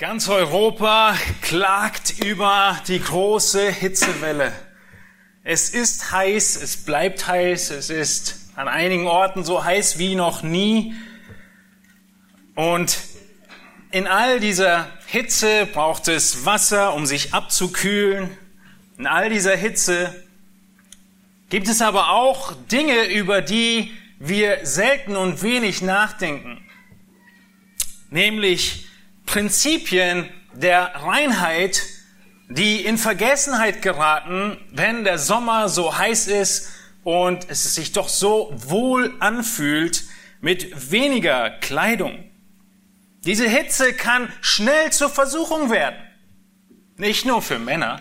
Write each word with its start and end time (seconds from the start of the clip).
Ganz 0.00 0.28
Europa 0.28 1.18
klagt 1.40 2.24
über 2.24 2.80
die 2.86 3.00
große 3.00 3.68
Hitzewelle. 3.68 4.52
Es 5.42 5.70
ist 5.70 6.12
heiß, 6.12 6.62
es 6.62 6.84
bleibt 6.84 7.26
heiß, 7.26 7.70
es 7.70 7.90
ist 7.90 8.52
an 8.54 8.68
einigen 8.68 9.08
Orten 9.08 9.42
so 9.42 9.64
heiß 9.64 9.98
wie 9.98 10.14
noch 10.14 10.44
nie. 10.44 10.94
Und 12.54 12.96
in 13.90 14.06
all 14.06 14.38
dieser 14.38 14.88
Hitze 15.08 15.66
braucht 15.66 16.06
es 16.06 16.46
Wasser, 16.46 16.94
um 16.94 17.04
sich 17.04 17.34
abzukühlen. 17.34 18.30
In 18.98 19.08
all 19.08 19.30
dieser 19.30 19.56
Hitze 19.56 20.14
gibt 21.50 21.66
es 21.66 21.82
aber 21.82 22.10
auch 22.10 22.52
Dinge, 22.70 23.06
über 23.06 23.42
die 23.42 23.90
wir 24.20 24.64
selten 24.64 25.16
und 25.16 25.42
wenig 25.42 25.82
nachdenken. 25.82 26.64
Nämlich 28.10 28.87
Prinzipien 29.28 30.30
der 30.54 30.94
Reinheit, 30.94 31.82
die 32.48 32.82
in 32.82 32.96
Vergessenheit 32.96 33.82
geraten, 33.82 34.56
wenn 34.72 35.04
der 35.04 35.18
Sommer 35.18 35.68
so 35.68 35.98
heiß 35.98 36.28
ist 36.28 36.70
und 37.04 37.46
es 37.50 37.74
sich 37.74 37.92
doch 37.92 38.08
so 38.08 38.50
wohl 38.56 39.14
anfühlt 39.20 40.04
mit 40.40 40.90
weniger 40.90 41.50
Kleidung. 41.50 42.24
Diese 43.26 43.46
Hitze 43.46 43.92
kann 43.92 44.32
schnell 44.40 44.92
zur 44.92 45.10
Versuchung 45.10 45.68
werden. 45.68 45.98
Nicht 46.96 47.26
nur 47.26 47.42
für 47.42 47.58
Männer. 47.58 48.00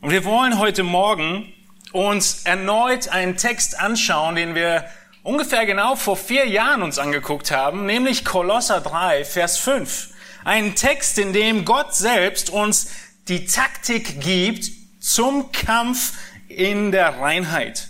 Und 0.00 0.12
wir 0.12 0.24
wollen 0.24 0.60
heute 0.60 0.84
Morgen 0.84 1.52
uns 1.90 2.44
erneut 2.44 3.08
einen 3.08 3.36
Text 3.36 3.80
anschauen, 3.80 4.36
den 4.36 4.54
wir 4.54 4.84
ungefähr 5.28 5.66
genau 5.66 5.94
vor 5.94 6.16
vier 6.16 6.48
Jahren 6.48 6.82
uns 6.82 6.98
angeguckt 6.98 7.50
haben, 7.50 7.84
nämlich 7.84 8.24
Kolosser 8.24 8.80
3, 8.80 9.26
Vers 9.26 9.58
5. 9.58 10.08
Ein 10.42 10.74
Text, 10.74 11.18
in 11.18 11.34
dem 11.34 11.66
Gott 11.66 11.94
selbst 11.94 12.48
uns 12.48 12.90
die 13.28 13.44
Taktik 13.44 14.22
gibt 14.22 14.70
zum 15.00 15.52
Kampf 15.52 16.14
in 16.48 16.92
der 16.92 17.18
Reinheit. 17.18 17.88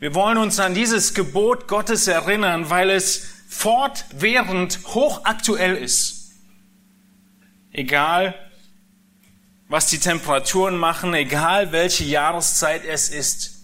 Wir 0.00 0.12
wollen 0.12 0.38
uns 0.38 0.58
an 0.58 0.74
dieses 0.74 1.14
Gebot 1.14 1.68
Gottes 1.68 2.08
erinnern, 2.08 2.68
weil 2.68 2.90
es 2.90 3.24
fortwährend 3.48 4.80
hochaktuell 4.88 5.76
ist. 5.76 6.32
Egal, 7.70 8.34
was 9.68 9.86
die 9.86 9.98
Temperaturen 9.98 10.78
machen, 10.78 11.14
egal 11.14 11.70
welche 11.70 12.04
Jahreszeit 12.04 12.84
es 12.84 13.08
ist. 13.08 13.57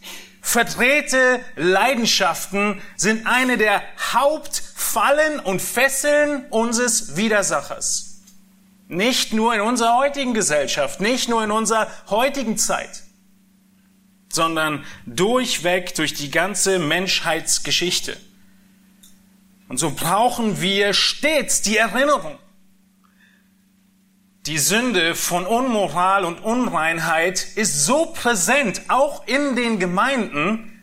Verdrehte 0.47 1.41
Leidenschaften 1.57 2.83
sind 2.97 3.27
eine 3.27 3.57
der 3.57 3.83
Hauptfallen 4.13 5.41
und 5.41 5.63
Fesseln 5.63 6.45
unseres 6.51 7.17
Widersachers. 7.17 8.21
Nicht 8.87 9.33
nur 9.33 9.55
in 9.55 9.63
unserer 9.63 9.97
heutigen 9.97 10.35
Gesellschaft, 10.35 11.01
nicht 11.01 11.31
nur 11.31 11.43
in 11.43 11.51
unserer 11.51 11.91
heutigen 12.11 12.59
Zeit, 12.59 13.05
sondern 14.29 14.85
durchweg 15.07 15.95
durch 15.95 16.13
die 16.13 16.31
ganze 16.31 16.79
Menschheitsgeschichte. 16.79 18.15
Und 19.69 19.79
so 19.79 19.93
brauchen 19.93 20.61
wir 20.61 20.93
stets 20.93 21.63
die 21.63 21.79
Erinnerung, 21.79 22.39
die 24.47 24.59
Sünde 24.59 25.15
von 25.15 25.47
Unmoral 25.47 26.25
und 26.25 26.41
Unreinheit 26.41 27.47
ist 27.57 27.87
so 27.87 28.07
präsent, 28.07 28.83
auch 28.89 29.27
in 29.27 29.57
den 29.57 29.79
Gemeinden, 29.79 30.83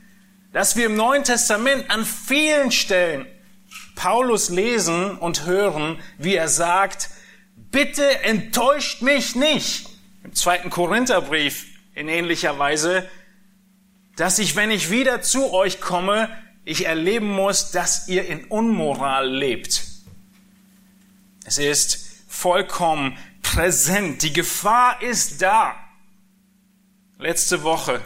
dass 0.52 0.76
wir 0.76 0.88
im 0.88 0.96
Neuen 0.96 1.24
Testament 1.24 1.90
an 1.90 2.04
vielen 2.04 2.72
Stellen 2.72 3.28
Paulus 3.96 4.50
lesen 4.50 5.16
und 5.18 5.46
hören, 5.46 6.00
wie 6.18 6.36
er 6.36 6.48
sagt, 6.48 7.12
bitte 7.56 8.24
enttäuscht 8.24 9.04
mich 9.04 9.36
nicht. 9.36 9.88
Im 10.24 10.34
zweiten 10.34 10.72
Korintherbrief 10.72 11.68
in 11.94 12.08
ähnlicher 12.08 12.58
Weise, 12.58 13.08
dass 14.16 14.40
ich, 14.40 14.56
wenn 14.56 14.72
ich 14.72 14.90
wieder 14.90 15.22
zu 15.22 15.54
euch 15.54 15.80
komme, 15.80 16.30
ich 16.66 16.88
erleben 16.88 17.30
muss, 17.30 17.70
dass 17.72 18.08
ihr 18.08 18.26
in 18.28 18.46
Unmoral 18.46 19.30
lebt. 19.30 19.84
Es 21.46 21.60
ist 21.60 22.08
vollkommen 22.28 23.18
präsent. 23.52 24.24
Die 24.24 24.32
Gefahr 24.32 25.02
ist 25.02 25.42
da. 25.42 25.76
Letzte 27.18 27.64
Woche 27.64 28.02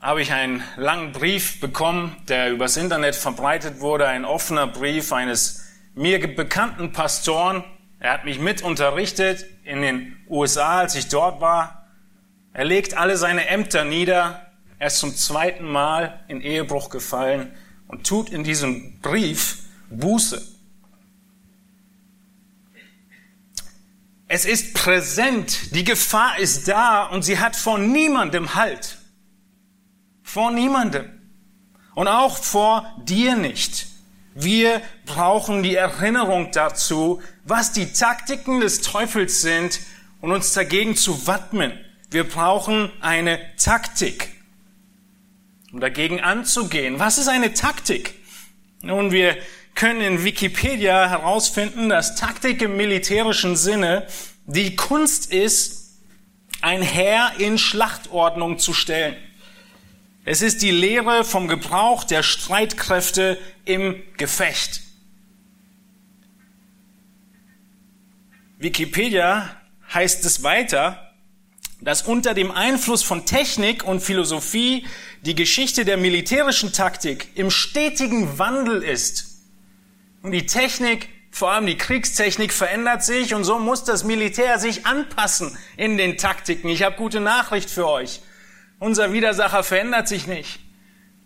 habe 0.00 0.20
ich 0.20 0.32
einen 0.32 0.62
langen 0.76 1.12
Brief 1.12 1.60
bekommen, 1.60 2.14
der 2.28 2.50
übers 2.50 2.76
Internet 2.76 3.14
verbreitet 3.14 3.80
wurde, 3.80 4.06
ein 4.06 4.24
offener 4.24 4.66
Brief 4.66 5.12
eines 5.12 5.64
mir 5.94 6.18
bekannten 6.34 6.92
Pastoren. 6.92 7.64
Er 8.00 8.12
hat 8.12 8.24
mich 8.24 8.38
mit 8.38 8.60
unterrichtet 8.60 9.46
in 9.62 9.80
den 9.80 10.16
USA, 10.28 10.80
als 10.80 10.94
ich 10.96 11.08
dort 11.08 11.40
war. 11.40 11.86
Er 12.52 12.64
legt 12.64 12.96
alle 12.98 13.16
seine 13.16 13.46
Ämter 13.46 13.84
nieder. 13.84 14.50
Er 14.78 14.88
ist 14.88 14.98
zum 14.98 15.14
zweiten 15.14 15.64
Mal 15.64 16.24
in 16.28 16.40
Ehebruch 16.40 16.90
gefallen 16.90 17.54
und 17.86 18.06
tut 18.06 18.28
in 18.28 18.44
diesem 18.44 19.00
Brief 19.00 19.60
Buße. 19.88 20.53
Es 24.34 24.46
ist 24.46 24.74
präsent, 24.74 25.76
die 25.76 25.84
Gefahr 25.84 26.40
ist 26.40 26.66
da 26.66 27.04
und 27.04 27.22
sie 27.22 27.38
hat 27.38 27.54
vor 27.54 27.78
niemandem 27.78 28.56
Halt. 28.56 28.98
Vor 30.24 30.50
niemandem. 30.50 31.08
Und 31.94 32.08
auch 32.08 32.38
vor 32.38 32.84
dir 33.04 33.36
nicht. 33.36 33.86
Wir 34.34 34.82
brauchen 35.06 35.62
die 35.62 35.76
Erinnerung 35.76 36.50
dazu, 36.50 37.22
was 37.44 37.70
die 37.70 37.92
Taktiken 37.92 38.58
des 38.58 38.80
Teufels 38.80 39.40
sind 39.40 39.78
und 40.20 40.32
uns 40.32 40.52
dagegen 40.52 40.96
zu 40.96 41.28
wappnen. 41.28 41.72
Wir 42.10 42.24
brauchen 42.24 42.90
eine 43.00 43.38
Taktik, 43.54 44.32
um 45.70 45.78
dagegen 45.78 46.20
anzugehen. 46.20 46.98
Was 46.98 47.18
ist 47.18 47.28
eine 47.28 47.54
Taktik? 47.54 48.14
Nun, 48.82 49.12
wir 49.12 49.36
können 49.74 50.00
in 50.00 50.24
Wikipedia 50.24 51.08
herausfinden, 51.08 51.88
dass 51.88 52.16
Taktik 52.16 52.62
im 52.62 52.76
militärischen 52.76 53.56
Sinne 53.56 54.06
die 54.46 54.76
Kunst 54.76 55.32
ist, 55.32 55.98
ein 56.60 56.82
Heer 56.82 57.32
in 57.38 57.58
Schlachtordnung 57.58 58.58
zu 58.58 58.72
stellen. 58.72 59.16
Es 60.24 60.40
ist 60.40 60.62
die 60.62 60.70
Lehre 60.70 61.24
vom 61.24 61.48
Gebrauch 61.48 62.04
der 62.04 62.22
Streitkräfte 62.22 63.38
im 63.66 64.02
Gefecht. 64.16 64.80
Wikipedia 68.58 69.54
heißt 69.92 70.24
es 70.24 70.42
weiter, 70.42 71.12
dass 71.82 72.02
unter 72.02 72.32
dem 72.32 72.50
Einfluss 72.50 73.02
von 73.02 73.26
Technik 73.26 73.84
und 73.84 74.00
Philosophie 74.00 74.86
die 75.20 75.34
Geschichte 75.34 75.84
der 75.84 75.98
militärischen 75.98 76.72
Taktik 76.72 77.28
im 77.34 77.50
stetigen 77.50 78.38
Wandel 78.38 78.82
ist 78.82 79.33
und 80.24 80.32
die 80.32 80.46
Technik, 80.46 81.10
vor 81.30 81.52
allem 81.52 81.66
die 81.66 81.76
Kriegstechnik, 81.76 82.50
verändert 82.50 83.04
sich 83.04 83.34
und 83.34 83.44
so 83.44 83.58
muss 83.58 83.84
das 83.84 84.04
Militär 84.04 84.58
sich 84.58 84.86
anpassen 84.86 85.56
in 85.76 85.98
den 85.98 86.16
Taktiken. 86.16 86.70
Ich 86.70 86.82
habe 86.82 86.96
gute 86.96 87.20
Nachricht 87.20 87.68
für 87.68 87.86
euch. 87.86 88.22
Unser 88.78 89.12
Widersacher 89.12 89.62
verändert 89.62 90.08
sich 90.08 90.26
nicht. 90.26 90.60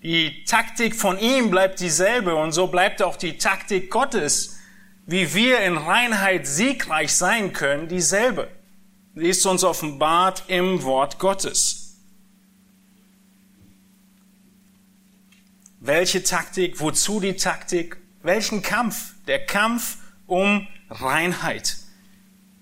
Die 0.03 0.43
Taktik 0.45 0.97
von 0.97 1.17
ihm 1.17 1.49
bleibt 1.49 1.79
dieselbe 1.79 2.35
und 2.35 2.51
so 2.51 2.67
bleibt 2.67 3.01
auch 3.01 3.15
die 3.15 3.39
Taktik 3.39 3.89
Gottes, 3.89 4.59
wie 5.07 5.33
wir 5.33 5.61
in 5.61 5.77
Reinheit 5.77 6.49
siegreich 6.49 7.15
sein 7.15 7.53
können, 7.53 7.87
dieselbe. 7.87 8.49
Sie 9.15 9.29
ist 9.29 9.47
uns 9.47 9.63
offenbart 9.63 10.43
im 10.49 10.83
Wort 10.83 11.21
Gottes. 11.21 12.01
Welche 15.79 16.25
Taktik, 16.25 16.81
wozu 16.81 17.21
die 17.21 17.37
Taktik 17.37 17.97
welchen 18.23 18.63
Kampf? 18.63 19.15
Der 19.27 19.45
Kampf 19.45 19.99
um 20.27 20.67
Reinheit. 20.91 21.77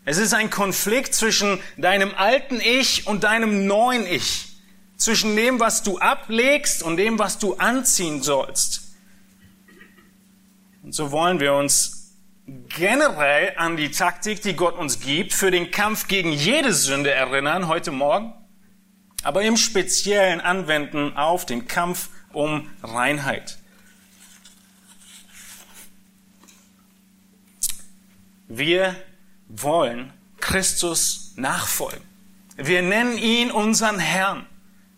Es 0.05 0.19
ist 0.19 0.35
ein 0.35 0.51
Konflikt 0.51 1.15
zwischen 1.15 1.59
deinem 1.77 2.15
alten 2.15 2.61
Ich 2.61 3.07
und 3.07 3.25
deinem 3.25 3.67
neuen 3.67 4.07
Ich. 4.07 4.57
Zwischen 4.97 5.37
dem, 5.37 5.61
was 5.61 5.83
du 5.83 5.99
ablegst 5.99 6.83
und 6.83 6.97
dem, 6.97 7.19
was 7.19 7.39
du 7.39 7.55
anziehen 7.57 8.23
sollst. 8.23 8.95
Und 10.83 10.95
so 10.95 11.11
wollen 11.11 11.41
wir 11.41 11.55
uns 11.55 12.15
generell 12.69 13.55
an 13.57 13.77
die 13.77 13.91
Taktik, 13.91 14.41
die 14.43 14.55
Gott 14.55 14.79
uns 14.79 15.01
gibt, 15.01 15.35
für 15.35 15.51
den 15.51 15.73
Kampf 15.73 16.07
gegen 16.07 16.33
jede 16.33 16.73
Sünde 16.73 17.11
erinnern 17.11 17.67
heute 17.67 17.91
Morgen, 17.91 18.33
aber 19.25 19.43
im 19.43 19.57
Speziellen 19.57 20.41
anwenden 20.41 21.17
auf 21.17 21.45
den 21.45 21.67
Kampf 21.67 22.11
um 22.33 22.71
Reinheit. 22.83 23.59
Wir 28.49 28.95
wollen 29.49 30.13
Christus 30.39 31.33
nachfolgen. 31.37 32.03
Wir 32.57 32.83
nennen 32.83 33.19
ihn 33.19 33.51
unseren 33.51 33.99
Herrn. 33.99 34.47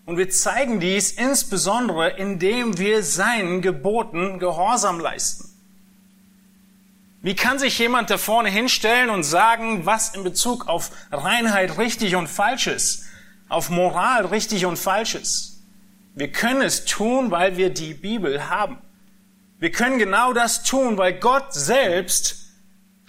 Und 0.04 0.16
wir 0.16 0.30
zeigen 0.30 0.80
dies 0.80 1.12
insbesondere, 1.12 2.10
indem 2.10 2.78
wir 2.78 3.02
seinen 3.02 3.60
Geboten 3.60 4.38
Gehorsam 4.38 5.00
leisten. 5.00 5.48
Wie 7.20 7.34
kann 7.34 7.58
sich 7.58 7.78
jemand 7.78 8.10
da 8.10 8.16
vorne 8.16 8.48
hinstellen 8.48 9.10
und 9.10 9.24
sagen, 9.24 9.84
was 9.84 10.14
in 10.14 10.24
Bezug 10.24 10.68
auf 10.68 10.90
Reinheit 11.10 11.76
richtig 11.76 12.14
und 12.14 12.28
falsch 12.28 12.68
ist, 12.68 13.04
auf 13.48 13.70
Moral 13.70 14.26
richtig 14.26 14.64
und 14.66 14.78
falsch 14.78 15.14
ist? 15.14 15.60
Wir 16.14 16.32
können 16.32 16.62
es 16.62 16.84
tun, 16.84 17.30
weil 17.30 17.56
wir 17.56 17.70
die 17.70 17.92
Bibel 17.92 18.48
haben. 18.48 18.78
Wir 19.58 19.72
können 19.72 19.98
genau 19.98 20.32
das 20.32 20.62
tun, 20.62 20.96
weil 20.96 21.14
Gott 21.18 21.52
selbst 21.52 22.47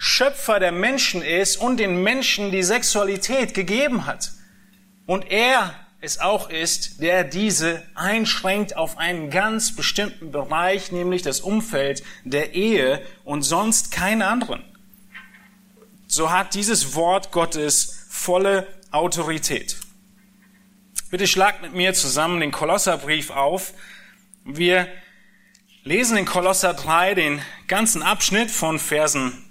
Schöpfer 0.02 0.60
der 0.60 0.72
Menschen 0.72 1.20
ist 1.20 1.58
und 1.58 1.76
den 1.76 2.02
Menschen 2.02 2.50
die 2.50 2.62
Sexualität 2.62 3.52
gegeben 3.52 4.06
hat. 4.06 4.32
Und 5.04 5.30
er 5.30 5.74
es 6.00 6.20
auch 6.20 6.48
ist, 6.48 7.02
der 7.02 7.22
diese 7.22 7.82
einschränkt 7.94 8.78
auf 8.78 8.96
einen 8.96 9.28
ganz 9.28 9.76
bestimmten 9.76 10.32
Bereich, 10.32 10.90
nämlich 10.90 11.20
das 11.20 11.40
Umfeld 11.40 12.02
der 12.24 12.54
Ehe 12.54 13.02
und 13.24 13.42
sonst 13.42 13.92
keinen 13.92 14.22
anderen. 14.22 14.64
So 16.06 16.30
hat 16.30 16.54
dieses 16.54 16.94
Wort 16.94 17.30
Gottes 17.30 18.06
volle 18.08 18.66
Autorität. 18.92 19.76
Bitte 21.10 21.26
schlagt 21.26 21.60
mit 21.60 21.74
mir 21.74 21.92
zusammen 21.92 22.40
den 22.40 22.52
Kolosserbrief 22.52 23.28
auf. 23.28 23.74
Wir 24.46 24.88
lesen 25.84 26.16
in 26.16 26.24
Kolosser 26.24 26.72
3 26.72 27.14
den 27.14 27.42
ganzen 27.66 28.02
Abschnitt 28.02 28.50
von 28.50 28.78
Versen 28.78 29.44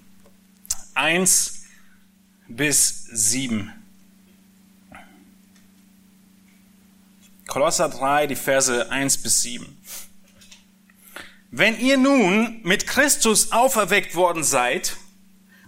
1 1.00 1.64
bis 2.50 3.06
7. 3.06 3.74
Kolosser 7.48 7.88
3, 7.88 8.28
die 8.28 8.36
Verse 8.36 8.92
1 8.92 9.18
bis 9.20 9.42
7. 9.44 9.78
Wenn 11.52 11.80
ihr 11.80 11.98
nun 11.98 12.60
mit 12.64 12.86
Christus 12.86 13.54
auferweckt 13.54 14.14
worden 14.16 14.44
seid, 14.44 14.98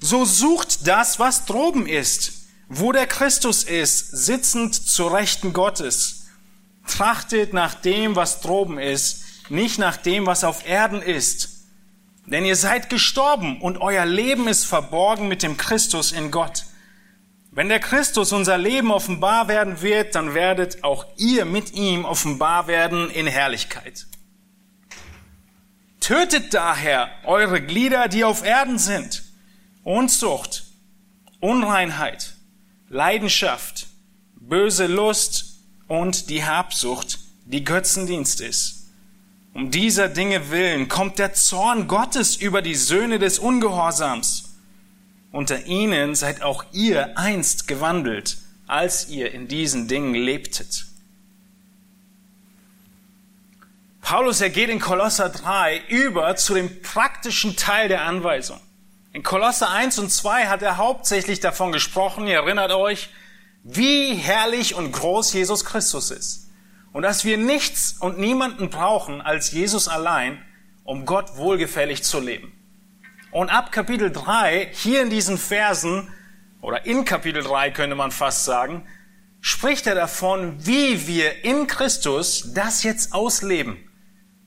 so 0.01 0.25
sucht 0.25 0.85
das, 0.85 1.17
was 1.17 1.45
droben 1.45 1.87
ist, 1.87 2.33
wo 2.67 2.91
der 2.91 3.07
Christus 3.07 3.63
ist, 3.63 4.09
sitzend 4.09 4.75
zur 4.75 5.13
Rechten 5.13 5.53
Gottes. 5.53 6.25
Trachtet 6.87 7.53
nach 7.53 7.73
dem, 7.73 8.17
was 8.17 8.41
droben 8.41 8.77
ist, 8.79 9.23
nicht 9.49 9.79
nach 9.79 9.95
dem, 9.95 10.25
was 10.25 10.43
auf 10.43 10.67
Erden 10.67 11.01
ist. 11.01 11.50
Denn 12.25 12.45
ihr 12.45 12.55
seid 12.55 12.89
gestorben 12.89 13.61
und 13.61 13.79
euer 13.79 14.05
Leben 14.05 14.47
ist 14.47 14.65
verborgen 14.65 15.27
mit 15.27 15.43
dem 15.43 15.57
Christus 15.57 16.11
in 16.11 16.31
Gott. 16.31 16.65
Wenn 17.51 17.67
der 17.67 17.79
Christus 17.79 18.31
unser 18.31 18.57
Leben 18.57 18.91
offenbar 18.91 19.47
werden 19.49 19.81
wird, 19.81 20.15
dann 20.15 20.33
werdet 20.33 20.83
auch 20.83 21.05
ihr 21.17 21.43
mit 21.43 21.73
ihm 21.73 22.05
offenbar 22.05 22.67
werden 22.67 23.09
in 23.09 23.27
Herrlichkeit. 23.27 24.07
Tötet 25.99 26.53
daher 26.53 27.09
eure 27.25 27.61
Glieder, 27.61 28.07
die 28.07 28.23
auf 28.23 28.43
Erden 28.43 28.79
sind. 28.79 29.23
Unzucht, 29.83 30.63
Unreinheit, 31.39 32.35
Leidenschaft, 32.87 33.87
böse 34.35 34.87
Lust 34.87 35.59
und 35.87 36.29
die 36.29 36.45
Habsucht, 36.45 37.19
die 37.45 37.63
Götzendienst 37.63 38.41
ist. 38.41 38.80
Um 39.53 39.69
dieser 39.69 40.07
Dinge 40.09 40.49
willen 40.49 40.87
kommt 40.87 41.19
der 41.19 41.33
Zorn 41.33 41.87
Gottes 41.87 42.35
über 42.35 42.61
die 42.61 42.75
Söhne 42.75 43.19
des 43.19 43.37
Ungehorsams 43.39 44.51
unter 45.31 45.65
ihnen 45.65 46.13
seid 46.15 46.41
auch 46.41 46.65
ihr 46.73 47.17
einst 47.17 47.67
gewandelt, 47.67 48.37
als 48.67 49.07
ihr 49.07 49.31
in 49.31 49.47
diesen 49.47 49.87
Dingen 49.87 50.13
lebtet. 50.13 50.85
Paulus, 54.01 54.41
er 54.41 54.49
geht 54.49 54.69
in 54.69 54.79
Kolosser 54.79 55.29
3 55.29 55.83
über 55.87 56.35
zu 56.35 56.53
dem 56.53 56.81
praktischen 56.81 57.55
Teil 57.55 57.87
der 57.87 58.03
Anweisung. 58.03 58.59
In 59.13 59.23
Kolosser 59.23 59.69
1 59.69 59.99
und 59.99 60.11
2 60.11 60.47
hat 60.47 60.61
er 60.61 60.77
hauptsächlich 60.77 61.39
davon 61.39 61.71
gesprochen, 61.71 62.27
ihr 62.27 62.35
erinnert 62.35 62.71
euch, 62.71 63.09
wie 63.63 64.15
herrlich 64.15 64.75
und 64.75 64.91
groß 64.91 65.31
Jesus 65.31 65.63
Christus 65.63 66.11
ist. 66.11 66.40
Und 66.93 67.03
dass 67.03 67.23
wir 67.23 67.37
nichts 67.37 67.93
und 67.99 68.19
niemanden 68.19 68.69
brauchen 68.69 69.21
als 69.21 69.51
Jesus 69.51 69.87
allein, 69.87 70.43
um 70.83 71.05
Gott 71.05 71.37
wohlgefällig 71.37 72.03
zu 72.03 72.19
leben. 72.19 72.51
Und 73.31 73.49
ab 73.49 73.71
Kapitel 73.71 74.11
3, 74.11 74.69
hier 74.73 75.01
in 75.01 75.09
diesen 75.09 75.37
Versen, 75.37 76.09
oder 76.61 76.85
in 76.85 77.05
Kapitel 77.05 77.43
3 77.43 77.71
könnte 77.71 77.95
man 77.95 78.11
fast 78.11 78.45
sagen, 78.45 78.85
spricht 79.39 79.87
er 79.87 79.95
davon, 79.95 80.55
wie 80.65 81.07
wir 81.07 81.43
in 81.43 81.65
Christus 81.67 82.51
das 82.53 82.83
jetzt 82.83 83.13
ausleben. 83.13 83.77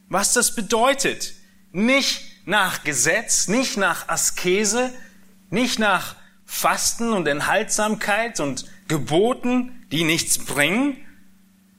Was 0.08 0.34
das 0.34 0.54
bedeutet. 0.54 1.34
Nicht 1.72 2.46
nach 2.46 2.84
Gesetz, 2.84 3.48
nicht 3.48 3.76
nach 3.76 4.08
Askese, 4.08 4.92
nicht 5.50 5.78
nach 5.78 6.14
Fasten 6.44 7.12
und 7.12 7.26
Enthaltsamkeit 7.26 8.38
und 8.38 8.66
Geboten, 8.86 9.86
die 9.90 10.04
nichts 10.04 10.38
bringen, 10.38 11.03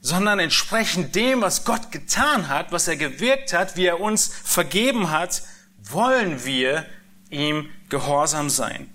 sondern 0.06 0.38
entsprechend 0.38 1.16
dem, 1.16 1.40
was 1.40 1.64
Gott 1.64 1.90
getan 1.90 2.48
hat, 2.48 2.70
was 2.70 2.86
er 2.86 2.96
gewirkt 2.96 3.52
hat, 3.52 3.76
wie 3.76 3.86
er 3.86 3.98
uns 3.98 4.30
vergeben 4.44 5.10
hat, 5.10 5.42
wollen 5.82 6.44
wir 6.44 6.86
ihm 7.28 7.70
gehorsam 7.88 8.48
sein. 8.48 8.88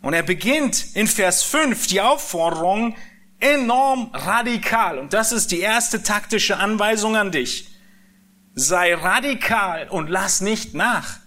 Und 0.00 0.14
er 0.14 0.22
beginnt 0.22 0.96
in 0.96 1.06
Vers 1.06 1.42
5 1.42 1.86
die 1.88 2.00
Aufforderung 2.00 2.96
enorm 3.40 4.08
radikal. 4.14 4.98
Und 4.98 5.12
das 5.12 5.32
ist 5.32 5.50
die 5.50 5.60
erste 5.60 6.02
taktische 6.02 6.56
Anweisung 6.56 7.14
an 7.14 7.30
dich. 7.30 7.68
Sei 8.54 8.94
radikal 8.94 9.90
und 9.90 10.08
lass 10.08 10.40
nicht 10.40 10.72
nach. 10.72 11.18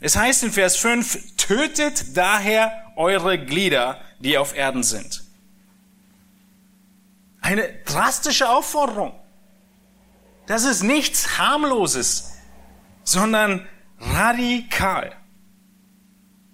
Es 0.00 0.16
heißt 0.16 0.42
in 0.42 0.52
Vers 0.52 0.76
5, 0.76 1.36
tötet 1.36 2.16
daher 2.16 2.72
eure 2.96 3.38
Glieder, 3.38 4.00
die 4.20 4.38
auf 4.38 4.56
Erden 4.56 4.82
sind. 4.82 5.27
Eine 7.40 7.68
drastische 7.84 8.48
Aufforderung. 8.48 9.12
Das 10.46 10.64
ist 10.64 10.82
nichts 10.82 11.38
harmloses, 11.38 12.32
sondern 13.04 13.66
radikal. 13.98 15.14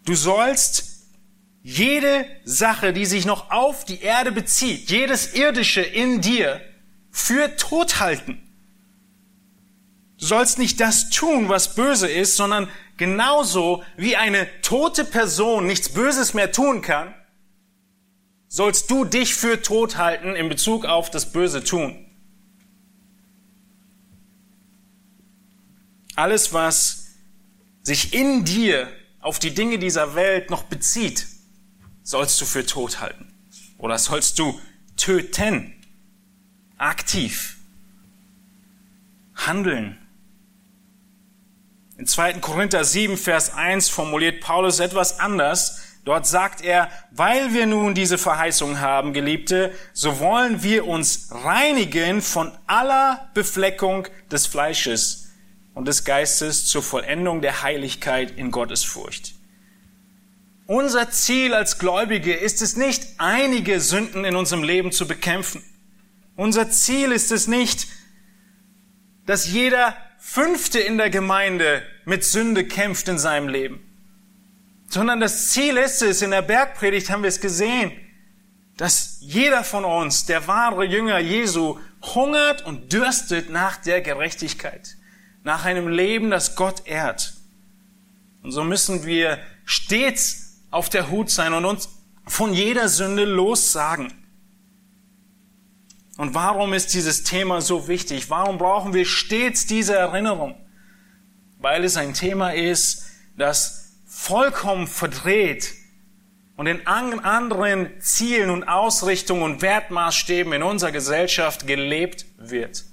Du 0.04 0.14
sollst 0.14 0.94
jede 1.62 2.26
Sache, 2.44 2.92
die 2.92 3.06
sich 3.06 3.24
noch 3.24 3.50
auf 3.50 3.84
die 3.84 4.02
Erde 4.02 4.32
bezieht, 4.32 4.90
jedes 4.90 5.32
Irdische 5.34 5.80
in 5.80 6.20
dir, 6.20 6.60
für 7.10 7.56
tot 7.56 8.00
halten. 8.00 8.40
Du 10.18 10.26
sollst 10.26 10.58
nicht 10.58 10.80
das 10.80 11.10
tun, 11.10 11.48
was 11.48 11.74
böse 11.74 12.08
ist, 12.08 12.36
sondern 12.36 12.68
genauso 12.96 13.82
wie 13.96 14.16
eine 14.16 14.48
tote 14.60 15.04
Person 15.04 15.66
nichts 15.66 15.88
Böses 15.88 16.34
mehr 16.34 16.52
tun 16.52 16.82
kann, 16.82 17.14
sollst 18.54 18.88
du 18.88 19.04
dich 19.04 19.34
für 19.34 19.62
tot 19.62 19.96
halten 19.96 20.36
in 20.36 20.48
Bezug 20.48 20.84
auf 20.84 21.10
das 21.10 21.32
Böse 21.32 21.64
tun. 21.64 22.06
Alles, 26.14 26.52
was 26.52 27.16
sich 27.82 28.14
in 28.14 28.44
dir 28.44 28.88
auf 29.18 29.40
die 29.40 29.52
Dinge 29.52 29.80
dieser 29.80 30.14
Welt 30.14 30.50
noch 30.50 30.62
bezieht, 30.62 31.26
sollst 32.04 32.40
du 32.40 32.44
für 32.44 32.64
tot 32.64 33.00
halten. 33.00 33.34
Oder 33.76 33.98
sollst 33.98 34.38
du 34.38 34.60
töten. 34.96 35.74
Aktiv. 36.78 37.56
Handeln. 39.34 39.98
In 41.98 42.06
2. 42.06 42.34
Korinther 42.34 42.84
7, 42.84 43.16
Vers 43.16 43.52
1 43.52 43.88
formuliert 43.88 44.40
Paulus 44.40 44.78
etwas 44.78 45.18
anders. 45.18 45.83
Dort 46.04 46.26
sagt 46.26 46.62
er, 46.62 46.90
weil 47.10 47.54
wir 47.54 47.66
nun 47.66 47.94
diese 47.94 48.18
Verheißung 48.18 48.80
haben, 48.80 49.14
Geliebte, 49.14 49.72
so 49.94 50.20
wollen 50.20 50.62
wir 50.62 50.86
uns 50.86 51.28
reinigen 51.30 52.20
von 52.20 52.52
aller 52.66 53.30
Befleckung 53.32 54.06
des 54.30 54.46
Fleisches 54.46 55.30
und 55.74 55.88
des 55.88 56.04
Geistes 56.04 56.66
zur 56.66 56.82
Vollendung 56.82 57.40
der 57.40 57.62
Heiligkeit 57.62 58.32
in 58.36 58.50
Gottes 58.50 58.84
Furcht. 58.84 59.34
Unser 60.66 61.10
Ziel 61.10 61.52
als 61.52 61.78
Gläubige 61.78 62.34
ist 62.34 62.62
es 62.62 62.76
nicht, 62.76 63.02
einige 63.18 63.80
Sünden 63.80 64.24
in 64.24 64.36
unserem 64.36 64.62
Leben 64.62 64.92
zu 64.92 65.06
bekämpfen. 65.06 65.62
Unser 66.36 66.70
Ziel 66.70 67.12
ist 67.12 67.32
es 67.32 67.46
nicht, 67.46 67.86
dass 69.26 69.50
jeder 69.50 69.96
Fünfte 70.18 70.80
in 70.80 70.96
der 70.96 71.10
Gemeinde 71.10 71.82
mit 72.04 72.24
Sünde 72.24 72.66
kämpft 72.66 73.08
in 73.08 73.18
seinem 73.18 73.48
Leben, 73.48 73.80
sondern 74.88 75.20
das 75.20 75.48
Ziel 75.48 75.76
ist 75.76 76.02
es, 76.02 76.22
in 76.22 76.30
der 76.30 76.42
Bergpredigt 76.42 77.10
haben 77.10 77.22
wir 77.22 77.28
es 77.28 77.40
gesehen, 77.40 77.92
dass 78.76 79.18
jeder 79.20 79.64
von 79.64 79.84
uns, 79.84 80.26
der 80.26 80.46
wahre 80.46 80.84
Jünger 80.84 81.18
Jesu, 81.18 81.78
hungert 82.02 82.64
und 82.66 82.92
dürstet 82.92 83.50
nach 83.50 83.76
der 83.76 84.00
Gerechtigkeit 84.00 84.96
nach 85.44 85.66
einem 85.66 85.88
Leben, 85.88 86.30
das 86.30 86.56
Gott 86.56 86.86
ehrt. 86.86 87.34
Und 88.42 88.50
so 88.50 88.64
müssen 88.64 89.04
wir 89.04 89.38
stets 89.64 90.62
auf 90.70 90.88
der 90.88 91.10
Hut 91.10 91.30
sein 91.30 91.52
und 91.52 91.64
uns 91.64 91.88
von 92.26 92.52
jeder 92.52 92.88
Sünde 92.88 93.24
lossagen. 93.24 94.12
Und 96.16 96.34
warum 96.34 96.72
ist 96.72 96.94
dieses 96.94 97.24
Thema 97.24 97.60
so 97.60 97.88
wichtig? 97.88 98.30
Warum 98.30 98.58
brauchen 98.58 98.94
wir 98.94 99.04
stets 99.04 99.66
diese 99.66 99.94
Erinnerung? 99.94 100.54
Weil 101.58 101.84
es 101.84 101.96
ein 101.96 102.14
Thema 102.14 102.54
ist, 102.54 103.04
das 103.36 103.83
vollkommen 104.24 104.86
verdreht 104.86 105.74
und 106.56 106.66
in 106.66 106.86
anderen 106.86 108.00
Zielen 108.00 108.48
und 108.48 108.64
Ausrichtungen 108.64 109.42
und 109.42 109.60
Wertmaßstäben 109.60 110.50
in 110.54 110.62
unserer 110.62 110.92
Gesellschaft 110.92 111.66
gelebt 111.66 112.24
wird. 112.38 112.84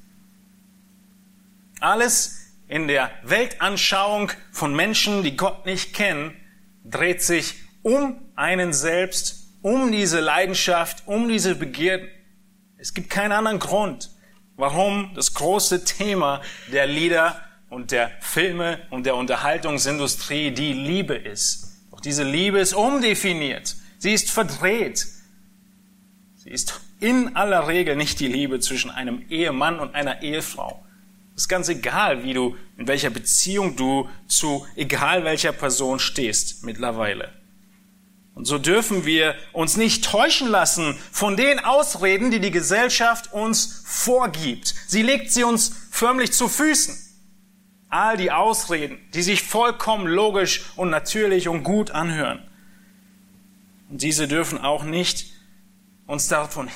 Alles 1.80 2.52
in 2.68 2.90
der 2.90 3.12
Weltanschauung 3.24 4.32
von 4.52 4.76
Menschen, 4.76 5.24
die 5.24 5.38
Gott 5.38 5.66
nicht 5.66 5.94
kennen, 5.94 6.36
dreht 6.84 7.22
sich 7.22 7.56
um 7.82 8.20
einen 8.36 8.74
selbst, 8.74 9.56
um 9.62 9.90
diese 9.92 10.20
Leidenschaft, 10.20 11.04
um 11.06 11.30
diese 11.30 11.56
Begierden. 11.56 12.10
Es 12.78 12.94
gibt 12.94 13.10
keinen 13.10 13.32
anderen 13.32 13.60
Grund, 13.60 14.10
warum 14.58 15.12
das 15.16 15.34
große 15.34 15.86
Thema 15.86 16.42
der 16.74 16.88
Lieder 16.88 17.40
und 17.72 17.92
der 17.92 18.12
Filme 18.20 18.80
und 18.90 19.06
der 19.06 19.16
Unterhaltungsindustrie 19.16 20.52
die 20.52 20.74
Liebe 20.74 21.16
ist. 21.16 21.88
Doch 21.90 22.02
diese 22.02 22.24
Liebe 22.24 22.60
ist 22.60 22.74
umdefiniert. 22.74 23.78
Sie 23.98 24.14
ist 24.14 24.30
verdreht. 24.30 25.08
Sie 26.36 26.50
ist 26.50 26.82
in 27.00 27.36
aller 27.36 27.70
Regel 27.70 27.96
nicht 27.96 28.20
die 28.20 28.28
Liebe 28.28 28.60
zwischen 28.60 28.92
einem 28.92 29.24
Ehemann 29.30 29.80
und 29.80 29.96
einer 29.96 30.22
Ehefrau. 30.22 30.86
Es 31.36 31.44
ist 31.44 31.48
ganz 31.48 31.70
egal, 31.70 32.26
wie 32.26 32.34
du, 32.34 32.58
in 32.78 32.88
welcher 32.90 33.10
Beziehung 33.10 33.78
du 33.78 34.10
zu 34.28 34.68
egal 34.76 35.24
welcher 35.24 35.54
Person 35.54 36.00
stehst 36.00 36.66
mittlerweile. 36.66 37.32
Und 38.36 38.46
so 38.46 38.58
dürfen 38.58 39.06
wir 39.06 39.36
uns 39.54 39.78
nicht 39.78 40.04
täuschen 40.04 40.50
lassen 40.50 40.98
von 41.12 41.38
den 41.38 41.60
Ausreden, 41.60 42.32
die 42.32 42.42
die 42.42 42.52
Gesellschaft 42.52 43.32
uns 43.32 43.82
vorgibt. 43.86 44.76
Sie 44.88 45.04
legt 45.04 45.32
sie 45.32 45.46
uns 45.46 45.72
förmlich 45.90 46.34
zu 46.34 46.50
Füßen. 46.50 47.11
All 47.92 48.18
die 48.18 48.32
Ausreden, 48.32 48.98
die 49.14 49.22
sich 49.22 49.44
vollkommen 49.44 50.08
logisch 50.08 50.64
und 50.76 50.90
natürlich 50.90 51.48
und 51.48 51.64
gut 51.64 51.92
anhören. 51.92 52.40
Und 53.90 54.02
diese 54.02 54.28
dürfen 54.28 54.58
auch 54.58 54.84
nicht 54.84 55.28
uns 56.08 56.28
davon 56.28 56.70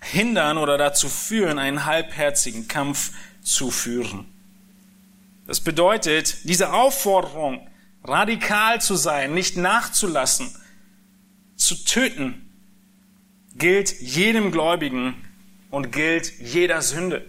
hindern 0.00 0.58
oder 0.58 0.78
dazu 0.78 1.08
führen, 1.08 1.58
einen 1.58 1.84
halbherzigen 1.84 2.66
Kampf 2.66 3.12
zu 3.42 3.70
führen. 3.70 4.26
Das 5.46 5.60
bedeutet, 5.60 6.38
diese 6.44 6.72
Aufforderung, 6.72 7.68
radikal 8.02 8.80
zu 8.80 8.96
sein, 8.96 9.34
nicht 9.34 9.56
nachzulassen, 9.56 10.50
zu 11.56 11.74
töten, 11.84 12.50
gilt 13.54 14.00
jedem 14.00 14.50
Gläubigen 14.50 15.14
und 15.70 15.92
gilt 15.92 16.38
jeder 16.40 16.82
Sünde. 16.82 17.24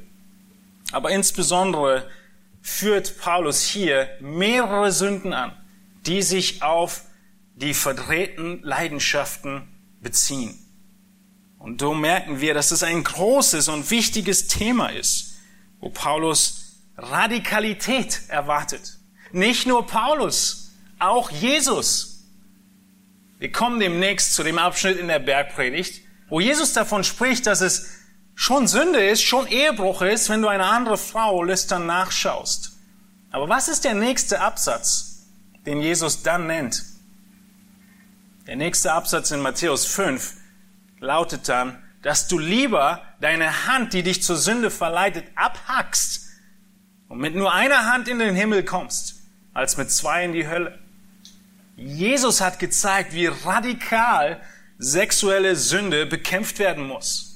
Aber 0.91 1.11
insbesondere 1.11 2.09
führt 2.65 3.19
Paulus 3.19 3.61
hier 3.61 4.09
mehrere 4.19 4.91
Sünden 4.91 5.33
an, 5.33 5.51
die 6.05 6.21
sich 6.21 6.61
auf 6.63 7.03
die 7.55 7.73
verdrehten 7.73 8.61
Leidenschaften 8.63 9.67
beziehen. 10.01 10.59
Und 11.59 11.81
so 11.81 11.93
merken 11.93 12.41
wir, 12.41 12.53
dass 12.53 12.71
es 12.71 12.83
ein 12.83 13.03
großes 13.03 13.67
und 13.69 13.89
wichtiges 13.91 14.47
Thema 14.47 14.89
ist, 14.89 15.35
wo 15.79 15.89
Paulus 15.89 16.81
Radikalität 16.97 18.21
erwartet. 18.27 18.97
Nicht 19.31 19.67
nur 19.67 19.85
Paulus, 19.85 20.71
auch 20.99 21.29
Jesus 21.29 22.15
wir 23.37 23.51
kommen 23.51 23.79
demnächst 23.79 24.33
zu 24.33 24.43
dem 24.43 24.57
Abschnitt 24.57 24.97
in 24.97 25.07
der 25.07 25.19
Bergpredigt, 25.19 26.01
wo 26.29 26.39
Jesus 26.39 26.73
davon 26.73 27.03
spricht, 27.03 27.45
dass 27.45 27.61
es 27.61 27.89
schon 28.35 28.67
Sünde 28.67 29.03
ist, 29.03 29.23
schon 29.23 29.47
Ehebruch 29.47 30.01
ist, 30.01 30.29
wenn 30.29 30.41
du 30.41 30.47
eine 30.47 30.65
andere 30.65 30.97
Frau 30.97 31.41
lüstern 31.41 31.85
nachschaust. 31.85 32.73
Aber 33.31 33.49
was 33.49 33.67
ist 33.67 33.85
der 33.85 33.95
nächste 33.95 34.41
Absatz, 34.41 35.25
den 35.65 35.81
Jesus 35.81 36.21
dann 36.21 36.47
nennt? 36.47 36.83
Der 38.45 38.55
nächste 38.55 38.93
Absatz 38.93 39.31
in 39.31 39.39
Matthäus 39.39 39.85
5 39.85 40.35
lautet 40.99 41.49
dann, 41.49 41.81
dass 42.03 42.27
du 42.27 42.37
lieber 42.37 43.01
deine 43.19 43.65
Hand, 43.65 43.93
die 43.93 44.03
dich 44.03 44.21
zur 44.21 44.35
Sünde 44.35 44.69
verleitet, 44.69 45.25
abhackst 45.35 46.27
und 47.07 47.17
mit 47.17 47.35
nur 47.35 47.53
einer 47.53 47.91
Hand 47.91 48.07
in 48.07 48.19
den 48.19 48.35
Himmel 48.35 48.63
kommst, 48.63 49.15
als 49.53 49.77
mit 49.77 49.89
zwei 49.89 50.23
in 50.23 50.33
die 50.33 50.47
Hölle. 50.47 50.77
Jesus 51.75 52.41
hat 52.41 52.59
gezeigt, 52.59 53.13
wie 53.13 53.25
radikal 53.25 54.39
sexuelle 54.77 55.55
Sünde 55.55 56.05
bekämpft 56.05 56.59
werden 56.59 56.85
muss. 56.85 57.34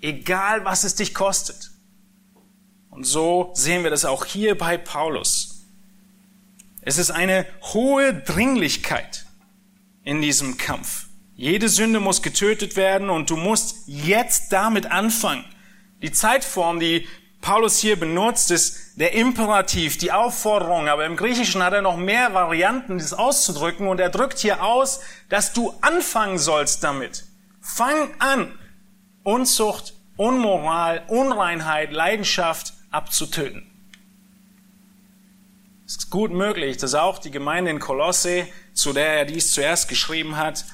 Egal, 0.00 0.64
was 0.64 0.84
es 0.84 0.94
dich 0.94 1.14
kostet. 1.14 1.70
Und 2.90 3.04
so 3.04 3.50
sehen 3.54 3.82
wir 3.82 3.90
das 3.90 4.04
auch 4.04 4.24
hier 4.24 4.56
bei 4.56 4.76
Paulus. 4.76 5.64
Es 6.82 6.98
ist 6.98 7.10
eine 7.10 7.46
hohe 7.62 8.14
Dringlichkeit 8.14 9.26
in 10.02 10.22
diesem 10.22 10.56
Kampf. 10.56 11.06
Jede 11.36 11.68
Sünde 11.68 12.00
muss 12.00 12.22
getötet 12.22 12.76
werden 12.76 13.10
und 13.10 13.30
du 13.30 13.36
musst 13.36 13.86
jetzt 13.86 14.52
damit 14.52 14.90
anfangen. 14.90 15.44
Die 16.02 16.12
Zeitform, 16.12 16.80
die 16.80 17.06
Paulus 17.40 17.78
hier 17.78 17.98
benutzt, 17.98 18.50
ist 18.50 18.98
der 18.98 19.14
Imperativ, 19.14 19.96
die 19.96 20.12
Aufforderung, 20.12 20.88
aber 20.88 21.06
im 21.06 21.16
Griechischen 21.16 21.62
hat 21.62 21.72
er 21.72 21.80
noch 21.80 21.96
mehr 21.96 22.34
Varianten, 22.34 22.98
das 22.98 23.14
auszudrücken 23.14 23.88
und 23.88 24.00
er 24.00 24.10
drückt 24.10 24.38
hier 24.38 24.62
aus, 24.62 25.00
dass 25.28 25.52
du 25.52 25.74
anfangen 25.80 26.38
sollst 26.38 26.84
damit. 26.84 27.24
Fang 27.62 28.10
an, 28.18 28.52
Unzucht, 29.22 29.94
Unmoral, 30.16 31.04
Unreinheit, 31.08 31.92
Leidenschaft 31.92 32.74
abzutöten. 32.90 33.70
Es 35.86 35.96
ist 35.96 36.10
gut 36.10 36.30
möglich, 36.30 36.76
dass 36.76 36.94
auch 36.94 37.18
die 37.18 37.30
Gemeinde 37.30 37.70
in 37.70 37.80
Kolosse, 37.80 38.46
zu 38.74 38.92
der 38.92 39.18
er 39.18 39.24
dies 39.24 39.50
zuerst 39.52 39.88
geschrieben 39.88 40.36
hat, 40.36 40.64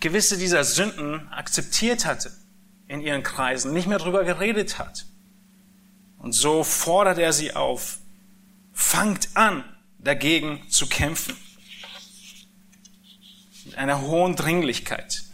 gewisse 0.00 0.38
dieser 0.38 0.64
Sünden 0.64 1.28
akzeptiert 1.32 2.04
hatte 2.04 2.30
in 2.88 3.00
ihren 3.00 3.22
Kreisen 3.22 3.72
nicht 3.72 3.88
mehr 3.88 3.98
drüber 3.98 4.22
geredet 4.24 4.78
hat. 4.78 5.06
Und 6.18 6.32
so 6.32 6.62
fordert 6.62 7.18
er 7.18 7.32
sie 7.32 7.54
auf, 7.54 7.98
fangt 8.72 9.30
an, 9.34 9.64
dagegen 9.98 10.62
zu 10.70 10.86
kämpfen. 10.86 11.36
Mit 13.64 13.76
einer 13.76 14.02
hohen 14.02 14.36
Dringlichkeit. 14.36 15.24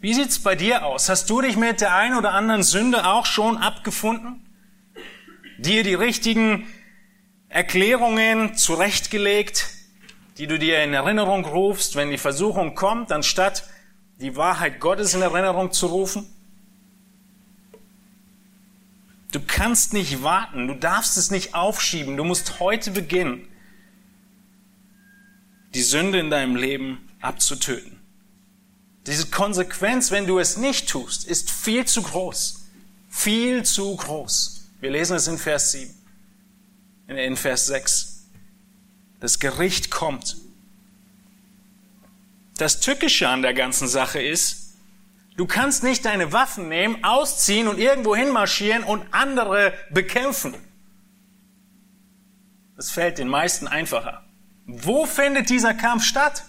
Wie 0.00 0.14
sieht's 0.14 0.38
bei 0.38 0.54
dir 0.54 0.86
aus? 0.86 1.10
Hast 1.10 1.28
du 1.28 1.42
dich 1.42 1.58
mit 1.58 1.82
der 1.82 1.94
ein 1.94 2.14
oder 2.14 2.32
anderen 2.32 2.62
Sünde 2.62 3.06
auch 3.06 3.26
schon 3.26 3.58
abgefunden? 3.58 4.46
Dir 5.58 5.82
die 5.82 5.92
richtigen 5.92 6.66
Erklärungen 7.50 8.56
zurechtgelegt, 8.56 9.68
die 10.38 10.46
du 10.46 10.58
dir 10.58 10.82
in 10.82 10.94
Erinnerung 10.94 11.44
rufst, 11.44 11.96
wenn 11.96 12.10
die 12.10 12.16
Versuchung 12.16 12.74
kommt, 12.74 13.12
anstatt 13.12 13.68
die 14.22 14.36
Wahrheit 14.36 14.80
Gottes 14.80 15.12
in 15.12 15.20
Erinnerung 15.20 15.70
zu 15.70 15.88
rufen? 15.88 16.26
Du 19.32 19.40
kannst 19.46 19.92
nicht 19.92 20.22
warten, 20.22 20.66
du 20.66 20.74
darfst 20.74 21.18
es 21.18 21.30
nicht 21.30 21.54
aufschieben, 21.54 22.16
du 22.16 22.24
musst 22.24 22.58
heute 22.58 22.90
beginnen, 22.90 23.46
die 25.74 25.82
Sünde 25.82 26.18
in 26.18 26.30
deinem 26.30 26.56
Leben 26.56 27.06
abzutöten. 27.20 27.99
Diese 29.10 29.26
Konsequenz, 29.26 30.10
wenn 30.10 30.26
du 30.26 30.38
es 30.38 30.56
nicht 30.56 30.88
tust, 30.88 31.26
ist 31.26 31.50
viel 31.50 31.84
zu 31.84 32.02
groß. 32.02 32.64
Viel 33.10 33.64
zu 33.64 33.96
groß. 33.96 34.68
Wir 34.80 34.90
lesen 34.90 35.16
es 35.16 35.26
in 35.26 35.36
Vers 35.36 35.72
7, 35.72 35.92
in 37.08 37.36
Vers 37.36 37.66
6. 37.66 38.24
Das 39.18 39.38
Gericht 39.38 39.90
kommt. 39.90 40.36
Das 42.56 42.80
Tückische 42.80 43.28
an 43.28 43.42
der 43.42 43.52
ganzen 43.52 43.88
Sache 43.88 44.22
ist, 44.22 44.60
Du 45.36 45.46
kannst 45.46 45.82
nicht 45.82 46.04
deine 46.04 46.34
Waffen 46.34 46.68
nehmen, 46.68 47.02
ausziehen 47.02 47.66
und 47.66 47.78
irgendwo 47.78 48.14
hinmarschieren 48.14 48.84
und 48.84 49.02
andere 49.10 49.72
bekämpfen. 49.88 50.54
Das 52.76 52.90
fällt 52.90 53.16
den 53.16 53.28
meisten 53.28 53.66
einfacher. 53.66 54.22
Wo 54.66 55.06
findet 55.06 55.48
dieser 55.48 55.72
Kampf 55.72 56.04
statt? 56.04 56.44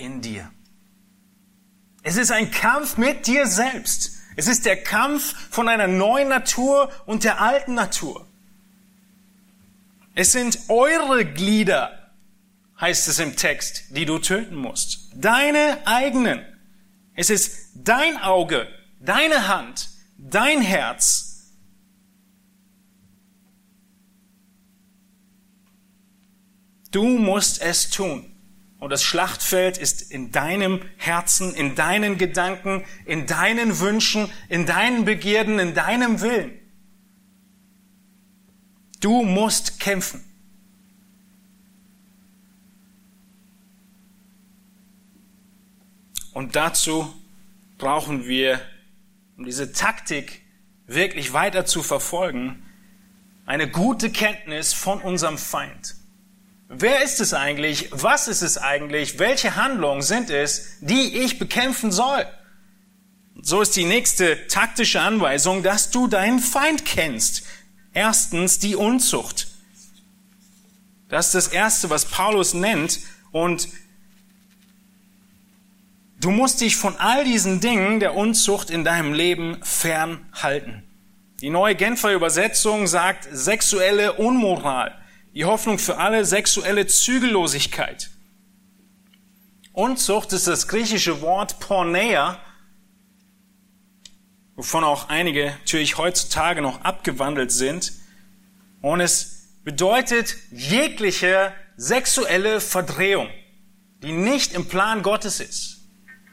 In 0.00 0.22
dir. 0.22 0.50
Es 2.02 2.16
ist 2.16 2.32
ein 2.32 2.50
Kampf 2.50 2.96
mit 2.96 3.26
dir 3.26 3.46
selbst. 3.46 4.12
Es 4.34 4.48
ist 4.48 4.64
der 4.64 4.82
Kampf 4.82 5.34
von 5.50 5.68
einer 5.68 5.88
neuen 5.88 6.30
Natur 6.30 6.90
und 7.04 7.22
der 7.22 7.42
alten 7.42 7.74
Natur. 7.74 8.26
Es 10.14 10.32
sind 10.32 10.58
eure 10.68 11.26
Glieder, 11.26 12.12
heißt 12.80 13.08
es 13.08 13.18
im 13.18 13.36
Text, 13.36 13.84
die 13.90 14.06
du 14.06 14.18
töten 14.18 14.56
musst. 14.56 15.10
Deine 15.14 15.78
eigenen. 15.84 16.40
Es 17.14 17.28
ist 17.28 17.72
dein 17.74 18.16
Auge, 18.16 18.68
deine 19.00 19.48
Hand, 19.48 19.90
dein 20.16 20.62
Herz. 20.62 21.52
Du 26.90 27.04
musst 27.04 27.60
es 27.60 27.90
tun. 27.90 28.29
Und 28.80 28.88
das 28.88 29.04
Schlachtfeld 29.04 29.76
ist 29.76 30.10
in 30.10 30.32
deinem 30.32 30.80
Herzen, 30.96 31.54
in 31.54 31.74
deinen 31.74 32.16
Gedanken, 32.16 32.82
in 33.04 33.26
deinen 33.26 33.78
Wünschen, 33.78 34.32
in 34.48 34.64
deinen 34.64 35.04
Begierden, 35.04 35.58
in 35.58 35.74
deinem 35.74 36.22
Willen. 36.22 36.58
Du 39.00 39.22
musst 39.22 39.80
kämpfen. 39.80 40.24
Und 46.32 46.56
dazu 46.56 47.14
brauchen 47.76 48.26
wir, 48.26 48.62
um 49.36 49.44
diese 49.44 49.72
Taktik 49.72 50.40
wirklich 50.86 51.34
weiter 51.34 51.66
zu 51.66 51.82
verfolgen, 51.82 52.62
eine 53.44 53.68
gute 53.68 54.10
Kenntnis 54.10 54.72
von 54.72 55.02
unserem 55.02 55.36
Feind. 55.36 55.99
Wer 56.72 57.02
ist 57.02 57.18
es 57.18 57.34
eigentlich? 57.34 57.88
Was 57.90 58.28
ist 58.28 58.42
es 58.42 58.56
eigentlich? 58.56 59.18
Welche 59.18 59.56
Handlungen 59.56 60.02
sind 60.02 60.30
es, 60.30 60.78
die 60.80 61.18
ich 61.18 61.40
bekämpfen 61.40 61.90
soll? 61.90 62.24
So 63.42 63.60
ist 63.60 63.74
die 63.74 63.84
nächste 63.84 64.46
taktische 64.46 65.00
Anweisung, 65.00 65.64
dass 65.64 65.90
du 65.90 66.06
deinen 66.06 66.38
Feind 66.38 66.84
kennst. 66.84 67.42
Erstens 67.92 68.60
die 68.60 68.76
Unzucht. 68.76 69.48
Das 71.08 71.26
ist 71.26 71.34
das 71.34 71.48
Erste, 71.48 71.90
was 71.90 72.04
Paulus 72.04 72.54
nennt. 72.54 73.00
Und 73.32 73.66
du 76.20 76.30
musst 76.30 76.60
dich 76.60 76.76
von 76.76 76.94
all 76.98 77.24
diesen 77.24 77.58
Dingen 77.58 77.98
der 77.98 78.14
Unzucht 78.14 78.70
in 78.70 78.84
deinem 78.84 79.12
Leben 79.12 79.58
fernhalten. 79.64 80.84
Die 81.40 81.50
neue 81.50 81.74
Genfer 81.74 82.12
Übersetzung 82.12 82.86
sagt 82.86 83.26
sexuelle 83.32 84.12
Unmoral. 84.12 84.99
Die 85.32 85.44
Hoffnung 85.44 85.78
für 85.78 85.98
alle 85.98 86.24
sexuelle 86.24 86.86
Zügellosigkeit. 86.86 88.10
Unzucht 89.72 90.32
ist 90.32 90.48
das 90.48 90.66
griechische 90.66 91.20
Wort 91.20 91.60
Porneia, 91.60 92.40
wovon 94.56 94.82
auch 94.82 95.08
einige 95.08 95.56
natürlich 95.60 95.98
heutzutage 95.98 96.60
noch 96.60 96.80
abgewandelt 96.82 97.52
sind. 97.52 97.92
Und 98.82 99.00
es 99.00 99.60
bedeutet 99.62 100.36
jegliche 100.50 101.52
sexuelle 101.76 102.60
Verdrehung, 102.60 103.28
die 104.02 104.12
nicht 104.12 104.52
im 104.52 104.66
Plan 104.66 105.02
Gottes 105.02 105.38
ist. 105.38 105.78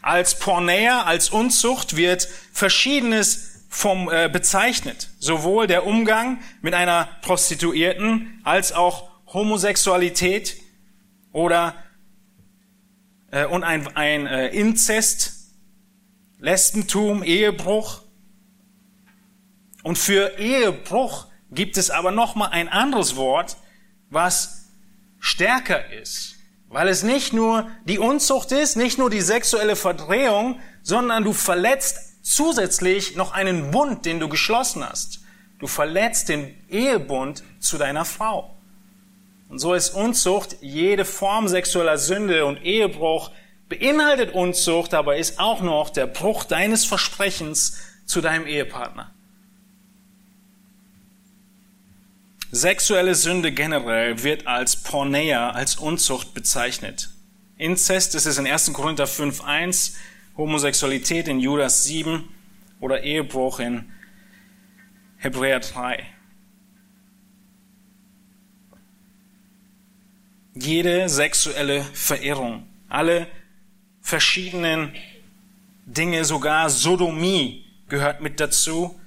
Als 0.01 0.39
Porneia, 0.39 1.03
als 1.03 1.29
Unzucht 1.29 1.95
wird 1.95 2.27
Verschiedenes 2.51 3.56
vom, 3.67 4.09
äh, 4.09 4.29
bezeichnet. 4.31 5.09
Sowohl 5.19 5.67
der 5.67 5.85
Umgang 5.85 6.39
mit 6.61 6.73
einer 6.73 7.09
Prostituierten 7.21 8.41
als 8.43 8.71
auch 8.71 9.09
Homosexualität 9.27 10.57
oder 11.31 11.75
äh, 13.31 13.45
und 13.45 13.63
ein, 13.63 13.95
ein 13.95 14.25
äh, 14.25 14.47
Inzest, 14.47 15.33
Lesbentum, 16.39 17.23
Ehebruch. 17.23 18.01
Und 19.83 19.97
für 19.97 20.37
Ehebruch 20.37 21.27
gibt 21.51 21.77
es 21.77 21.89
aber 21.89 22.11
noch 22.11 22.35
mal 22.35 22.47
ein 22.47 22.69
anderes 22.69 23.15
Wort, 23.15 23.57
was 24.09 24.69
stärker 25.19 25.91
ist, 25.91 26.35
weil 26.67 26.87
es 26.87 27.03
nicht 27.03 27.33
nur 27.33 27.69
die 27.85 27.99
Unzucht 27.99 28.51
ist, 28.51 28.75
nicht 28.75 28.97
nur 28.97 29.09
die 29.09 29.21
sexuelle 29.21 29.75
Verdrehung, 29.75 30.59
sondern 30.83 31.23
du 31.23 31.33
verletzt 31.33 32.06
zusätzlich 32.27 33.15
noch 33.15 33.31
einen 33.31 33.71
Bund, 33.71 34.05
den 34.05 34.19
du 34.19 34.27
geschlossen 34.27 34.87
hast. 34.87 35.21
Du 35.59 35.67
verletzt 35.67 36.29
den 36.29 36.53
Ehebund 36.69 37.43
zu 37.59 37.77
deiner 37.77 38.05
Frau. 38.05 38.55
Und 39.49 39.59
so 39.59 39.73
ist 39.73 39.91
Unzucht 39.91 40.57
jede 40.61 41.05
Form 41.05 41.47
sexueller 41.47 41.97
Sünde 41.97 42.45
und 42.45 42.61
Ehebruch 42.63 43.31
beinhaltet 43.69 44.33
Unzucht, 44.33 44.93
aber 44.93 45.15
ist 45.15 45.39
auch 45.39 45.61
noch 45.61 45.89
der 45.89 46.05
Bruch 46.05 46.43
deines 46.43 46.85
Versprechens 46.85 47.77
zu 48.05 48.19
deinem 48.19 48.45
Ehepartner. 48.45 49.11
Sexuelle 52.51 53.15
Sünde 53.15 53.51
generell 53.51 54.23
wird 54.23 54.47
als 54.47 54.77
Porneia, 54.77 55.51
als 55.51 55.75
Unzucht 55.75 56.33
bezeichnet. 56.33 57.09
Inzest 57.57 58.15
ist 58.15 58.25
es 58.25 58.37
in 58.37 58.47
1. 58.47 58.71
Korinther 58.73 59.05
5.1 59.05 59.93
Homosexualität 60.37 61.27
in 61.27 61.39
Judas 61.39 61.85
7 61.85 62.29
oder 62.79 63.01
Ehebruch 63.01 63.59
in 63.59 63.91
Hebräer 65.17 65.59
3. 65.59 66.05
Jede 70.53 71.09
sexuelle 71.09 71.81
Verirrung, 71.81 72.67
alle 72.87 73.25
verschiedenen 74.01 74.93
Dinge, 75.85 76.23
sogar 76.23 76.69
Sodomie 76.69 77.65
gehört 77.87 78.21
mit 78.21 78.39
dazu. 78.39 78.99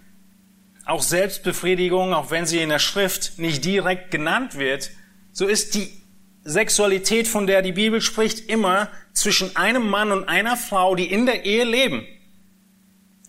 Auch 0.85 1.03
Selbstbefriedigung, 1.03 2.13
auch 2.13 2.33
wenn 2.33 2.47
sie 2.47 2.61
in 2.61 2.71
der 2.71 2.81
Schrift 2.81 3.39
nicht 3.39 3.65
direkt 3.65 4.11
genannt 4.11 4.59
wird, 4.59 4.91
so 5.33 5.47
ist 5.47 5.77
die 5.77 5.93
Sexualität, 6.43 7.29
von 7.29 7.47
der 7.47 7.63
die 7.63 7.73
Bibel 7.73 8.01
spricht, 8.01 8.49
immer 8.49 8.89
zwischen 9.13 9.57
einem 9.57 9.89
Mann 9.89 10.13
und 10.13 10.29
einer 10.29 10.57
Frau, 10.57 10.95
die 10.95 11.11
in 11.11 11.27
der 11.27 11.45
Ehe 11.45 11.65
leben. 11.65 12.07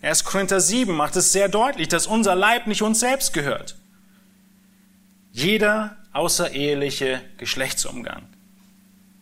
1. 0.02 0.24
Korinther 0.24 0.60
7 0.60 0.94
macht 0.94 1.16
es 1.16 1.32
sehr 1.32 1.48
deutlich, 1.48 1.88
dass 1.88 2.06
unser 2.06 2.34
Leib 2.34 2.66
nicht 2.66 2.82
uns 2.82 3.00
selbst 3.00 3.32
gehört. 3.32 3.76
Jeder 5.30 5.96
außereheliche 6.12 7.22
Geschlechtsumgang. 7.38 8.26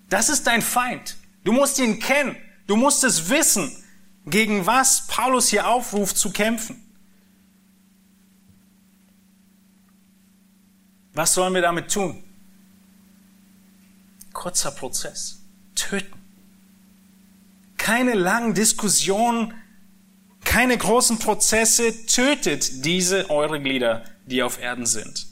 Das 0.09 0.29
ist 0.29 0.47
dein 0.47 0.63
Feind. 0.63 1.17
Du 1.45 1.53
musst 1.53 1.79
ihn 1.79 2.01
kennen. 2.01 2.37
Du 2.67 2.77
musst 2.77 3.05
es 3.05 3.29
wissen, 3.31 3.71
gegen 4.27 4.67
was 4.67 5.07
Paulus 5.07 5.49
hier 5.49 5.69
aufruft 5.69 6.17
zu 6.17 6.31
kämpfen. 6.31 6.85
Was 11.13 11.35
sollen 11.35 11.55
wir 11.55 11.63
damit 11.63 11.91
tun? 11.91 12.23
Kurzer 14.33 14.71
Prozess. 14.71 15.41
Töten. 15.75 16.20
Keine 17.81 18.13
langen 18.13 18.53
Diskussionen, 18.53 19.55
keine 20.45 20.77
großen 20.77 21.19
Prozesse. 21.19 22.05
Tötet 22.05 22.85
diese 22.85 23.31
eure 23.31 23.59
Glieder, 23.59 24.05
die 24.27 24.43
auf 24.43 24.61
Erden 24.61 24.85
sind. 24.85 25.27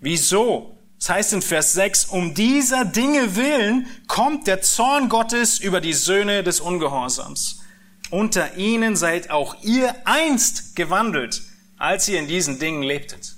Wieso? 0.00 0.78
Das 0.98 1.08
heißt 1.08 1.32
in 1.32 1.42
Vers 1.42 1.72
6, 1.72 2.04
um 2.06 2.34
dieser 2.34 2.84
Dinge 2.84 3.34
willen 3.34 3.86
kommt 4.08 4.46
der 4.46 4.60
Zorn 4.60 5.08
Gottes 5.08 5.58
über 5.58 5.80
die 5.80 5.94
Söhne 5.94 6.42
des 6.42 6.60
Ungehorsams. 6.60 7.62
Unter 8.10 8.56
ihnen 8.58 8.94
seid 8.94 9.30
auch 9.30 9.62
ihr 9.62 9.94
einst 10.04 10.76
gewandelt, 10.76 11.42
als 11.78 12.08
ihr 12.10 12.18
in 12.18 12.28
diesen 12.28 12.58
Dingen 12.58 12.82
lebtet. 12.82 13.36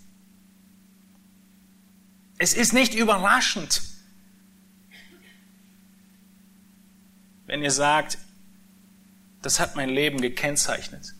Es 2.38 2.54
ist 2.54 2.72
nicht 2.72 2.94
überraschend, 2.94 3.82
wenn 7.46 7.62
ihr 7.62 7.70
sagt, 7.70 8.18
das 9.42 9.60
hat 9.60 9.76
mein 9.76 9.88
Leben 9.88 10.20
gekennzeichnet. 10.20 11.14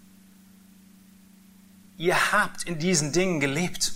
Ihr 1.96 2.33
habt 2.33 2.64
in 2.64 2.78
diesen 2.78 3.12
Dingen 3.12 3.40
gelebt. 3.40 3.92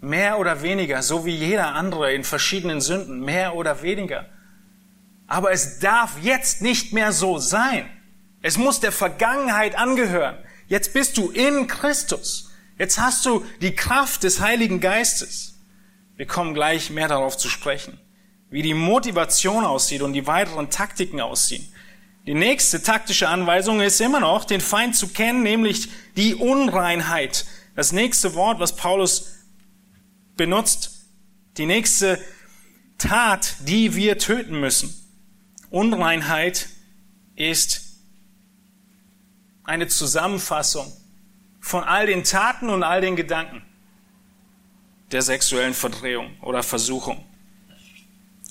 Mehr 0.00 0.38
oder 0.38 0.62
weniger, 0.62 1.02
so 1.02 1.24
wie 1.24 1.34
jeder 1.34 1.74
andere 1.74 2.12
in 2.12 2.24
verschiedenen 2.24 2.80
Sünden, 2.80 3.20
mehr 3.20 3.54
oder 3.54 3.82
weniger. 3.82 4.28
Aber 5.26 5.52
es 5.52 5.78
darf 5.78 6.22
jetzt 6.22 6.60
nicht 6.60 6.92
mehr 6.92 7.12
so 7.12 7.38
sein. 7.38 7.88
Es 8.42 8.58
muss 8.58 8.80
der 8.80 8.92
Vergangenheit 8.92 9.76
angehören. 9.76 10.36
Jetzt 10.68 10.92
bist 10.92 11.16
du 11.16 11.30
in 11.30 11.66
Christus. 11.66 12.50
Jetzt 12.78 12.98
hast 12.98 13.24
du 13.24 13.44
die 13.62 13.74
Kraft 13.74 14.22
des 14.22 14.40
Heiligen 14.40 14.80
Geistes. 14.80 15.58
Wir 16.16 16.26
kommen 16.26 16.52
gleich 16.52 16.90
mehr 16.90 17.08
darauf 17.08 17.38
zu 17.38 17.48
sprechen 17.48 17.98
wie 18.54 18.62
die 18.62 18.74
Motivation 18.74 19.64
aussieht 19.64 20.00
und 20.00 20.12
die 20.12 20.28
weiteren 20.28 20.70
Taktiken 20.70 21.20
aussehen. 21.20 21.66
Die 22.26 22.34
nächste 22.34 22.82
taktische 22.82 23.28
Anweisung 23.28 23.80
ist 23.80 24.00
immer 24.00 24.20
noch, 24.20 24.44
den 24.44 24.60
Feind 24.60 24.96
zu 24.96 25.08
kennen, 25.08 25.42
nämlich 25.42 25.90
die 26.16 26.34
Unreinheit. 26.34 27.44
Das 27.76 27.92
nächste 27.92 28.34
Wort, 28.34 28.60
was 28.60 28.76
Paulus 28.76 29.44
benutzt, 30.36 31.06
die 31.58 31.66
nächste 31.66 32.18
Tat, 32.96 33.56
die 33.60 33.94
wir 33.94 34.18
töten 34.18 34.58
müssen. 34.58 34.94
Unreinheit 35.70 36.68
ist 37.36 37.82
eine 39.64 39.88
Zusammenfassung 39.88 40.90
von 41.60 41.84
all 41.84 42.06
den 42.06 42.24
Taten 42.24 42.70
und 42.70 42.82
all 42.82 43.00
den 43.00 43.16
Gedanken 43.16 43.62
der 45.10 45.22
sexuellen 45.22 45.74
Verdrehung 45.74 46.36
oder 46.40 46.62
Versuchung. 46.62 47.24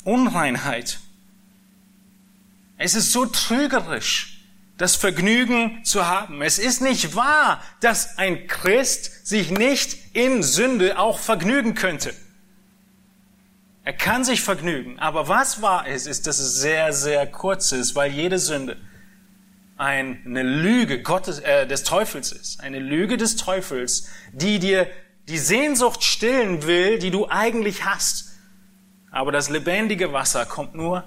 Unreinheit. 0.04 1.00
Es 2.78 2.96
ist 2.96 3.12
so 3.12 3.26
trügerisch, 3.26 4.42
das 4.78 4.96
Vergnügen 4.96 5.84
zu 5.84 6.08
haben. 6.08 6.42
Es 6.42 6.60
ist 6.60 6.82
nicht 6.82 7.16
wahr, 7.16 7.62
dass 7.80 8.18
ein 8.18 8.48
Christ 8.48 9.28
sich 9.28 9.52
nicht 9.52 9.98
in 10.14 10.44
Sünde 10.44 10.98
auch 10.98 11.20
vergnügen 11.20 11.76
könnte. 11.76 12.14
Er 13.86 13.94
kann 13.94 14.24
sich 14.24 14.42
vergnügen. 14.42 15.00
Aber 15.00 15.28
was 15.28 15.62
wahr 15.62 15.88
ist, 15.88 16.08
ist, 16.08 16.26
dass 16.28 16.40
es 16.40 16.56
sehr, 16.56 16.94
sehr 16.94 17.28
kurz 17.28 17.72
ist, 17.72 17.96
weil 17.96 18.12
jede 18.12 18.40
Sünde 18.40 18.78
eine 19.76 20.44
Lüge 20.44 21.02
Gottes, 21.02 21.40
äh, 21.40 21.68
des 21.68 21.84
Teufels 21.84 22.32
ist. 22.32 22.62
Eine 22.62 22.80
Lüge 22.80 23.18
des 23.18 23.36
Teufels, 23.36 24.08
die 24.32 24.60
dir 24.60 24.88
die 25.28 25.38
Sehnsucht 25.38 26.04
stillen 26.04 26.64
will, 26.64 27.00
die 27.00 27.12
du 27.12 27.28
eigentlich 27.28 27.84
hast. 27.86 28.32
Aber 29.12 29.32
das 29.32 29.50
lebendige 29.50 30.14
Wasser 30.14 30.46
kommt 30.46 30.76
nur 30.76 31.04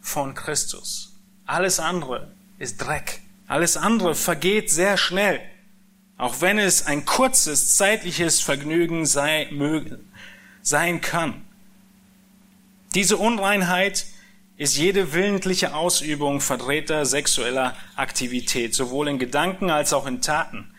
von 0.00 0.34
Christus. 0.34 1.16
Alles 1.46 1.80
andere 1.80 2.32
ist 2.58 2.78
Dreck. 2.78 3.20
Alles 3.46 3.76
andere 3.76 4.14
vergeht 4.14 4.70
sehr 4.70 4.96
schnell. 4.96 5.40
Auch 6.16 6.40
wenn 6.40 6.58
es 6.58 6.86
ein 6.86 7.04
kurzes 7.04 7.76
zeitliches 7.76 8.40
Vergnügen 8.40 9.06
sei, 9.06 9.48
möge, 9.50 10.00
sein 10.62 11.00
kann. 11.00 11.44
Diese 12.94 13.16
Unreinheit 13.16 14.06
ist 14.56 14.76
jede 14.76 15.14
willentliche 15.14 15.74
Ausübung 15.74 16.40
verdrehter 16.40 17.06
sexueller 17.06 17.74
Aktivität, 17.96 18.74
sowohl 18.74 19.08
in 19.08 19.18
Gedanken 19.18 19.70
als 19.70 19.92
auch 19.92 20.06
in 20.06 20.20
Taten. 20.20 20.74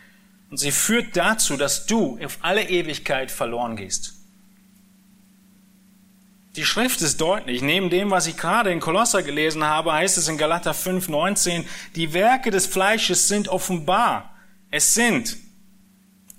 Und 0.51 0.57
sie 0.57 0.71
führt 0.71 1.17
dazu, 1.17 1.57
dass 1.57 1.87
du 1.87 2.19
auf 2.23 2.37
alle 2.41 2.69
Ewigkeit 2.69 3.31
verloren 3.31 3.75
gehst. 3.75 4.20
Die 6.57 6.65
Schrift 6.65 7.01
ist 7.01 7.21
deutlich. 7.21 7.61
Neben 7.61 7.89
dem, 7.89 8.11
was 8.11 8.27
ich 8.27 8.35
gerade 8.35 8.71
in 8.71 8.81
Kolosser 8.81 9.23
gelesen 9.23 9.63
habe, 9.63 9.93
heißt 9.93 10.17
es 10.17 10.27
in 10.27 10.37
Galater 10.37 10.73
5, 10.73 11.07
19, 11.07 11.65
die 11.95 12.11
Werke 12.11 12.51
des 12.51 12.65
Fleisches 12.65 13.29
sind 13.29 13.47
offenbar. 13.47 14.35
Es 14.69 14.93
sind 14.93 15.37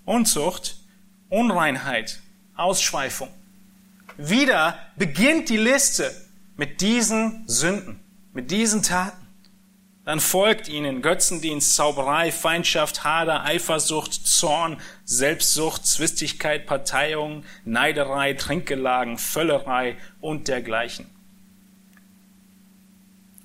Unzucht, 0.04 0.76
Unreinheit, 1.30 2.20
Ausschweifung. 2.54 3.28
Wieder 4.18 4.78
beginnt 4.96 5.48
die 5.48 5.56
Liste 5.56 6.14
mit 6.56 6.82
diesen 6.82 7.48
Sünden, 7.48 8.00
mit 8.34 8.50
diesen 8.50 8.82
Taten. 8.82 9.21
Dann 10.04 10.18
folgt 10.18 10.68
ihnen 10.68 11.00
Götzendienst, 11.00 11.76
Zauberei, 11.76 12.32
Feindschaft, 12.32 13.04
Hader, 13.04 13.44
Eifersucht, 13.44 14.12
Zorn, 14.12 14.80
Selbstsucht, 15.04 15.86
Zwistigkeit, 15.86 16.66
Parteiung, 16.66 17.44
Neiderei, 17.64 18.34
Trinkgelagen, 18.34 19.16
Völlerei 19.16 19.96
und 20.20 20.48
dergleichen. 20.48 21.06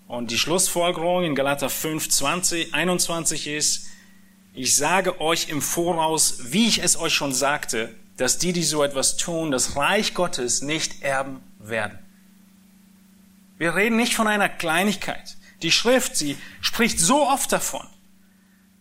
Und 0.07 0.31
die 0.31 0.37
Schlussfolgerung 0.37 1.23
in 1.23 1.35
Galater 1.35 1.69
5, 1.69 2.09
20, 2.09 2.73
21 2.73 3.47
ist, 3.47 3.87
ich 4.53 4.75
sage 4.75 5.21
euch 5.21 5.49
im 5.49 5.61
Voraus, 5.61 6.51
wie 6.51 6.67
ich 6.67 6.81
es 6.81 6.97
euch 6.97 7.13
schon 7.13 7.33
sagte, 7.33 7.93
dass 8.15 8.39
die, 8.39 8.53
die 8.53 8.63
so 8.63 8.83
etwas 8.83 9.17
tun, 9.17 9.51
das 9.51 9.75
Reich 9.75 10.15
Gottes 10.15 10.63
nicht 10.63 11.03
erben 11.03 11.41
werden. 11.59 11.99
Wir 13.59 13.75
reden 13.75 13.97
nicht 13.97 14.15
von 14.15 14.27
einer 14.27 14.49
Kleinigkeit. 14.49 15.36
Die 15.61 15.71
Schrift, 15.71 16.15
sie 16.15 16.37
spricht 16.61 16.99
so 16.99 17.27
oft 17.27 17.51
davon. 17.51 17.87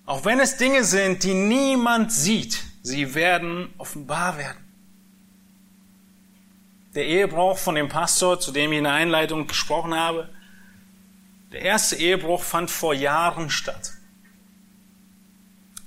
Auch 0.04 0.24
wenn 0.24 0.40
es 0.40 0.56
Dinge 0.56 0.84
sind, 0.84 1.24
die 1.24 1.34
niemand 1.34 2.12
sieht, 2.12 2.62
sie 2.82 3.14
werden 3.14 3.72
offenbar 3.78 4.38
werden. 4.38 4.62
Der 6.94 7.06
Ehebruch 7.06 7.58
von 7.58 7.74
dem 7.74 7.88
Pastor, 7.88 8.38
zu 8.38 8.52
dem 8.52 8.72
ich 8.72 8.78
in 8.78 8.84
der 8.84 8.92
Einleitung 8.92 9.46
gesprochen 9.46 9.94
habe, 9.94 10.30
der 11.52 11.62
erste 11.62 11.96
Ehebruch 11.96 12.42
fand 12.42 12.70
vor 12.70 12.94
Jahren 12.94 13.50
statt. 13.50 13.92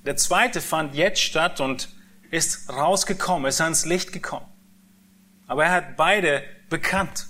Der 0.06 0.18
zweite 0.18 0.62
fand 0.62 0.96
jetzt 0.96 1.22
statt 1.22 1.60
und 1.60 1.90
ist 2.32 2.70
rausgekommen, 2.70 3.48
ist 3.48 3.62
ans 3.62 3.86
Licht 3.86 4.12
gekommen. 4.12 4.46
Aber 5.48 5.66
er 5.66 5.72
hat 5.72 5.98
beide 5.98 6.44
bekannt. 6.70 7.29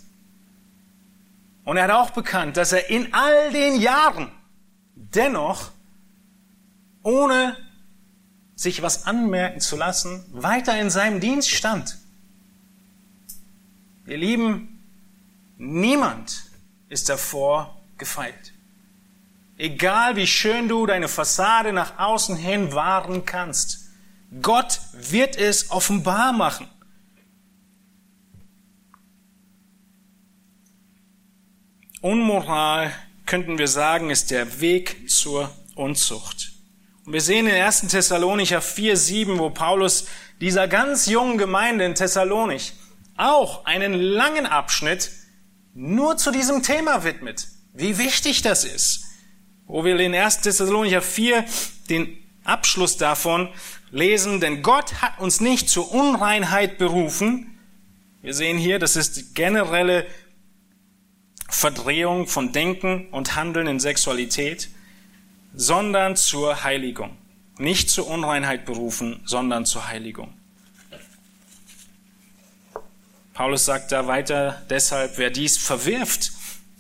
Und 1.69 1.77
er 1.77 1.83
hat 1.83 1.91
auch 1.91 2.09
bekannt, 2.09 2.57
dass 2.57 2.71
er 2.71 2.89
in 2.89 3.13
all 3.13 3.51
den 3.51 3.79
Jahren 3.79 4.31
dennoch, 4.95 5.69
ohne 7.03 7.55
sich 8.55 8.81
was 8.81 9.05
anmerken 9.05 9.59
zu 9.59 9.75
lassen, 9.75 10.25
weiter 10.31 10.81
in 10.81 10.89
seinem 10.89 11.19
Dienst 11.19 11.51
stand. 11.51 11.99
Ihr 14.07 14.17
Lieben, 14.17 14.83
niemand 15.59 16.41
ist 16.89 17.07
davor 17.07 17.79
gefeilt. 17.99 18.51
Egal 19.59 20.15
wie 20.15 20.25
schön 20.25 20.69
du 20.69 20.87
deine 20.87 21.07
Fassade 21.07 21.71
nach 21.71 21.99
außen 21.99 22.35
hin 22.35 22.73
wahren 22.73 23.25
kannst, 23.25 23.91
Gott 24.41 24.79
wird 24.93 25.37
es 25.37 25.69
offenbar 25.69 26.33
machen. 26.33 26.67
Unmoral, 32.01 32.93
könnten 33.25 33.57
wir 33.57 33.67
sagen, 33.67 34.09
ist 34.09 34.31
der 34.31 34.61
Weg 34.61 35.09
zur 35.09 35.53
Unzucht. 35.75 36.53
Und 37.05 37.11
wir 37.11 37.19
sehen 37.19 37.45
in 37.45 37.53
1. 37.53 37.87
Thessalonicher 37.87 38.61
4, 38.61 38.95
7, 38.95 39.37
wo 39.37 39.49
Paulus 39.49 40.05
dieser 40.39 40.69
ganz 40.69 41.07
jungen 41.07 41.37
Gemeinde 41.37 41.83
in 41.83 41.95
Thessalonich 41.95 42.71
auch 43.17 43.65
einen 43.65 43.93
langen 43.93 44.45
Abschnitt 44.45 45.11
nur 45.73 46.15
zu 46.15 46.31
diesem 46.31 46.63
Thema 46.63 47.03
widmet. 47.03 47.47
Wie 47.73 47.97
wichtig 47.97 48.43
das 48.43 48.63
ist. 48.63 49.03
Wo 49.67 49.83
wir 49.83 49.99
in 49.99 50.15
1. 50.15 50.39
Thessalonicher 50.39 51.01
4 51.01 51.43
den 51.89 52.17
Abschluss 52.45 52.95
davon 52.95 53.49
lesen, 53.91 54.39
denn 54.39 54.63
Gott 54.63 55.01
hat 55.01 55.19
uns 55.19 55.41
nicht 55.41 55.69
zur 55.69 55.93
Unreinheit 55.93 56.77
berufen. 56.77 57.59
Wir 58.21 58.33
sehen 58.33 58.57
hier, 58.57 58.79
das 58.79 58.95
ist 58.95 59.17
die 59.17 59.33
generelle 59.33 60.07
Verdrehung 61.49 62.27
von 62.27 62.51
Denken 62.51 63.09
und 63.09 63.35
Handeln 63.35 63.67
in 63.67 63.79
Sexualität, 63.79 64.69
sondern 65.53 66.15
zur 66.15 66.63
Heiligung. 66.63 67.17
Nicht 67.57 67.89
zur 67.89 68.07
Unreinheit 68.07 68.65
berufen, 68.65 69.21
sondern 69.25 69.65
zur 69.65 69.87
Heiligung. 69.87 70.33
Paulus 73.33 73.65
sagt 73.65 73.91
da 73.91 74.05
weiter, 74.05 74.65
deshalb, 74.69 75.17
wer 75.17 75.29
dies 75.29 75.57
verwirft, 75.57 76.31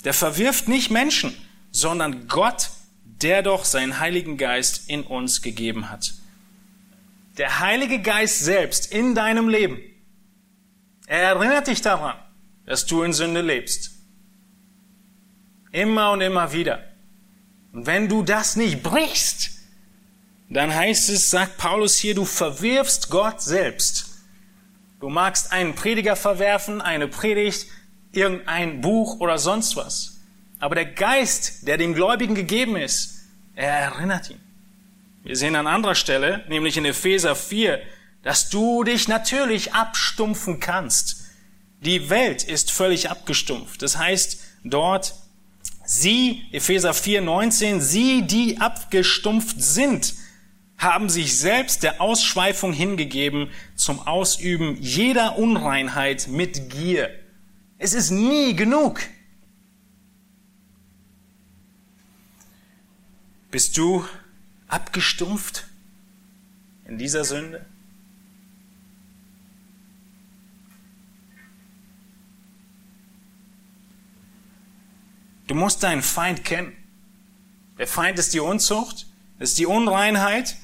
der 0.03 0.13
verwirft 0.13 0.67
nicht 0.67 0.91
Menschen, 0.91 1.33
sondern 1.71 2.27
Gott, 2.27 2.69
der 3.05 3.43
doch 3.43 3.65
seinen 3.65 3.99
Heiligen 3.99 4.37
Geist 4.37 4.89
in 4.89 5.03
uns 5.03 5.41
gegeben 5.41 5.89
hat. 5.89 6.13
Der 7.37 7.59
Heilige 7.59 8.01
Geist 8.01 8.39
selbst 8.39 8.91
in 8.91 9.15
deinem 9.15 9.49
Leben, 9.49 9.79
er 11.07 11.21
erinnert 11.21 11.67
dich 11.67 11.81
daran, 11.81 12.17
dass 12.65 12.85
du 12.85 13.03
in 13.03 13.13
Sünde 13.13 13.41
lebst. 13.41 13.98
Immer 15.71 16.11
und 16.11 16.21
immer 16.21 16.51
wieder. 16.51 16.83
Und 17.73 17.85
wenn 17.85 18.07
du 18.09 18.23
das 18.23 18.55
nicht 18.55 18.81
brichst, 18.81 19.51
dann 20.49 20.73
heißt 20.73 21.09
es, 21.09 21.29
sagt 21.29 21.57
Paulus 21.57 21.97
hier, 21.97 22.15
du 22.15 22.25
verwirfst 22.25 23.09
Gott 23.09 23.41
selbst. 23.41 24.09
Du 24.99 25.09
magst 25.09 25.51
einen 25.51 25.75
Prediger 25.75 26.15
verwerfen, 26.15 26.81
eine 26.81 27.07
Predigt, 27.07 27.67
irgendein 28.11 28.81
Buch 28.81 29.19
oder 29.19 29.37
sonst 29.37 29.75
was. 29.75 30.19
Aber 30.59 30.75
der 30.75 30.87
Geist, 30.87 31.67
der 31.67 31.77
dem 31.77 31.93
Gläubigen 31.93 32.35
gegeben 32.35 32.75
ist, 32.75 33.19
er 33.55 33.71
erinnert 33.71 34.29
ihn. 34.29 34.41
Wir 35.23 35.35
sehen 35.35 35.55
an 35.55 35.67
anderer 35.67 35.95
Stelle, 35.95 36.43
nämlich 36.49 36.77
in 36.77 36.85
Epheser 36.85 37.35
4, 37.35 37.81
dass 38.23 38.49
du 38.49 38.83
dich 38.83 39.07
natürlich 39.07 39.73
abstumpfen 39.73 40.59
kannst. 40.59 41.25
Die 41.81 42.09
Welt 42.09 42.43
ist 42.43 42.71
völlig 42.71 43.09
abgestumpft. 43.09 43.81
Das 43.81 43.97
heißt 43.97 44.41
dort, 44.63 45.13
Sie, 45.91 46.45
Epheser 46.51 46.93
4, 46.93 47.21
19, 47.21 47.81
sie, 47.81 48.21
die 48.21 48.59
abgestumpft 48.59 49.59
sind, 49.59 50.13
haben 50.77 51.09
sich 51.09 51.39
selbst 51.39 51.81
der 51.81 51.99
Ausschweifung 51.99 52.73
hingegeben 52.73 53.49
zum 53.75 54.05
Ausüben 54.05 54.77
jeder 54.79 55.39
Unreinheit 55.39 56.27
mit 56.27 56.69
Gier. 56.69 57.09
Es 57.79 57.95
ist 57.95 58.11
nie 58.11 58.55
genug. 58.55 59.01
Bist 63.49 63.75
du 63.75 64.05
abgestumpft 64.67 65.65
in 66.87 66.99
dieser 66.99 67.25
Sünde? 67.25 67.65
Du 75.49 75.55
musst 75.55 75.81
deinen 75.81 76.03
Feind 76.03 76.45
kennen. 76.45 76.73
Der 77.79 77.87
Feind 77.87 78.19
ist 78.19 78.35
die 78.35 78.39
Unzucht, 78.39 79.07
ist 79.39 79.57
die 79.57 79.65
Unreinheit 79.65 80.57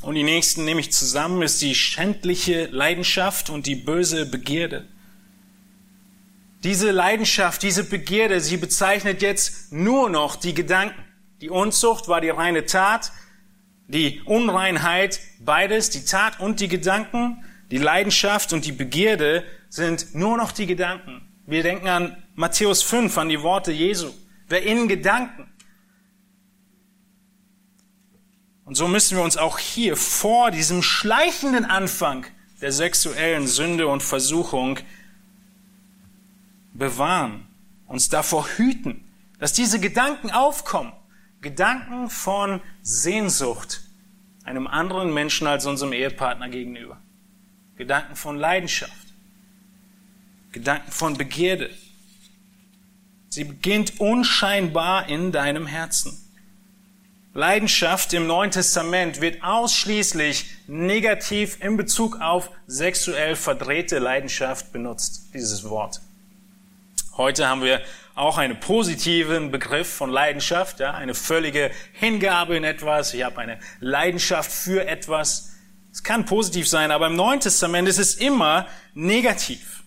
und 0.00 0.16
die 0.16 0.24
nächsten 0.24 0.64
nehme 0.64 0.80
ich 0.80 0.90
zusammen, 0.90 1.42
ist 1.42 1.62
die 1.62 1.76
schändliche 1.76 2.66
Leidenschaft 2.72 3.50
und 3.50 3.66
die 3.66 3.76
böse 3.76 4.26
Begierde. 4.26 4.88
Diese 6.64 6.90
Leidenschaft, 6.90 7.62
diese 7.62 7.84
Begierde, 7.84 8.40
sie 8.40 8.56
bezeichnet 8.56 9.22
jetzt 9.22 9.72
nur 9.72 10.10
noch 10.10 10.34
die 10.34 10.54
Gedanken. 10.54 11.04
Die 11.40 11.48
Unzucht 11.48 12.08
war 12.08 12.20
die 12.20 12.30
reine 12.30 12.66
Tat, 12.66 13.12
die 13.86 14.22
Unreinheit, 14.22 15.20
beides, 15.38 15.90
die 15.90 16.04
Tat 16.04 16.40
und 16.40 16.58
die 16.58 16.68
Gedanken, 16.68 17.44
Die 17.70 17.78
Leidenschaft 17.78 18.52
und 18.52 18.66
die 18.66 18.72
Begierde 18.72 19.44
sind 19.68 20.16
nur 20.16 20.36
noch 20.36 20.50
die 20.50 20.66
Gedanken. 20.66 21.22
Wir 21.46 21.62
denken 21.62 21.86
an 21.86 22.16
Matthäus 22.40 22.82
5, 22.82 23.18
an 23.18 23.28
die 23.28 23.42
Worte 23.42 23.70
Jesu. 23.70 24.14
Wer 24.48 24.62
in 24.62 24.88
Gedanken. 24.88 25.46
Und 28.64 28.76
so 28.76 28.88
müssen 28.88 29.18
wir 29.18 29.22
uns 29.22 29.36
auch 29.36 29.58
hier 29.58 29.94
vor 29.94 30.50
diesem 30.50 30.82
schleichenden 30.82 31.66
Anfang 31.66 32.24
der 32.62 32.72
sexuellen 32.72 33.46
Sünde 33.46 33.88
und 33.88 34.02
Versuchung 34.02 34.78
bewahren, 36.72 37.46
uns 37.86 38.08
davor 38.08 38.48
hüten, 38.56 39.04
dass 39.38 39.52
diese 39.52 39.78
Gedanken 39.78 40.30
aufkommen. 40.30 40.94
Gedanken 41.42 42.08
von 42.08 42.62
Sehnsucht 42.80 43.82
einem 44.44 44.66
anderen 44.66 45.12
Menschen 45.12 45.46
als 45.46 45.66
unserem 45.66 45.92
Ehepartner 45.92 46.48
gegenüber. 46.48 47.02
Gedanken 47.76 48.16
von 48.16 48.38
Leidenschaft. 48.38 49.12
Gedanken 50.52 50.90
von 50.90 51.18
Begierde. 51.18 51.68
Sie 53.32 53.44
beginnt 53.44 54.00
unscheinbar 54.00 55.08
in 55.08 55.30
deinem 55.30 55.68
Herzen. 55.68 56.18
Leidenschaft 57.32 58.12
im 58.12 58.26
Neuen 58.26 58.50
Testament 58.50 59.20
wird 59.20 59.44
ausschließlich 59.44 60.46
negativ 60.66 61.62
in 61.62 61.76
Bezug 61.76 62.20
auf 62.20 62.50
sexuell 62.66 63.36
verdrehte 63.36 64.00
Leidenschaft 64.00 64.72
benutzt, 64.72 65.28
dieses 65.32 65.62
Wort. 65.70 66.00
Heute 67.16 67.46
haben 67.46 67.62
wir 67.62 67.80
auch 68.16 68.36
einen 68.36 68.58
positiven 68.58 69.52
Begriff 69.52 69.88
von 69.88 70.10
Leidenschaft, 70.10 70.80
ja, 70.80 70.90
eine 70.94 71.14
völlige 71.14 71.70
Hingabe 71.92 72.56
in 72.56 72.64
etwas. 72.64 73.14
Ich 73.14 73.22
habe 73.22 73.40
eine 73.40 73.60
Leidenschaft 73.78 74.50
für 74.50 74.88
etwas. 74.88 75.52
Es 75.92 76.02
kann 76.02 76.26
positiv 76.26 76.68
sein, 76.68 76.90
aber 76.90 77.06
im 77.06 77.14
Neuen 77.14 77.38
Testament 77.38 77.86
ist 77.86 77.98
es 77.98 78.16
immer 78.16 78.66
negativ. 78.94 79.79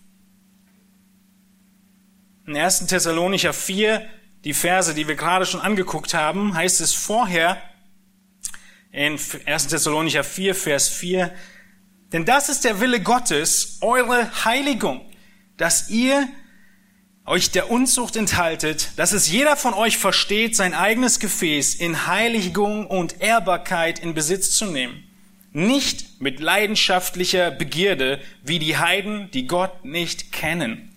In 2.46 2.56
1. 2.56 2.86
Thessalonicher 2.86 3.52
4 3.52 4.06
die 4.44 4.52
Verse, 4.52 4.94
die 4.94 5.08
wir 5.08 5.14
gerade 5.14 5.46
schon 5.46 5.60
angeguckt 5.60 6.12
haben, 6.12 6.54
heißt 6.54 6.82
es 6.82 6.92
vorher 6.92 7.56
in 8.92 9.18
1. 9.46 9.66
Thessalonicher 9.68 10.22
4, 10.22 10.54
Vers 10.54 10.88
4, 10.88 11.34
denn 12.12 12.26
das 12.26 12.50
ist 12.50 12.64
der 12.64 12.80
Wille 12.80 13.00
Gottes, 13.00 13.78
eure 13.80 14.44
Heiligung, 14.44 15.00
dass 15.56 15.88
ihr 15.88 16.28
euch 17.24 17.50
der 17.50 17.70
Unzucht 17.70 18.16
enthaltet, 18.16 18.90
dass 18.96 19.12
es 19.12 19.30
jeder 19.30 19.56
von 19.56 19.72
euch 19.72 19.96
versteht, 19.96 20.54
sein 20.54 20.74
eigenes 20.74 21.18
Gefäß 21.18 21.74
in 21.74 22.06
Heiligung 22.06 22.86
und 22.86 23.22
Ehrbarkeit 23.22 23.98
in 23.98 24.12
Besitz 24.12 24.50
zu 24.50 24.66
nehmen. 24.66 25.02
Nicht 25.52 26.20
mit 26.20 26.38
leidenschaftlicher 26.40 27.50
Begierde 27.50 28.20
wie 28.42 28.58
die 28.58 28.76
Heiden, 28.76 29.30
die 29.30 29.46
Gott 29.46 29.86
nicht 29.86 30.32
kennen. 30.32 30.93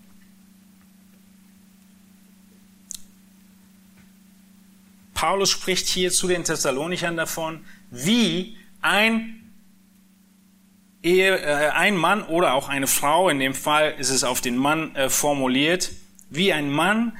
Paulus 5.18 5.50
spricht 5.50 5.88
hier 5.88 6.12
zu 6.12 6.28
den 6.28 6.44
Thessalonichern 6.44 7.16
davon, 7.16 7.64
wie 7.90 8.56
ein, 8.82 9.52
Ehe, 11.02 11.36
äh, 11.36 11.70
ein 11.70 11.96
Mann 11.96 12.22
oder 12.22 12.54
auch 12.54 12.68
eine 12.68 12.86
Frau, 12.86 13.28
in 13.28 13.40
dem 13.40 13.52
Fall 13.52 13.96
ist 13.98 14.10
es 14.10 14.22
auf 14.22 14.40
den 14.40 14.56
Mann 14.56 14.94
äh, 14.94 15.10
formuliert, 15.10 15.90
wie 16.30 16.52
ein 16.52 16.70
Mann 16.70 17.18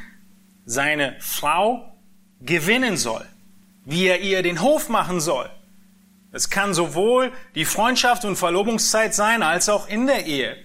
seine 0.65 1.17
Frau 1.19 1.93
gewinnen 2.41 2.97
soll, 2.97 3.27
wie 3.85 4.07
er 4.07 4.21
ihr 4.21 4.45
den 4.45 4.63
Hof 4.63 4.89
machen 4.89 5.19
soll. 5.19 5.51
Es 6.31 6.51
kann 6.51 6.75
sowohl 6.75 7.33
die 7.57 7.65
Freundschaft 7.65 8.25
und 8.25 8.37
Verlobungszeit 8.37 9.13
sein, 9.13 9.43
als 9.43 9.69
auch 9.69 9.89
in 9.89 10.07
der 10.07 10.25
Ehe. 10.25 10.57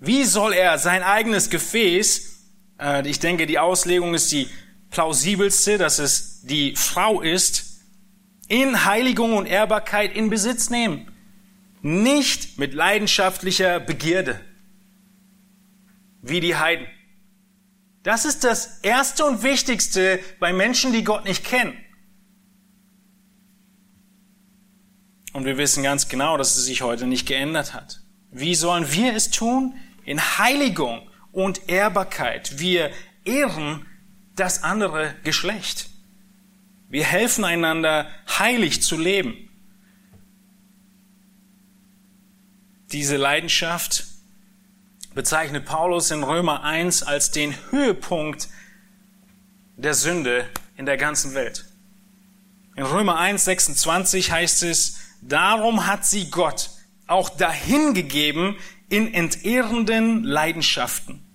Wie 0.00 0.24
soll 0.24 0.54
er 0.54 0.76
sein 0.78 1.04
eigenes 1.04 1.50
Gefäß, 1.50 2.48
äh, 2.80 3.08
ich 3.08 3.20
denke, 3.20 3.46
die 3.46 3.60
Auslegung 3.60 4.12
ist 4.14 4.32
die 4.32 4.48
plausibelste, 4.90 5.78
dass 5.78 5.98
es 5.98 6.42
die 6.42 6.74
Frau 6.76 7.20
ist, 7.20 7.80
in 8.48 8.84
Heiligung 8.84 9.36
und 9.36 9.46
Ehrbarkeit 9.46 10.14
in 10.14 10.28
Besitz 10.28 10.70
nehmen. 10.70 11.10
Nicht 11.82 12.58
mit 12.58 12.74
leidenschaftlicher 12.74 13.80
Begierde, 13.80 14.40
wie 16.20 16.40
die 16.40 16.56
Heiden. 16.56 16.86
Das 18.02 18.24
ist 18.24 18.44
das 18.44 18.80
Erste 18.80 19.24
und 19.24 19.42
Wichtigste 19.42 20.20
bei 20.40 20.52
Menschen, 20.52 20.92
die 20.92 21.04
Gott 21.04 21.24
nicht 21.24 21.44
kennen. 21.44 21.74
Und 25.32 25.44
wir 25.44 25.56
wissen 25.58 25.82
ganz 25.82 26.08
genau, 26.08 26.36
dass 26.36 26.56
es 26.56 26.64
sich 26.64 26.82
heute 26.82 27.06
nicht 27.06 27.26
geändert 27.26 27.72
hat. 27.72 28.00
Wie 28.32 28.54
sollen 28.54 28.90
wir 28.92 29.14
es 29.14 29.30
tun? 29.30 29.74
In 30.04 30.20
Heiligung 30.38 31.08
und 31.30 31.68
Ehrbarkeit. 31.68 32.58
Wir 32.58 32.90
ehren 33.24 33.86
das 34.40 34.62
andere 34.62 35.14
Geschlecht. 35.22 35.90
Wir 36.88 37.04
helfen 37.04 37.44
einander, 37.44 38.08
heilig 38.38 38.82
zu 38.82 38.96
leben. 38.96 39.48
Diese 42.90 43.16
Leidenschaft 43.16 44.06
bezeichnet 45.14 45.66
Paulus 45.66 46.10
in 46.10 46.24
Römer 46.24 46.64
1 46.64 47.02
als 47.02 47.30
den 47.30 47.54
Höhepunkt 47.70 48.48
der 49.76 49.94
Sünde 49.94 50.48
in 50.76 50.86
der 50.86 50.96
ganzen 50.96 51.34
Welt. 51.34 51.66
In 52.76 52.84
Römer 52.84 53.18
1, 53.18 53.44
26 53.44 54.32
heißt 54.32 54.62
es, 54.62 54.98
darum 55.20 55.86
hat 55.86 56.06
sie 56.06 56.30
Gott 56.30 56.70
auch 57.06 57.28
dahingegeben 57.28 58.56
in 58.88 59.12
entehrenden 59.12 60.24
Leidenschaften 60.24 61.29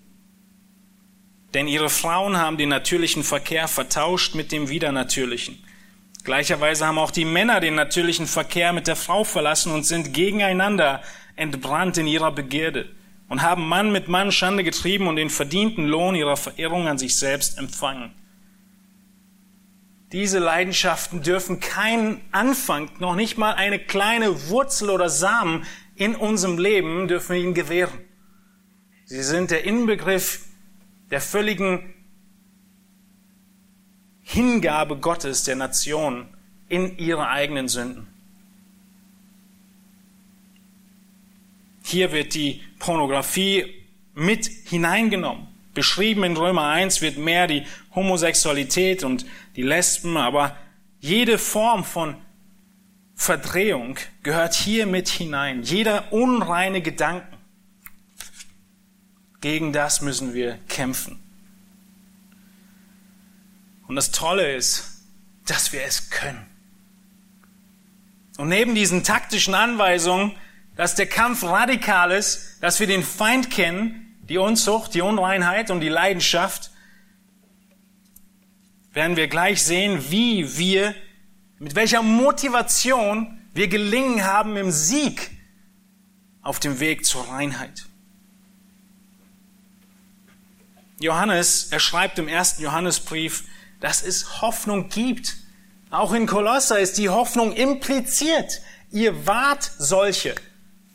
denn 1.55 1.67
ihre 1.69 1.89
Frauen 1.89 2.37
haben 2.37 2.57
den 2.57 2.69
natürlichen 2.69 3.23
Verkehr 3.23 3.69
vertauscht 3.69 4.35
mit 4.35 4.51
dem 4.51 4.69
widernatürlichen. 4.69 5.57
Gleicherweise 6.25 6.85
haben 6.85 6.97
auch 6.97 7.11
die 7.11 7.23
Männer 7.23 7.61
den 7.61 7.75
natürlichen 7.75 8.27
Verkehr 8.27 8.73
mit 8.73 8.87
der 8.87 8.97
Frau 8.97 9.23
verlassen 9.23 9.71
und 9.71 9.85
sind 9.85 10.13
gegeneinander 10.13 11.01
entbrannt 11.37 11.97
in 11.97 12.07
ihrer 12.07 12.33
Begierde 12.33 12.89
und 13.29 13.41
haben 13.41 13.67
Mann 13.67 13.91
mit 13.93 14.09
Mann 14.09 14.33
Schande 14.33 14.65
getrieben 14.65 15.07
und 15.07 15.15
den 15.15 15.29
verdienten 15.29 15.85
Lohn 15.85 16.15
ihrer 16.15 16.35
Verirrung 16.35 16.87
an 16.89 16.97
sich 16.97 17.17
selbst 17.17 17.57
empfangen. 17.57 18.11
Diese 20.11 20.39
Leidenschaften 20.39 21.21
dürfen 21.21 21.61
keinen 21.61 22.21
Anfang, 22.31 22.89
noch 22.99 23.15
nicht 23.15 23.37
mal 23.37 23.53
eine 23.53 23.79
kleine 23.79 24.49
Wurzel 24.49 24.89
oder 24.89 25.09
Samen 25.09 25.65
in 25.95 26.15
unserem 26.15 26.57
Leben 26.57 27.07
dürfen 27.07 27.35
wir 27.35 27.41
ihnen 27.41 27.53
gewähren. 27.53 27.97
Sie 29.05 29.23
sind 29.23 29.51
der 29.51 29.63
Inbegriff 29.63 30.44
der 31.11 31.21
völligen 31.21 31.93
Hingabe 34.21 34.97
Gottes 34.97 35.43
der 35.43 35.55
Nation 35.55 36.27
in 36.67 36.97
ihre 36.97 37.29
eigenen 37.29 37.67
Sünden. 37.67 38.07
Hier 41.83 42.11
wird 42.11 42.33
die 42.33 42.61
Pornografie 42.79 43.65
mit 44.15 44.47
hineingenommen. 44.47 45.47
Beschrieben 45.75 46.23
in 46.23 46.35
Römer 46.35 46.69
1 46.69 47.01
wird 47.01 47.17
mehr 47.17 47.47
die 47.47 47.65
Homosexualität 47.93 49.03
und 49.03 49.25
die 49.55 49.61
Lesben, 49.61 50.17
aber 50.17 50.57
jede 50.99 51.37
Form 51.37 51.83
von 51.83 52.15
Verdrehung 53.13 53.97
gehört 54.23 54.55
hier 54.55 54.87
mit 54.87 55.07
hinein. 55.07 55.61
Jeder 55.61 56.11
unreine 56.11 56.81
Gedanken 56.81 57.35
gegen 59.45 59.73
das 59.73 60.01
müssen 60.01 60.34
wir 60.34 60.58
kämpfen. 60.69 61.19
Und 63.88 63.95
das 63.95 64.10
Tolle 64.10 64.55
ist, 64.55 65.03
dass 65.45 65.71
wir 65.71 65.84
es 65.84 66.10
können. 66.10 66.47
Und 68.38 68.49
neben 68.49 68.73
diesen 68.73 69.03
taktischen 69.03 69.53
Anweisungen, 69.53 70.31
dass 70.75 70.95
der 70.95 71.05
Kampf 71.05 71.43
radikal 71.43 72.10
ist, 72.10 72.58
dass 72.62 72.79
wir 72.79 72.88
den 72.88 73.03
Feind 73.03 73.51
kennen, 73.51 74.17
die 74.27 74.39
Unzucht, 74.39 74.95
die 74.95 75.01
Unreinheit 75.01 75.69
und 75.69 75.79
die 75.79 75.89
Leidenschaft, 75.89 76.71
werden 78.93 79.15
wir 79.15 79.27
gleich 79.27 79.63
sehen, 79.63 80.10
wie 80.10 80.58
wir, 80.58 80.95
mit 81.60 81.75
welcher 81.75 82.01
Motivation 82.01 83.47
wir 83.53 83.67
gelingen 83.67 84.23
haben 84.23 84.58
im 84.58 84.71
Sieg 84.71 85.29
auf 86.41 86.60
dem 86.60 86.79
Weg 86.79 87.05
zur 87.05 87.29
Reinheit. 87.29 87.86
Johannes, 90.99 91.67
er 91.71 91.79
schreibt 91.79 92.19
im 92.19 92.27
ersten 92.27 92.63
Johannesbrief, 92.63 93.43
dass 93.79 94.01
es 94.01 94.41
Hoffnung 94.41 94.89
gibt. 94.89 95.36
Auch 95.89 96.13
in 96.13 96.25
Kolosser 96.25 96.79
ist 96.79 96.97
die 96.97 97.10
Hoffnung 97.10 97.53
impliziert. 97.53 98.62
Ihr 98.91 99.27
wart 99.27 99.71
solche. 99.77 100.36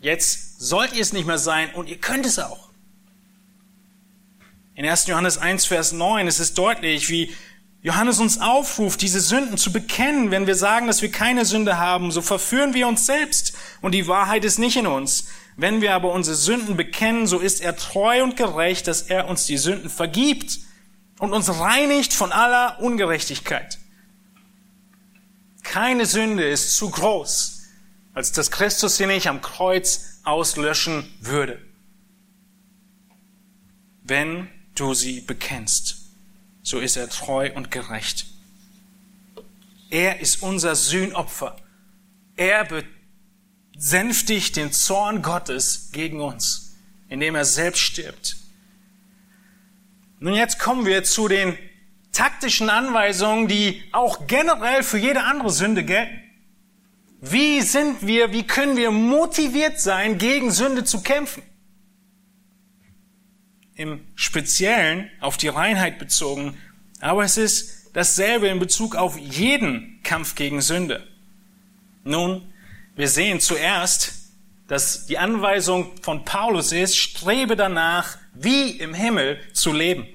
Jetzt 0.00 0.60
sollt 0.60 0.94
ihr 0.94 1.02
es 1.02 1.12
nicht 1.12 1.26
mehr 1.26 1.38
sein 1.38 1.74
und 1.74 1.88
ihr 1.88 1.98
könnt 1.98 2.24
es 2.24 2.38
auch. 2.38 2.70
In 4.74 4.88
1. 4.88 5.08
Johannes 5.08 5.36
1, 5.36 5.66
Vers 5.66 5.92
9 5.92 6.26
ist 6.26 6.38
es 6.38 6.54
deutlich, 6.54 7.10
wie 7.10 7.34
Johannes 7.82 8.18
uns 8.18 8.40
aufruft, 8.40 9.02
diese 9.02 9.20
Sünden 9.20 9.58
zu 9.58 9.72
bekennen. 9.72 10.30
Wenn 10.30 10.46
wir 10.46 10.54
sagen, 10.54 10.86
dass 10.86 11.02
wir 11.02 11.10
keine 11.10 11.44
Sünde 11.44 11.78
haben, 11.78 12.10
so 12.10 12.22
verführen 12.22 12.72
wir 12.72 12.88
uns 12.88 13.04
selbst 13.04 13.54
und 13.82 13.92
die 13.92 14.06
Wahrheit 14.06 14.44
ist 14.44 14.58
nicht 14.58 14.76
in 14.76 14.86
uns. 14.86 15.28
Wenn 15.56 15.80
wir 15.80 15.94
aber 15.94 16.12
unsere 16.12 16.36
Sünden 16.36 16.76
bekennen, 16.76 17.26
so 17.26 17.38
ist 17.38 17.60
er 17.60 17.76
treu 17.76 18.22
und 18.22 18.36
gerecht, 18.36 18.86
dass 18.86 19.02
er 19.02 19.28
uns 19.28 19.46
die 19.46 19.58
Sünden 19.58 19.90
vergibt 19.90 20.58
und 21.18 21.32
uns 21.32 21.48
reinigt 21.48 22.12
von 22.12 22.32
aller 22.32 22.80
Ungerechtigkeit. 22.80 23.78
Keine 25.62 26.06
Sünde 26.06 26.48
ist 26.48 26.76
zu 26.76 26.90
groß, 26.90 27.68
als 28.14 28.32
dass 28.32 28.50
Christus 28.50 28.96
sie 28.96 29.06
nicht 29.06 29.28
am 29.28 29.42
Kreuz 29.42 30.20
auslöschen 30.24 31.12
würde, 31.20 31.60
wenn 34.02 34.48
du 34.74 34.94
sie 34.94 35.20
bekennst 35.20 36.00
so 36.62 36.78
ist 36.78 36.96
er 36.96 37.08
treu 37.08 37.50
und 37.54 37.70
gerecht. 37.70 38.26
Er 39.90 40.20
ist 40.20 40.42
unser 40.42 40.76
Sühnopfer. 40.76 41.56
Er 42.36 42.64
besänftigt 43.80 44.56
den 44.56 44.72
Zorn 44.72 45.22
Gottes 45.22 45.90
gegen 45.92 46.20
uns, 46.20 46.76
indem 47.08 47.34
er 47.34 47.46
selbst 47.46 47.80
stirbt. 47.80 48.36
Nun 50.18 50.34
jetzt 50.34 50.58
kommen 50.58 50.84
wir 50.84 51.02
zu 51.02 51.28
den 51.28 51.56
taktischen 52.12 52.68
Anweisungen, 52.68 53.48
die 53.48 53.82
auch 53.92 54.26
generell 54.26 54.82
für 54.82 54.98
jede 54.98 55.22
andere 55.22 55.50
Sünde 55.50 55.82
gelten. 55.82 56.20
Wie 57.22 57.62
sind 57.62 58.06
wir, 58.06 58.32
wie 58.32 58.46
können 58.46 58.76
wir 58.76 58.90
motiviert 58.90 59.80
sein, 59.80 60.18
gegen 60.18 60.50
Sünde 60.50 60.84
zu 60.84 61.02
kämpfen? 61.02 61.42
im 63.80 64.02
Speziellen 64.14 65.10
auf 65.20 65.38
die 65.38 65.48
Reinheit 65.48 65.98
bezogen, 65.98 66.58
aber 67.00 67.24
es 67.24 67.38
ist 67.38 67.88
dasselbe 67.94 68.48
in 68.48 68.58
Bezug 68.58 68.94
auf 68.94 69.18
jeden 69.18 70.02
Kampf 70.02 70.34
gegen 70.34 70.60
Sünde. 70.60 71.08
Nun, 72.04 72.49
wir 73.00 73.08
sehen 73.08 73.40
zuerst, 73.40 74.12
dass 74.68 75.06
die 75.06 75.16
Anweisung 75.16 75.96
von 76.02 76.26
Paulus 76.26 76.70
ist, 76.70 76.98
strebe 76.98 77.56
danach, 77.56 78.18
wie 78.34 78.72
im 78.72 78.92
Himmel 78.92 79.40
zu 79.54 79.72
leben. 79.72 80.06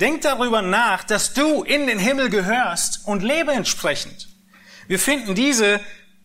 Denk 0.00 0.22
darüber 0.22 0.60
nach, 0.60 1.04
dass 1.04 1.34
du 1.34 1.62
in 1.62 1.86
den 1.86 2.00
Himmel 2.00 2.30
gehörst 2.30 3.06
und 3.06 3.22
lebe 3.22 3.52
entsprechend. 3.52 4.28
Wir 4.88 4.98
finden 4.98 5.36
diese 5.36 5.78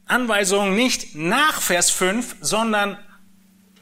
Anweisung 0.07 0.75
nicht 0.75 1.13
nach 1.13 1.61
Vers 1.61 1.91
5, 1.91 2.37
sondern 2.41 2.97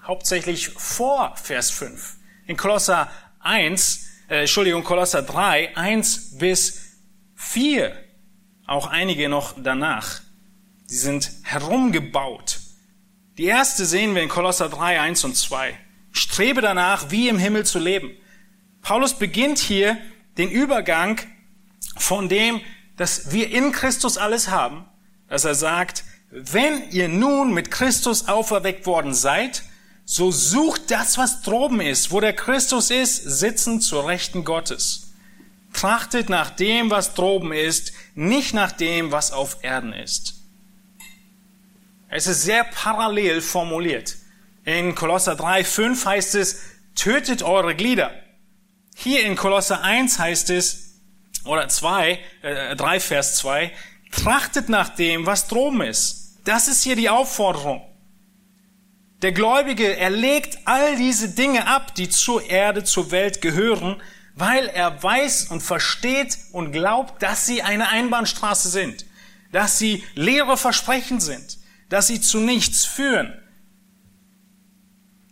hauptsächlich 0.04 0.72
vor 0.72 1.38
Vers 1.38 1.72
5 1.72 2.18
in 2.48 2.58
Kolosser 2.58 3.10
1, 3.40 4.08
äh, 4.28 4.42
Entschuldigung, 4.42 4.84
Kolosser 4.84 5.22
3, 5.22 5.78
1 5.78 6.38
bis 6.38 6.82
4, 7.36 7.96
auch 8.68 8.88
einige 8.88 9.30
noch 9.30 9.56
danach. 9.58 10.20
Die 10.92 10.98
sind 10.98 11.32
herumgebaut. 11.44 12.60
Die 13.38 13.46
erste 13.46 13.86
sehen 13.86 14.14
wir 14.14 14.24
in 14.24 14.28
Kolosser 14.28 14.68
3, 14.68 15.00
1 15.00 15.24
und 15.24 15.38
2. 15.38 15.74
Strebe 16.12 16.60
danach, 16.60 17.12
wie 17.12 17.30
im 17.30 17.40
Himmel 17.40 17.66
zu 17.66 17.80
leben. 17.80 18.12
Paulus 18.82 19.14
beginnt 19.14 19.58
hier 19.58 19.98
den 20.38 20.52
Übergang 20.52 21.22
von 21.96 22.28
dem, 22.28 22.60
dass 22.98 23.32
wir 23.32 23.52
in 23.52 23.72
Christus 23.72 24.18
alles 24.18 24.50
haben, 24.50 24.84
dass 25.30 25.46
er 25.46 25.56
sagt, 25.56 26.04
wenn 26.30 26.90
ihr 26.90 27.08
nun 27.08 27.54
mit 27.54 27.72
Christus 27.72 28.28
auferweckt 28.28 28.86
worden 28.86 29.14
seid, 29.14 29.64
so 30.04 30.30
sucht 30.30 30.92
das, 30.92 31.18
was 31.18 31.42
droben 31.42 31.80
ist, 31.80 32.12
wo 32.12 32.20
der 32.20 32.34
Christus 32.34 32.92
ist, 32.92 33.16
sitzen 33.16 33.80
zur 33.80 34.08
Rechten 34.10 34.44
Gottes. 34.44 35.14
Trachtet 35.72 36.28
nach 36.28 36.50
dem, 36.50 36.90
was 36.90 37.14
droben 37.14 37.54
ist, 37.54 37.94
nicht 38.14 38.54
nach 38.54 38.74
dem, 38.74 39.14
was 39.14 39.32
auf 39.32 39.64
Erden 39.64 39.94
ist. 39.94 40.41
Es 42.12 42.28
ist 42.28 42.44
sehr 42.44 42.66
parallel 42.66 43.42
formuliert. 43.42 44.18
In 44.66 44.96
Kolosser 44.96 45.36
3, 45.36 45.64
5 45.64 46.06
heißt 46.06 46.36
es, 46.36 46.60
tötet 46.94 47.42
eure 47.42 47.74
Glieder. 47.74 48.12
Hier 48.96 49.26
in 49.26 49.38
Kolosser 49.38 49.82
1 49.82 50.20
heißt 50.20 50.50
es, 50.50 51.00
oder 51.46 51.70
2, 51.70 52.20
äh, 52.42 52.76
3 52.76 53.00
Vers 53.00 53.38
2, 53.38 53.72
trachtet 54.12 54.68
nach 54.68 54.90
dem, 54.90 55.26
was 55.26 55.48
droben 55.48 55.82
ist. 55.82 56.42
Das 56.44 56.68
ist 56.68 56.84
hier 56.84 56.98
die 56.98 57.10
Aufforderung. 57.10 57.82
Der 59.22 59.32
Gläubige, 59.32 59.96
er 59.96 60.10
legt 60.10 60.60
all 60.66 60.98
diese 60.98 61.30
Dinge 61.30 61.66
ab, 61.66 61.96
die 61.96 62.10
zur 62.10 62.50
Erde, 62.50 62.84
zur 62.84 63.12
Welt 63.12 63.42
gehören, 63.42 64.02
weil 64.36 64.68
er 64.68 65.02
weiß 65.02 65.46
und 65.46 65.62
versteht 65.62 66.38
und 66.52 66.74
glaubt, 66.74 67.24
dass 67.24 67.46
sie 67.46 67.62
eine 67.62 67.88
Einbahnstraße 67.88 68.68
sind, 68.68 69.06
dass 69.54 69.80
sie 69.80 70.04
leere 70.14 70.58
Versprechen 70.58 71.22
sind, 71.22 71.61
dass 71.92 72.08
sie 72.08 72.22
zu 72.22 72.40
nichts 72.40 72.86
führen. 72.86 73.34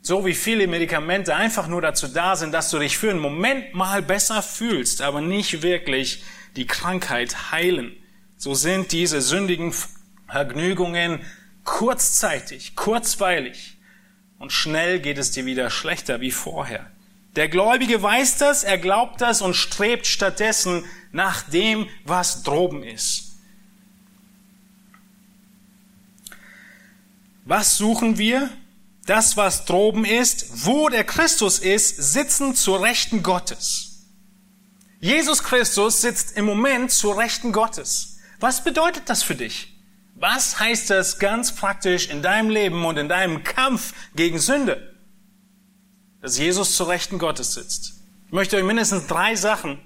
So 0.01 0.25
wie 0.25 0.33
viele 0.33 0.67
Medikamente 0.67 1.33
einfach 1.33 1.67
nur 1.67 1.81
dazu 1.81 2.09
da 2.09 2.35
sind, 2.35 2.51
dass 2.51 2.69
du 2.69 2.79
dich 2.79 2.97
für 2.97 3.11
einen 3.11 3.19
Moment 3.19 3.73
mal 3.73 4.01
besser 4.01 4.41
fühlst, 4.41 5.01
aber 5.01 5.21
nicht 5.21 5.61
wirklich 5.61 6.21
die 6.57 6.67
Krankheit 6.67 7.53
heilen. 7.53 7.95
So 8.35 8.55
sind 8.55 8.91
diese 8.91 9.21
sündigen 9.21 9.73
Vergnügungen 10.27 11.21
kurzzeitig, 11.63 12.75
kurzweilig 12.75 13.77
und 14.37 14.51
schnell 14.51 14.99
geht 14.99 15.17
es 15.17 15.31
dir 15.31 15.45
wieder 15.45 15.69
schlechter 15.69 16.19
wie 16.19 16.31
vorher. 16.31 16.91
Der 17.37 17.47
Gläubige 17.47 18.03
weiß 18.03 18.37
das, 18.37 18.65
er 18.65 18.77
glaubt 18.77 19.21
das 19.21 19.41
und 19.41 19.53
strebt 19.53 20.07
stattdessen 20.07 20.83
nach 21.13 21.41
dem, 21.43 21.87
was 22.03 22.43
droben 22.43 22.83
ist. 22.83 23.28
Was 27.49 27.77
suchen 27.77 28.19
wir? 28.19 28.47
Das, 29.07 29.35
was 29.35 29.65
droben 29.65 30.05
ist, 30.05 30.67
wo 30.67 30.87
der 30.87 31.03
Christus 31.03 31.57
ist, 31.57 32.13
sitzen 32.13 32.53
zur 32.53 32.83
Rechten 32.83 33.23
Gottes. 33.23 34.05
Jesus 34.99 35.41
Christus 35.41 35.99
sitzt 35.99 36.37
im 36.37 36.45
Moment 36.45 36.91
zur 36.91 37.17
Rechten 37.17 37.51
Gottes. 37.51 38.19
Was 38.39 38.63
bedeutet 38.63 39.09
das 39.09 39.23
für 39.23 39.33
dich? 39.33 39.73
Was 40.13 40.59
heißt 40.59 40.91
das 40.91 41.17
ganz 41.17 41.55
praktisch 41.55 42.09
in 42.09 42.21
deinem 42.21 42.51
Leben 42.51 42.85
und 42.85 42.97
in 42.97 43.09
deinem 43.09 43.43
Kampf 43.43 43.95
gegen 44.13 44.37
Sünde? 44.37 44.95
Dass 46.21 46.37
Jesus 46.37 46.75
zur 46.75 46.89
Rechten 46.89 47.17
Gottes 47.17 47.55
sitzt. 47.55 47.95
Ich 48.27 48.31
möchte 48.31 48.57
euch 48.57 48.63
mindestens 48.63 49.07
drei 49.07 49.35
Sachen 49.35 49.79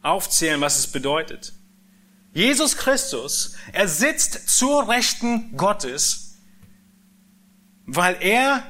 aufzählen, 0.00 0.62
was 0.62 0.78
es 0.78 0.86
bedeutet. 0.86 1.52
Jesus 2.32 2.78
Christus, 2.78 3.56
er 3.72 3.88
sitzt 3.88 4.48
zur 4.48 4.88
Rechten 4.88 5.54
Gottes, 5.58 6.29
weil 7.94 8.16
er 8.20 8.62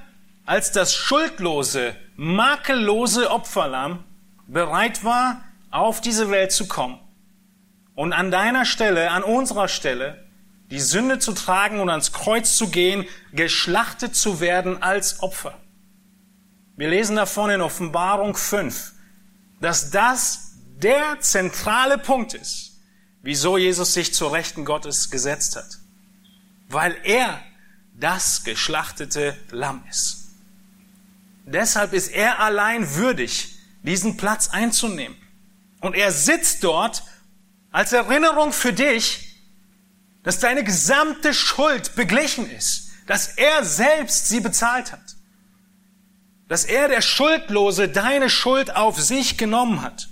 als 0.47 0.73
das 0.73 0.95
schuldlose, 0.95 1.95
makellose 2.17 3.31
Opferlamm 3.31 4.05
bereit 4.47 5.05
war, 5.05 5.45
auf 5.71 6.01
diese 6.01 6.31
Welt 6.31 6.53
zu 6.53 6.67
kommen 6.67 6.99
und 7.95 8.15
an 8.15 8.31
deiner 8.31 8.65
Stelle, 8.65 9.11
an 9.11 9.23
unserer 9.23 9.69
Stelle, 9.69 10.27
die 10.71 10.81
Sünde 10.81 11.19
zu 11.19 11.33
tragen 11.33 11.81
und 11.81 11.91
ans 11.91 12.13
Kreuz 12.13 12.57
zu 12.57 12.71
gehen, 12.71 13.07
geschlachtet 13.33 14.17
zu 14.17 14.41
werden 14.41 14.83
als 14.83 15.23
Opfer. 15.23 15.55
Wir 16.77 16.89
lesen 16.89 17.17
davon 17.17 17.51
in 17.51 17.61
Offenbarung 17.61 18.35
5, 18.35 18.93
dass 19.61 19.91
das 19.91 20.55
der 20.79 21.21
zentrale 21.21 21.99
Punkt 21.99 22.33
ist, 22.33 22.81
wieso 23.21 23.59
Jesus 23.59 23.93
sich 23.93 24.15
zur 24.15 24.33
Rechten 24.33 24.65
Gottes 24.65 25.11
gesetzt 25.11 25.57
hat. 25.57 25.79
Weil 26.69 26.97
er 27.05 27.43
das 28.01 28.45
geschlachtete 28.45 29.37
Lamm 29.51 29.85
ist. 29.89 30.31
Deshalb 31.45 31.93
ist 31.93 32.09
er 32.09 32.41
allein 32.41 32.95
würdig, 32.95 33.55
diesen 33.83 34.17
Platz 34.17 34.49
einzunehmen. 34.49 35.17
Und 35.81 35.95
er 35.95 36.13
sitzt 36.13 36.65
dort 36.65 37.03
als 37.71 37.93
Erinnerung 37.93 38.53
für 38.53 38.73
dich, 38.73 39.37
dass 40.23 40.39
deine 40.39 40.65
gesamte 40.65 41.33
Schuld 41.33 41.95
beglichen 41.95 42.51
ist, 42.51 42.91
dass 43.07 43.29
er 43.29 43.65
selbst 43.65 44.29
sie 44.29 44.41
bezahlt 44.41 44.93
hat, 44.93 45.17
dass 46.49 46.65
er 46.65 46.89
der 46.89 47.01
Schuldlose 47.01 47.89
deine 47.89 48.29
Schuld 48.29 48.75
auf 48.77 49.01
sich 49.01 49.39
genommen 49.39 49.83
hat, 49.83 50.09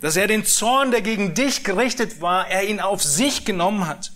dass 0.00 0.16
er 0.16 0.26
den 0.26 0.44
Zorn, 0.44 0.90
der 0.90 1.00
gegen 1.00 1.34
dich 1.34 1.62
gerichtet 1.62 2.20
war, 2.20 2.48
er 2.48 2.68
ihn 2.68 2.80
auf 2.80 3.02
sich 3.02 3.44
genommen 3.44 3.86
hat. 3.86 4.12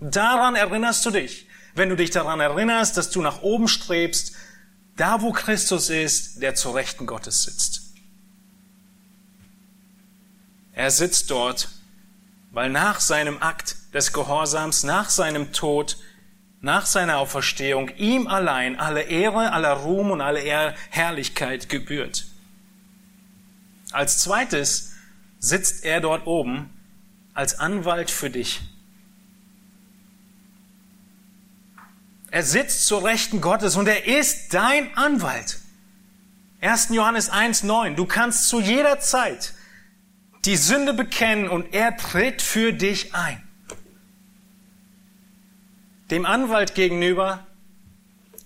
Daran 0.00 0.56
erinnerst 0.56 1.04
du 1.06 1.10
dich, 1.10 1.46
wenn 1.74 1.88
du 1.88 1.96
dich 1.96 2.10
daran 2.10 2.40
erinnerst, 2.40 2.96
dass 2.96 3.10
du 3.10 3.20
nach 3.22 3.42
oben 3.42 3.68
strebst, 3.68 4.34
da 4.96 5.22
wo 5.22 5.32
Christus 5.32 5.90
ist, 5.90 6.42
der 6.42 6.54
zur 6.54 6.74
Rechten 6.74 7.06
Gottes 7.06 7.44
sitzt. 7.44 7.82
Er 10.72 10.90
sitzt 10.90 11.30
dort 11.30 11.68
weil 12.52 12.70
nach 12.70 13.00
seinem 13.00 13.40
Akt 13.42 13.76
des 13.94 14.12
Gehorsams, 14.12 14.82
nach 14.82 15.08
seinem 15.10 15.52
Tod, 15.52 15.96
nach 16.60 16.84
seiner 16.84 17.18
Auferstehung 17.18 17.90
ihm 17.96 18.26
allein 18.26 18.78
alle 18.78 19.02
Ehre, 19.02 19.52
aller 19.52 19.72
Ruhm 19.72 20.10
und 20.10 20.20
alle 20.20 20.40
Herrlichkeit 20.90 21.68
gebührt. 21.68 22.26
Als 23.92 24.18
zweites 24.18 24.92
sitzt 25.38 25.84
er 25.84 26.00
dort 26.00 26.26
oben 26.26 26.70
als 27.34 27.58
Anwalt 27.58 28.10
für 28.10 28.30
dich. 28.30 28.60
Er 32.30 32.44
sitzt 32.44 32.86
zur 32.86 33.04
Rechten 33.04 33.40
Gottes 33.40 33.76
und 33.76 33.88
er 33.88 34.06
ist 34.06 34.54
dein 34.54 34.96
Anwalt. 34.96 35.58
1. 36.60 36.90
Johannes 36.90 37.30
1.9. 37.30 37.94
Du 37.94 38.06
kannst 38.06 38.48
zu 38.48 38.60
jeder 38.60 39.00
Zeit 39.00 39.54
die 40.44 40.56
Sünde 40.56 40.94
bekennen 40.94 41.48
und 41.48 41.74
er 41.74 41.96
tritt 41.96 42.40
für 42.40 42.72
dich 42.72 43.14
ein. 43.14 43.42
Dem 46.10 46.24
Anwalt 46.24 46.74
gegenüber 46.74 47.46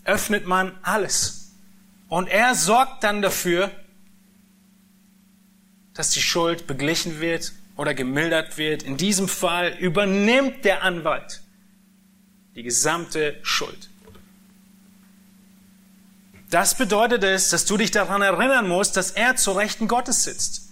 öffnet 0.04 0.46
man 0.46 0.72
alles. 0.82 1.52
Und 2.08 2.28
er 2.28 2.54
sorgt 2.54 3.04
dann 3.04 3.22
dafür, 3.22 3.70
dass 5.94 6.10
die 6.10 6.20
Schuld 6.20 6.66
beglichen 6.66 7.20
wird 7.20 7.52
oder 7.76 7.94
gemildert 7.94 8.58
wird. 8.58 8.82
In 8.82 8.96
diesem 8.96 9.28
Fall 9.28 9.76
übernimmt 9.78 10.64
der 10.64 10.82
Anwalt 10.82 11.43
die 12.54 12.62
gesamte 12.62 13.36
Schuld. 13.42 13.88
Das 16.50 16.76
bedeutet 16.76 17.24
es, 17.24 17.48
dass 17.48 17.64
du 17.64 17.76
dich 17.76 17.90
daran 17.90 18.22
erinnern 18.22 18.68
musst, 18.68 18.96
dass 18.96 19.10
er 19.10 19.36
zur 19.36 19.56
Rechten 19.56 19.88
Gottes 19.88 20.22
sitzt. 20.22 20.68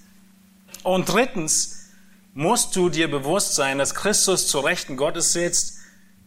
Und 0.84 1.08
drittens 1.08 1.88
musst 2.34 2.76
du 2.76 2.88
dir 2.88 3.10
bewusst 3.10 3.54
sein, 3.54 3.78
dass 3.78 3.94
Christus 3.94 4.46
zur 4.46 4.64
Rechten 4.64 4.96
Gottes 4.96 5.32
sitzt 5.32 5.78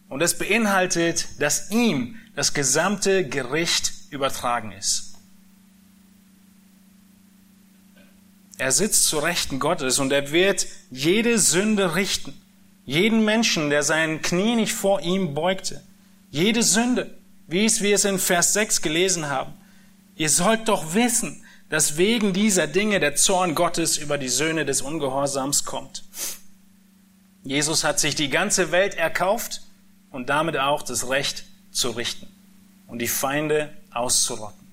und 0.09 0.21
es 0.21 0.37
beinhaltet, 0.37 1.27
dass 1.39 1.71
ihm 1.71 2.17
das 2.35 2.53
gesamte 2.53 3.27
Gericht 3.27 3.93
übertragen 4.09 4.71
ist. 4.73 5.13
Er 8.57 8.71
sitzt 8.71 9.05
zur 9.07 9.23
Rechten 9.23 9.59
Gottes 9.59 9.99
und 9.99 10.11
er 10.11 10.31
wird 10.31 10.67
jede 10.89 11.39
Sünde 11.39 11.95
richten. 11.95 12.39
Jeden 12.85 13.25
Menschen, 13.25 13.69
der 13.69 13.83
sein 13.83 14.21
Knie 14.21 14.55
nicht 14.55 14.73
vor 14.73 15.01
ihm 15.01 15.33
beugte. 15.33 15.81
Jede 16.29 16.61
Sünde, 16.61 17.15
wie 17.47 17.65
es 17.65 17.81
wir 17.81 17.95
es 17.95 18.05
in 18.05 18.19
Vers 18.19 18.53
6 18.53 18.81
gelesen 18.81 19.29
haben. 19.29 19.53
Ihr 20.15 20.29
sollt 20.29 20.67
doch 20.67 20.93
wissen, 20.93 21.43
dass 21.69 21.97
wegen 21.97 22.31
dieser 22.33 22.67
Dinge 22.67 22.99
der 22.99 23.15
Zorn 23.15 23.55
Gottes 23.55 23.97
über 23.97 24.17
die 24.17 24.29
Söhne 24.29 24.65
des 24.65 24.81
Ungehorsams 24.81 25.65
kommt. 25.65 26.03
Jesus 27.43 27.83
hat 27.83 27.99
sich 27.99 28.15
die 28.15 28.29
ganze 28.29 28.71
Welt 28.71 28.95
erkauft 28.95 29.61
und 30.11 30.29
damit 30.29 30.57
auch 30.57 30.83
das 30.83 31.09
Recht 31.09 31.45
zu 31.71 31.89
richten 31.91 32.27
und 32.87 32.99
die 32.99 33.07
Feinde 33.07 33.73
auszurotten. 33.91 34.65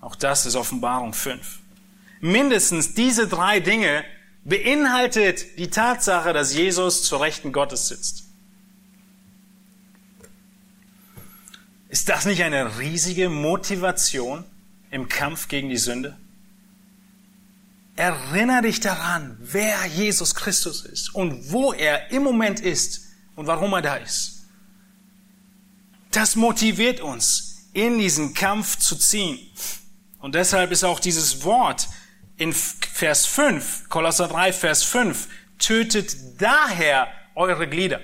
Auch 0.00 0.16
das 0.16 0.46
ist 0.46 0.56
Offenbarung 0.56 1.12
5. 1.12 1.58
Mindestens 2.20 2.94
diese 2.94 3.28
drei 3.28 3.60
Dinge 3.60 4.04
beinhaltet 4.46 5.58
die 5.58 5.70
Tatsache, 5.70 6.32
dass 6.32 6.54
Jesus 6.54 7.02
zur 7.02 7.20
Rechten 7.20 7.52
Gottes 7.52 7.88
sitzt. 7.88 8.24
Ist 11.88 12.08
das 12.08 12.26
nicht 12.26 12.42
eine 12.42 12.78
riesige 12.78 13.28
Motivation 13.28 14.44
im 14.90 15.08
Kampf 15.08 15.48
gegen 15.48 15.68
die 15.68 15.76
Sünde? 15.76 16.16
Erinner 17.96 18.62
dich 18.62 18.78
daran, 18.78 19.36
wer 19.40 19.84
Jesus 19.86 20.34
Christus 20.34 20.84
ist 20.84 21.14
und 21.14 21.50
wo 21.50 21.72
er 21.72 22.12
im 22.12 22.22
Moment 22.22 22.60
ist 22.60 23.00
und 23.34 23.46
warum 23.46 23.72
er 23.72 23.82
da 23.82 23.96
ist. 23.96 24.44
Das 26.12 26.36
motiviert 26.36 27.00
uns, 27.00 27.68
in 27.72 27.98
diesen 27.98 28.32
Kampf 28.32 28.78
zu 28.78 28.96
ziehen. 28.96 29.38
Und 30.20 30.34
deshalb 30.34 30.70
ist 30.70 30.84
auch 30.84 31.00
dieses 31.00 31.42
Wort 31.42 31.88
in 32.36 32.52
Vers 32.52 33.26
5, 33.26 33.88
Kolosser 33.88 34.28
3, 34.28 34.52
Vers 34.52 34.82
5, 34.82 35.28
tötet 35.58 36.16
daher 36.40 37.08
eure 37.34 37.68
Glieder. 37.68 38.00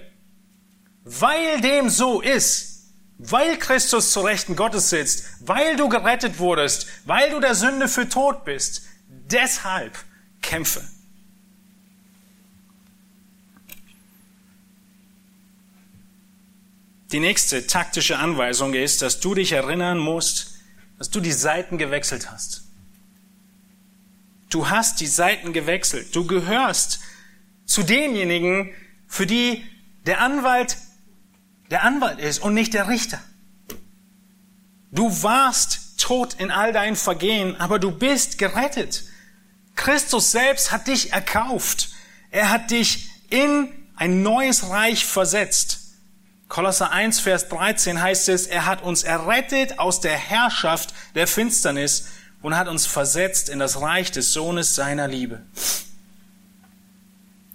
Weil 1.04 1.60
dem 1.60 1.88
so 1.88 2.20
ist, 2.20 2.92
weil 3.18 3.58
Christus 3.58 4.12
zur 4.12 4.24
Rechten 4.24 4.56
Gottes 4.56 4.90
sitzt, 4.90 5.24
weil 5.40 5.76
du 5.76 5.88
gerettet 5.88 6.38
wurdest, 6.38 6.86
weil 7.04 7.30
du 7.30 7.40
der 7.40 7.54
Sünde 7.54 7.88
für 7.88 8.08
tot 8.08 8.44
bist, 8.44 8.82
deshalb 9.08 9.98
kämpfe. 10.40 10.82
Die 17.12 17.20
nächste 17.20 17.66
taktische 17.66 18.18
Anweisung 18.18 18.72
ist, 18.72 19.02
dass 19.02 19.20
du 19.20 19.34
dich 19.34 19.52
erinnern 19.52 19.98
musst, 19.98 20.54
dass 20.98 21.10
du 21.10 21.20
die 21.20 21.32
Seiten 21.32 21.76
gewechselt 21.76 22.30
hast. 22.30 22.62
Du 24.52 24.68
hast 24.68 25.00
die 25.00 25.06
Seiten 25.06 25.54
gewechselt. 25.54 26.14
Du 26.14 26.26
gehörst 26.26 27.00
zu 27.64 27.82
denjenigen, 27.82 28.70
für 29.08 29.26
die 29.26 29.64
der 30.04 30.20
Anwalt 30.20 30.76
der 31.70 31.84
Anwalt 31.84 32.18
ist 32.18 32.40
und 32.40 32.52
nicht 32.52 32.74
der 32.74 32.88
Richter. 32.88 33.18
Du 34.90 35.22
warst 35.22 35.98
tot 35.98 36.34
in 36.34 36.50
all 36.50 36.74
deinen 36.74 36.96
Vergehen, 36.96 37.58
aber 37.58 37.78
du 37.78 37.92
bist 37.92 38.36
gerettet. 38.36 39.04
Christus 39.74 40.32
selbst 40.32 40.70
hat 40.70 40.86
dich 40.86 41.14
erkauft. 41.14 41.88
Er 42.30 42.50
hat 42.50 42.70
dich 42.70 43.08
in 43.30 43.72
ein 43.96 44.22
neues 44.22 44.68
Reich 44.68 45.06
versetzt. 45.06 45.78
Kolosser 46.48 46.90
1, 46.90 47.20
Vers 47.20 47.48
13 47.48 48.02
heißt 48.02 48.28
es, 48.28 48.46
er 48.46 48.66
hat 48.66 48.82
uns 48.82 49.02
errettet 49.02 49.78
aus 49.78 50.02
der 50.02 50.18
Herrschaft 50.18 50.92
der 51.14 51.26
Finsternis 51.26 52.08
und 52.42 52.56
hat 52.56 52.68
uns 52.68 52.86
versetzt 52.86 53.48
in 53.48 53.58
das 53.58 53.80
Reich 53.80 54.10
des 54.10 54.32
Sohnes 54.32 54.74
seiner 54.74 55.08
Liebe. 55.08 55.42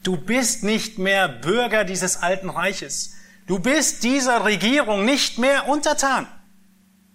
Du 0.01 0.15
bist 0.15 0.63
nicht 0.63 0.97
mehr 0.97 1.27
Bürger 1.27 1.83
dieses 1.83 2.23
alten 2.23 2.49
Reiches. 2.49 3.13
Du 3.45 3.59
bist 3.59 4.03
dieser 4.03 4.45
Regierung 4.45 5.03
nicht 5.03 5.37
mehr 5.37 5.67
untertan. 5.67 6.27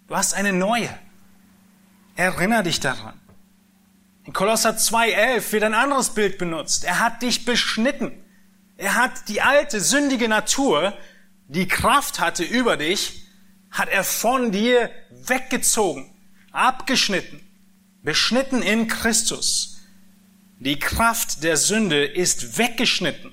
Du 0.07 0.15
hast 0.15 0.35
eine 0.35 0.53
neue. 0.53 0.89
Erinner 2.15 2.61
dich 2.61 2.79
daran. 2.79 3.19
In 4.25 4.33
Kolosser 4.33 4.71
2.11 4.71 5.51
wird 5.51 5.63
ein 5.63 5.73
anderes 5.73 6.11
Bild 6.11 6.37
benutzt. 6.37 6.83
Er 6.83 6.99
hat 6.99 7.23
dich 7.23 7.45
beschnitten. 7.45 8.11
Er 8.77 8.95
hat 8.95 9.27
die 9.27 9.41
alte 9.41 9.81
sündige 9.81 10.29
Natur, 10.29 10.93
die 11.47 11.67
Kraft 11.67 12.19
hatte 12.19 12.43
über 12.43 12.77
dich, 12.77 13.27
hat 13.71 13.89
er 13.89 14.03
von 14.03 14.51
dir 14.51 14.91
weggezogen, 15.09 16.13
abgeschnitten 16.51 17.41
beschnitten 18.03 18.61
in 18.61 18.87
Christus. 18.87 19.79
Die 20.59 20.77
Kraft 20.77 21.43
der 21.43 21.57
Sünde 21.57 22.05
ist 22.05 22.57
weggeschnitten, 22.57 23.31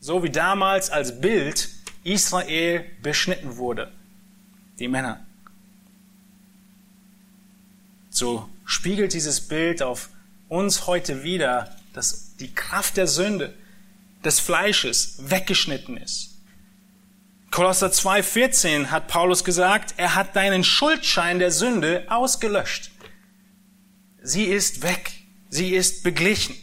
so 0.00 0.22
wie 0.22 0.30
damals 0.30 0.90
als 0.90 1.20
Bild 1.20 1.68
Israel 2.04 2.84
beschnitten 3.02 3.56
wurde, 3.56 3.92
die 4.78 4.88
Männer. 4.88 5.24
So 8.10 8.48
spiegelt 8.64 9.12
dieses 9.12 9.40
Bild 9.40 9.82
auf 9.82 10.10
uns 10.48 10.86
heute 10.86 11.22
wieder, 11.22 11.76
dass 11.92 12.36
die 12.36 12.52
Kraft 12.52 12.96
der 12.96 13.06
Sünde 13.06 13.54
des 14.24 14.40
Fleisches 14.40 15.16
weggeschnitten 15.30 15.96
ist. 15.96 16.30
Kolosser 17.50 17.88
2,14 17.88 18.86
hat 18.86 19.08
Paulus 19.08 19.42
gesagt, 19.42 19.94
er 19.96 20.14
hat 20.14 20.36
deinen 20.36 20.62
Schuldschein 20.62 21.38
der 21.38 21.50
Sünde 21.50 22.04
ausgelöscht. 22.08 22.90
Sie 24.22 24.44
ist 24.44 24.82
weg. 24.82 25.12
Sie 25.48 25.74
ist 25.74 26.02
beglichen. 26.02 26.54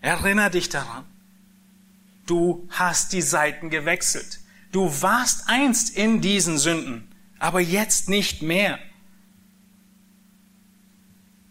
Erinner 0.00 0.50
dich 0.50 0.68
daran. 0.68 1.04
Du 2.26 2.68
hast 2.70 3.12
die 3.12 3.22
Seiten 3.22 3.70
gewechselt. 3.70 4.40
Du 4.72 5.02
warst 5.02 5.48
einst 5.48 5.96
in 5.96 6.20
diesen 6.20 6.58
Sünden, 6.58 7.14
aber 7.38 7.60
jetzt 7.60 8.08
nicht 8.08 8.42
mehr. 8.42 8.78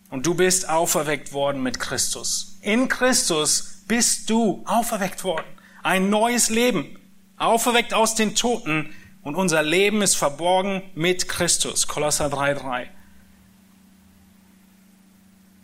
Und 0.10 0.26
du 0.26 0.36
bist 0.36 0.70
auferweckt 0.70 1.34
worden 1.34 1.64
mit 1.64 1.80
Christus. 1.80 2.58
In 2.62 2.88
Christus 2.88 3.84
bist 3.88 4.30
du 4.30 4.64
auferweckt 4.66 5.24
worden. 5.24 5.48
Ein 5.84 6.10
neues 6.10 6.50
Leben. 6.50 6.98
Auferweckt 7.38 7.94
aus 7.94 8.16
den 8.16 8.36
Toten. 8.36 8.94
Und 9.24 9.36
unser 9.36 9.64
Leben 9.64 10.02
ist 10.02 10.16
verborgen 10.16 10.84
mit 10.96 11.28
Christus. 11.28 11.88
Kolosser 11.88 12.28
3,3. 12.28 12.88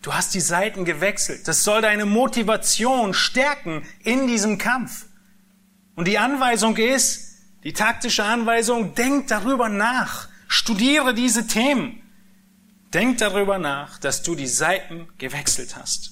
Du 0.04 0.14
hast 0.14 0.34
die 0.34 0.42
Seiten 0.42 0.84
gewechselt. 0.84 1.48
Das 1.48 1.64
soll 1.64 1.82
deine 1.82 2.06
Motivation 2.06 3.14
stärken 3.14 3.88
in 4.04 4.28
diesem 4.28 4.58
Kampf. 4.58 5.06
Und 5.96 6.10
die 6.10 6.18
Anweisung 6.20 6.76
ist, 6.76 7.38
die 7.64 7.72
taktische 7.72 8.26
Anweisung, 8.26 8.96
denk 8.96 9.28
darüber 9.28 9.70
nach. 9.70 10.28
Studiere 10.50 11.14
diese 11.14 11.48
Themen. 11.48 12.02
Denk 12.94 13.20
darüber 13.20 13.58
nach, 13.58 13.98
dass 13.98 14.22
du 14.24 14.36
die 14.36 14.48
Seiten 14.48 15.08
gewechselt 15.18 15.78
hast. 15.78 16.12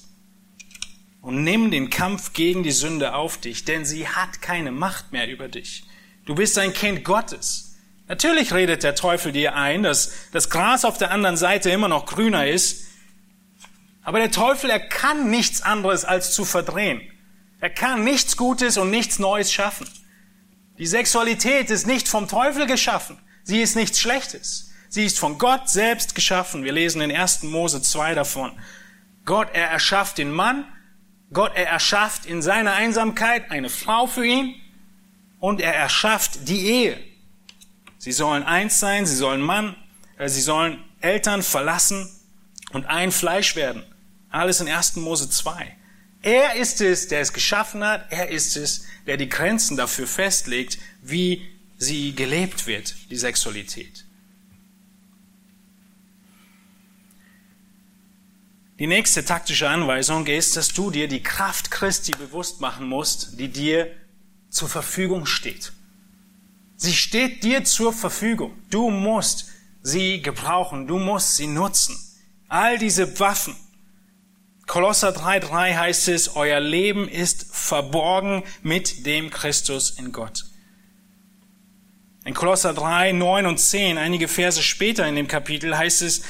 Und 1.20 1.44
nimm 1.44 1.70
den 1.70 1.90
Kampf 1.90 2.32
gegen 2.32 2.62
die 2.62 2.72
Sünde 2.72 3.14
auf 3.14 3.36
dich, 3.36 3.66
denn 3.66 3.84
sie 3.84 4.08
hat 4.08 4.40
keine 4.40 4.72
Macht 4.72 5.12
mehr 5.12 5.28
über 5.28 5.48
dich. 5.48 5.84
Du 6.24 6.34
bist 6.34 6.56
ein 6.58 6.72
Kind 6.72 7.04
Gottes. 7.04 7.76
Natürlich 8.08 8.54
redet 8.54 8.84
der 8.84 8.94
Teufel 8.94 9.32
dir 9.32 9.54
ein, 9.54 9.82
dass 9.82 10.12
das 10.32 10.48
Gras 10.48 10.86
auf 10.86 10.96
der 10.96 11.10
anderen 11.10 11.36
Seite 11.36 11.70
immer 11.70 11.88
noch 11.88 12.06
grüner 12.06 12.48
ist, 12.48 12.86
Aber 14.02 14.18
der 14.18 14.30
Teufel, 14.30 14.70
er 14.70 14.80
kann 14.80 15.30
nichts 15.30 15.62
anderes 15.62 16.04
als 16.04 16.32
zu 16.32 16.44
verdrehen. 16.44 17.00
Er 17.60 17.70
kann 17.70 18.02
nichts 18.02 18.36
Gutes 18.36 18.76
und 18.76 18.90
nichts 18.90 19.18
Neues 19.18 19.52
schaffen. 19.52 19.88
Die 20.78 20.86
Sexualität 20.86 21.70
ist 21.70 21.86
nicht 21.86 22.08
vom 22.08 22.26
Teufel 22.26 22.66
geschaffen. 22.66 23.18
Sie 23.44 23.60
ist 23.60 23.76
nichts 23.76 24.00
Schlechtes. 24.00 24.72
Sie 24.88 25.04
ist 25.04 25.18
von 25.18 25.38
Gott 25.38 25.68
selbst 25.68 26.14
geschaffen. 26.14 26.64
Wir 26.64 26.72
lesen 26.72 27.00
in 27.00 27.14
1. 27.14 27.44
Mose 27.44 27.80
2 27.80 28.14
davon. 28.14 28.52
Gott, 29.24 29.48
er 29.52 29.68
erschafft 29.68 30.18
den 30.18 30.32
Mann. 30.32 30.64
Gott, 31.32 31.52
er 31.54 31.68
erschafft 31.68 32.26
in 32.26 32.42
seiner 32.42 32.72
Einsamkeit 32.72 33.50
eine 33.50 33.70
Frau 33.70 34.06
für 34.06 34.26
ihn. 34.26 34.54
Und 35.38 35.60
er 35.60 35.74
erschafft 35.74 36.48
die 36.48 36.66
Ehe. 36.66 37.00
Sie 37.98 38.12
sollen 38.12 38.42
eins 38.42 38.80
sein, 38.80 39.06
sie 39.06 39.14
sollen 39.14 39.40
Mann, 39.40 39.76
äh, 40.18 40.28
sie 40.28 40.40
sollen 40.40 40.82
Eltern 41.00 41.42
verlassen 41.42 42.10
und 42.72 42.86
ein 42.86 43.12
Fleisch 43.12 43.54
werden. 43.54 43.84
Alles 44.32 44.60
in 44.60 44.68
1. 44.68 44.96
Mose 44.96 45.28
2. 45.28 45.76
Er 46.22 46.54
ist 46.54 46.80
es, 46.80 47.08
der 47.08 47.20
es 47.20 47.32
geschaffen 47.32 47.84
hat. 47.84 48.10
Er 48.10 48.30
ist 48.30 48.56
es, 48.56 48.86
der 49.06 49.18
die 49.18 49.28
Grenzen 49.28 49.76
dafür 49.76 50.06
festlegt, 50.06 50.78
wie 51.02 51.46
sie 51.76 52.14
gelebt 52.14 52.66
wird, 52.66 52.94
die 53.10 53.16
Sexualität. 53.16 54.04
Die 58.78 58.86
nächste 58.86 59.24
taktische 59.24 59.68
Anweisung 59.68 60.26
ist, 60.26 60.56
dass 60.56 60.72
du 60.72 60.90
dir 60.90 61.08
die 61.08 61.22
Kraft 61.22 61.70
Christi 61.70 62.12
bewusst 62.12 62.60
machen 62.60 62.88
musst, 62.88 63.38
die 63.38 63.48
dir 63.48 63.94
zur 64.48 64.68
Verfügung 64.68 65.26
steht. 65.26 65.72
Sie 66.76 66.94
steht 66.94 67.44
dir 67.44 67.64
zur 67.64 67.92
Verfügung. 67.92 68.56
Du 68.70 68.90
musst 68.90 69.50
sie 69.82 70.22
gebrauchen, 70.22 70.86
du 70.86 70.98
musst 70.98 71.36
sie 71.36 71.46
nutzen. 71.46 71.96
All 72.48 72.78
diese 72.78 73.20
Waffen, 73.20 73.56
Kolosser 74.72 75.10
3.3 75.10 75.76
heißt 75.76 76.08
es, 76.08 76.34
euer 76.34 76.58
Leben 76.58 77.06
ist 77.06 77.54
verborgen 77.54 78.42
mit 78.62 79.04
dem 79.04 79.28
Christus 79.28 79.90
in 79.90 80.12
Gott. 80.12 80.46
In 82.24 82.32
Kolosser 82.32 82.72
3, 82.72 83.12
9 83.12 83.44
und 83.44 83.58
10, 83.58 83.98
einige 83.98 84.28
Verse 84.28 84.62
später 84.62 85.06
in 85.06 85.14
dem 85.14 85.28
Kapitel, 85.28 85.76
heißt 85.76 86.00
es, 86.00 86.22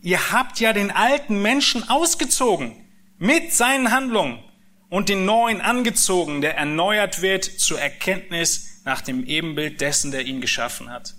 ihr 0.00 0.32
habt 0.32 0.58
ja 0.58 0.72
den 0.72 0.90
alten 0.90 1.42
Menschen 1.42 1.86
ausgezogen 1.86 2.74
mit 3.18 3.52
seinen 3.52 3.90
Handlungen 3.90 4.42
und 4.88 5.10
den 5.10 5.26
neuen 5.26 5.60
angezogen, 5.60 6.40
der 6.40 6.56
erneuert 6.56 7.20
wird 7.20 7.44
zur 7.44 7.78
Erkenntnis 7.78 8.80
nach 8.86 9.02
dem 9.02 9.26
Ebenbild 9.26 9.82
dessen, 9.82 10.12
der 10.12 10.24
ihn 10.24 10.40
geschaffen 10.40 10.88
hat. 10.88 11.12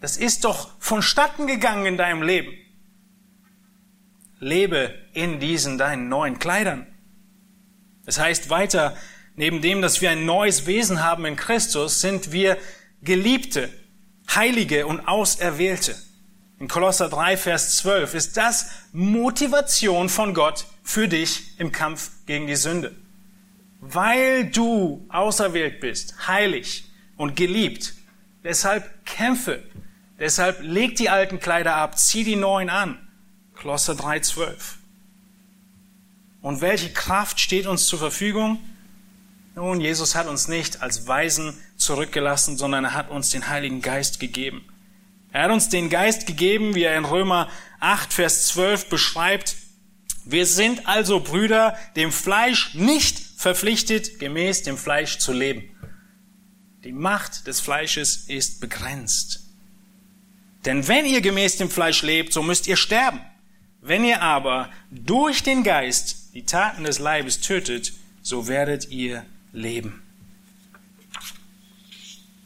Das 0.00 0.16
ist 0.16 0.44
doch 0.44 0.70
vonstatten 0.78 1.48
gegangen 1.48 1.86
in 1.86 1.96
deinem 1.96 2.22
Leben 2.22 2.56
lebe 4.42 4.92
in 5.14 5.38
diesen 5.38 5.78
deinen 5.78 6.08
neuen 6.08 6.38
Kleidern. 6.40 6.86
Es 8.04 8.18
heißt 8.18 8.50
weiter, 8.50 8.96
neben 9.36 9.62
dem, 9.62 9.80
dass 9.80 10.00
wir 10.00 10.10
ein 10.10 10.26
neues 10.26 10.66
Wesen 10.66 11.02
haben 11.02 11.24
in 11.24 11.36
Christus, 11.36 12.00
sind 12.00 12.32
wir 12.32 12.58
Geliebte, 13.02 13.70
Heilige 14.34 14.86
und 14.86 15.06
Auserwählte. 15.06 15.94
In 16.58 16.66
Kolosser 16.66 17.08
3, 17.08 17.36
Vers 17.36 17.76
12 17.78 18.14
ist 18.14 18.36
das 18.36 18.70
Motivation 18.92 20.08
von 20.08 20.34
Gott 20.34 20.66
für 20.82 21.06
dich 21.06 21.58
im 21.58 21.70
Kampf 21.70 22.10
gegen 22.26 22.48
die 22.48 22.56
Sünde. 22.56 22.94
Weil 23.80 24.46
du 24.46 25.06
auserwählt 25.08 25.80
bist, 25.80 26.26
heilig 26.26 26.84
und 27.16 27.36
geliebt, 27.36 27.94
deshalb 28.42 29.06
kämpfe, 29.06 29.62
deshalb 30.18 30.60
leg 30.62 30.96
die 30.96 31.10
alten 31.10 31.38
Kleider 31.38 31.76
ab, 31.76 31.96
zieh 31.96 32.24
die 32.24 32.36
neuen 32.36 32.70
an. 32.70 32.98
Kolosser 33.62 33.92
3,12. 33.92 34.54
Und 36.40 36.60
welche 36.60 36.92
Kraft 36.92 37.38
steht 37.38 37.68
uns 37.68 37.86
zur 37.86 38.00
Verfügung? 38.00 38.58
Nun, 39.54 39.80
Jesus 39.80 40.16
hat 40.16 40.26
uns 40.26 40.48
nicht 40.48 40.82
als 40.82 41.06
Weisen 41.06 41.56
zurückgelassen, 41.76 42.56
sondern 42.56 42.86
er 42.86 42.94
hat 42.94 43.08
uns 43.08 43.30
den 43.30 43.48
Heiligen 43.48 43.80
Geist 43.80 44.18
gegeben. 44.18 44.64
Er 45.30 45.44
hat 45.44 45.52
uns 45.52 45.68
den 45.68 45.90
Geist 45.90 46.26
gegeben, 46.26 46.74
wie 46.74 46.82
er 46.82 46.96
in 46.96 47.04
Römer 47.04 47.48
8, 47.78 48.12
Vers 48.12 48.48
12 48.48 48.88
beschreibt. 48.88 49.54
Wir 50.24 50.46
sind 50.46 50.88
also 50.88 51.20
Brüder, 51.20 51.76
dem 51.94 52.10
Fleisch 52.10 52.74
nicht 52.74 53.20
verpflichtet, 53.36 54.18
gemäß 54.18 54.64
dem 54.64 54.76
Fleisch 54.76 55.18
zu 55.18 55.32
leben. 55.32 55.70
Die 56.82 56.92
Macht 56.92 57.46
des 57.46 57.60
Fleisches 57.60 58.24
ist 58.26 58.60
begrenzt. 58.60 59.44
Denn 60.64 60.88
wenn 60.88 61.06
ihr 61.06 61.20
gemäß 61.20 61.58
dem 61.58 61.70
Fleisch 61.70 62.02
lebt, 62.02 62.32
so 62.32 62.42
müsst 62.42 62.66
ihr 62.66 62.76
sterben. 62.76 63.20
Wenn 63.84 64.04
ihr 64.04 64.22
aber 64.22 64.70
durch 64.92 65.42
den 65.42 65.64
Geist 65.64 66.34
die 66.34 66.46
Taten 66.46 66.84
des 66.84 67.00
Leibes 67.00 67.40
tötet, 67.40 67.92
so 68.22 68.46
werdet 68.46 68.88
ihr 68.90 69.26
leben. 69.52 70.02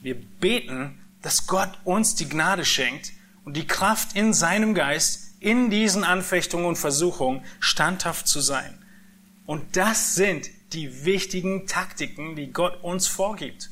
Wir 0.00 0.14
beten, 0.14 0.98
dass 1.20 1.46
Gott 1.46 1.78
uns 1.84 2.14
die 2.14 2.28
Gnade 2.28 2.64
schenkt 2.64 3.12
und 3.44 3.54
die 3.54 3.66
Kraft 3.66 4.16
in 4.16 4.32
seinem 4.32 4.74
Geist, 4.74 5.34
in 5.38 5.68
diesen 5.68 6.04
Anfechtungen 6.04 6.64
und 6.64 6.76
Versuchungen 6.76 7.44
standhaft 7.60 8.26
zu 8.26 8.40
sein. 8.40 8.78
Und 9.44 9.76
das 9.76 10.14
sind 10.14 10.48
die 10.72 11.04
wichtigen 11.04 11.66
Taktiken, 11.66 12.34
die 12.34 12.50
Gott 12.50 12.82
uns 12.82 13.08
vorgibt. 13.08 13.68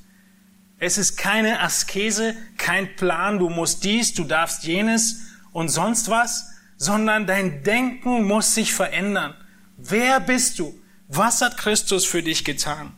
Es 0.79 0.99
ist 0.99 1.17
keine 1.17 1.61
Askese, 1.61 2.37
kein 2.59 2.95
Plan, 2.97 3.39
du 3.39 3.49
musst 3.49 3.85
dies, 3.85 4.13
du 4.13 4.25
darfst 4.25 4.65
jenes 4.65 5.23
und 5.53 5.71
sonst 5.71 6.11
was, 6.11 6.54
sondern 6.85 7.27
dein 7.27 7.63
Denken 7.63 8.25
muss 8.25 8.55
sich 8.55 8.75
verändern. 8.75 9.35
Wer 9.79 10.21
bist 10.21 10.59
du? 10.59 10.79
Was 11.09 11.41
hat 11.41 11.57
Christus 11.57 12.05
für 12.05 12.23
dich 12.23 12.45
getan? 12.45 12.93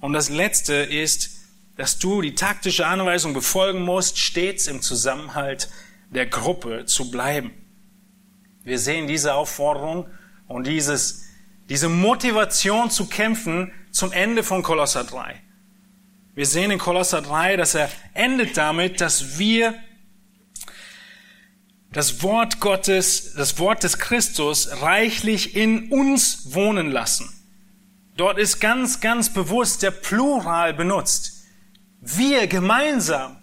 Und 0.00 0.12
das 0.12 0.28
Letzte 0.28 0.74
ist, 0.74 1.30
dass 1.76 1.98
du 1.98 2.22
die 2.22 2.34
taktische 2.34 2.86
Anweisung 2.86 3.32
befolgen 3.32 3.82
musst, 3.82 4.18
stets 4.18 4.66
im 4.66 4.82
Zusammenhalt 4.82 5.68
der 6.10 6.26
Gruppe 6.26 6.86
zu 6.86 7.10
bleiben. 7.10 7.52
Wir 8.64 8.78
sehen 8.78 9.06
diese 9.06 9.34
Aufforderung 9.34 10.06
und 10.46 10.66
dieses, 10.66 11.24
diese 11.68 11.88
Motivation 11.88 12.90
zu 12.90 13.06
kämpfen 13.06 13.72
zum 13.90 14.12
Ende 14.12 14.42
von 14.42 14.62
Kolosser 14.62 15.04
3. 15.04 15.40
Wir 16.34 16.46
sehen 16.46 16.72
in 16.72 16.78
Kolosser 16.78 17.22
3, 17.22 17.56
dass 17.56 17.74
er 17.74 17.90
endet 18.12 18.56
damit, 18.56 19.00
dass 19.00 19.38
wir 19.38 19.74
das 21.94 22.24
Wort 22.24 22.58
Gottes, 22.58 23.34
das 23.34 23.58
Wort 23.60 23.84
des 23.84 23.98
Christus 23.98 24.82
reichlich 24.82 25.54
in 25.56 25.92
uns 25.92 26.52
wohnen 26.52 26.90
lassen. 26.90 27.32
Dort 28.16 28.36
ist 28.36 28.60
ganz, 28.60 29.00
ganz 29.00 29.32
bewusst 29.32 29.82
der 29.82 29.92
Plural 29.92 30.74
benutzt. 30.74 31.44
Wir 32.00 32.48
gemeinsam 32.48 33.36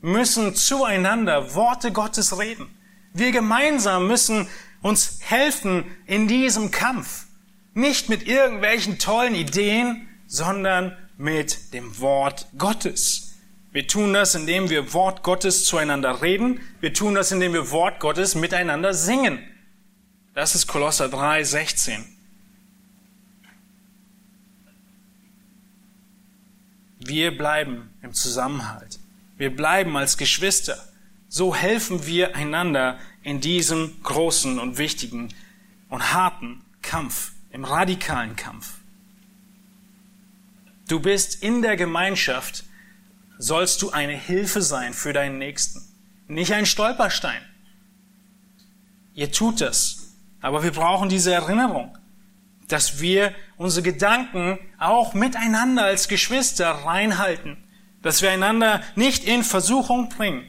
müssen 0.00 0.54
zueinander 0.54 1.54
Worte 1.54 1.90
Gottes 1.90 2.38
reden. 2.38 2.68
Wir 3.12 3.32
gemeinsam 3.32 4.06
müssen 4.06 4.48
uns 4.82 5.18
helfen 5.20 5.84
in 6.06 6.28
diesem 6.28 6.70
Kampf. 6.70 7.26
Nicht 7.74 8.08
mit 8.08 8.26
irgendwelchen 8.26 9.00
tollen 9.00 9.34
Ideen, 9.34 10.08
sondern 10.28 10.96
mit 11.16 11.74
dem 11.74 11.98
Wort 11.98 12.46
Gottes. 12.56 13.25
Wir 13.76 13.86
tun 13.86 14.14
das, 14.14 14.34
indem 14.34 14.70
wir 14.70 14.94
Wort 14.94 15.22
Gottes 15.22 15.66
zueinander 15.66 16.22
reden. 16.22 16.60
Wir 16.80 16.94
tun 16.94 17.14
das, 17.14 17.30
indem 17.30 17.52
wir 17.52 17.70
Wort 17.72 18.00
Gottes 18.00 18.34
miteinander 18.34 18.94
singen. 18.94 19.38
Das 20.32 20.54
ist 20.54 20.66
Kolosser 20.66 21.10
3, 21.10 21.44
16. 21.44 22.06
Wir 27.00 27.36
bleiben 27.36 27.90
im 28.00 28.14
Zusammenhalt. 28.14 28.98
Wir 29.36 29.54
bleiben 29.54 29.94
als 29.98 30.16
Geschwister. 30.16 30.82
So 31.28 31.54
helfen 31.54 32.06
wir 32.06 32.34
einander 32.34 32.98
in 33.22 33.42
diesem 33.42 34.02
großen 34.02 34.58
und 34.58 34.78
wichtigen 34.78 35.34
und 35.90 36.14
harten 36.14 36.64
Kampf, 36.80 37.32
im 37.50 37.66
radikalen 37.66 38.36
Kampf. 38.36 38.78
Du 40.88 40.98
bist 40.98 41.42
in 41.42 41.60
der 41.60 41.76
Gemeinschaft 41.76 42.64
sollst 43.38 43.82
du 43.82 43.90
eine 43.90 44.14
Hilfe 44.14 44.62
sein 44.62 44.94
für 44.94 45.12
deinen 45.12 45.38
Nächsten, 45.38 45.82
nicht 46.28 46.52
ein 46.52 46.66
Stolperstein. 46.66 47.40
Ihr 49.14 49.32
tut 49.32 49.60
das, 49.60 50.14
aber 50.40 50.62
wir 50.62 50.72
brauchen 50.72 51.08
diese 51.08 51.32
Erinnerung, 51.32 51.96
dass 52.68 53.00
wir 53.00 53.34
unsere 53.56 53.82
Gedanken 53.82 54.58
auch 54.78 55.14
miteinander 55.14 55.84
als 55.84 56.08
Geschwister 56.08 56.68
reinhalten, 56.68 57.56
dass 58.02 58.22
wir 58.22 58.30
einander 58.30 58.82
nicht 58.94 59.24
in 59.24 59.42
Versuchung 59.42 60.08
bringen, 60.08 60.44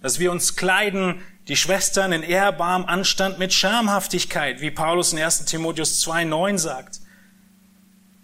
dass 0.00 0.18
wir 0.18 0.30
uns 0.30 0.56
kleiden, 0.56 1.22
die 1.48 1.56
Schwestern 1.56 2.12
in 2.12 2.22
ehrbarem 2.22 2.84
Anstand 2.84 3.38
mit 3.38 3.52
Schamhaftigkeit, 3.52 4.60
wie 4.60 4.70
Paulus 4.70 5.12
in 5.12 5.18
1 5.18 5.44
Timotheus 5.46 6.04
2.9 6.06 6.58
sagt. 6.58 7.00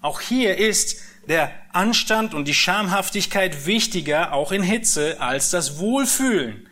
Auch 0.01 0.21
hier 0.21 0.57
ist 0.57 1.03
der 1.29 1.53
Anstand 1.73 2.33
und 2.33 2.47
die 2.47 2.55
Schamhaftigkeit 2.55 3.67
wichtiger, 3.67 4.33
auch 4.33 4.51
in 4.51 4.63
Hitze, 4.63 5.21
als 5.21 5.51
das 5.51 5.79
Wohlfühlen. 5.79 6.69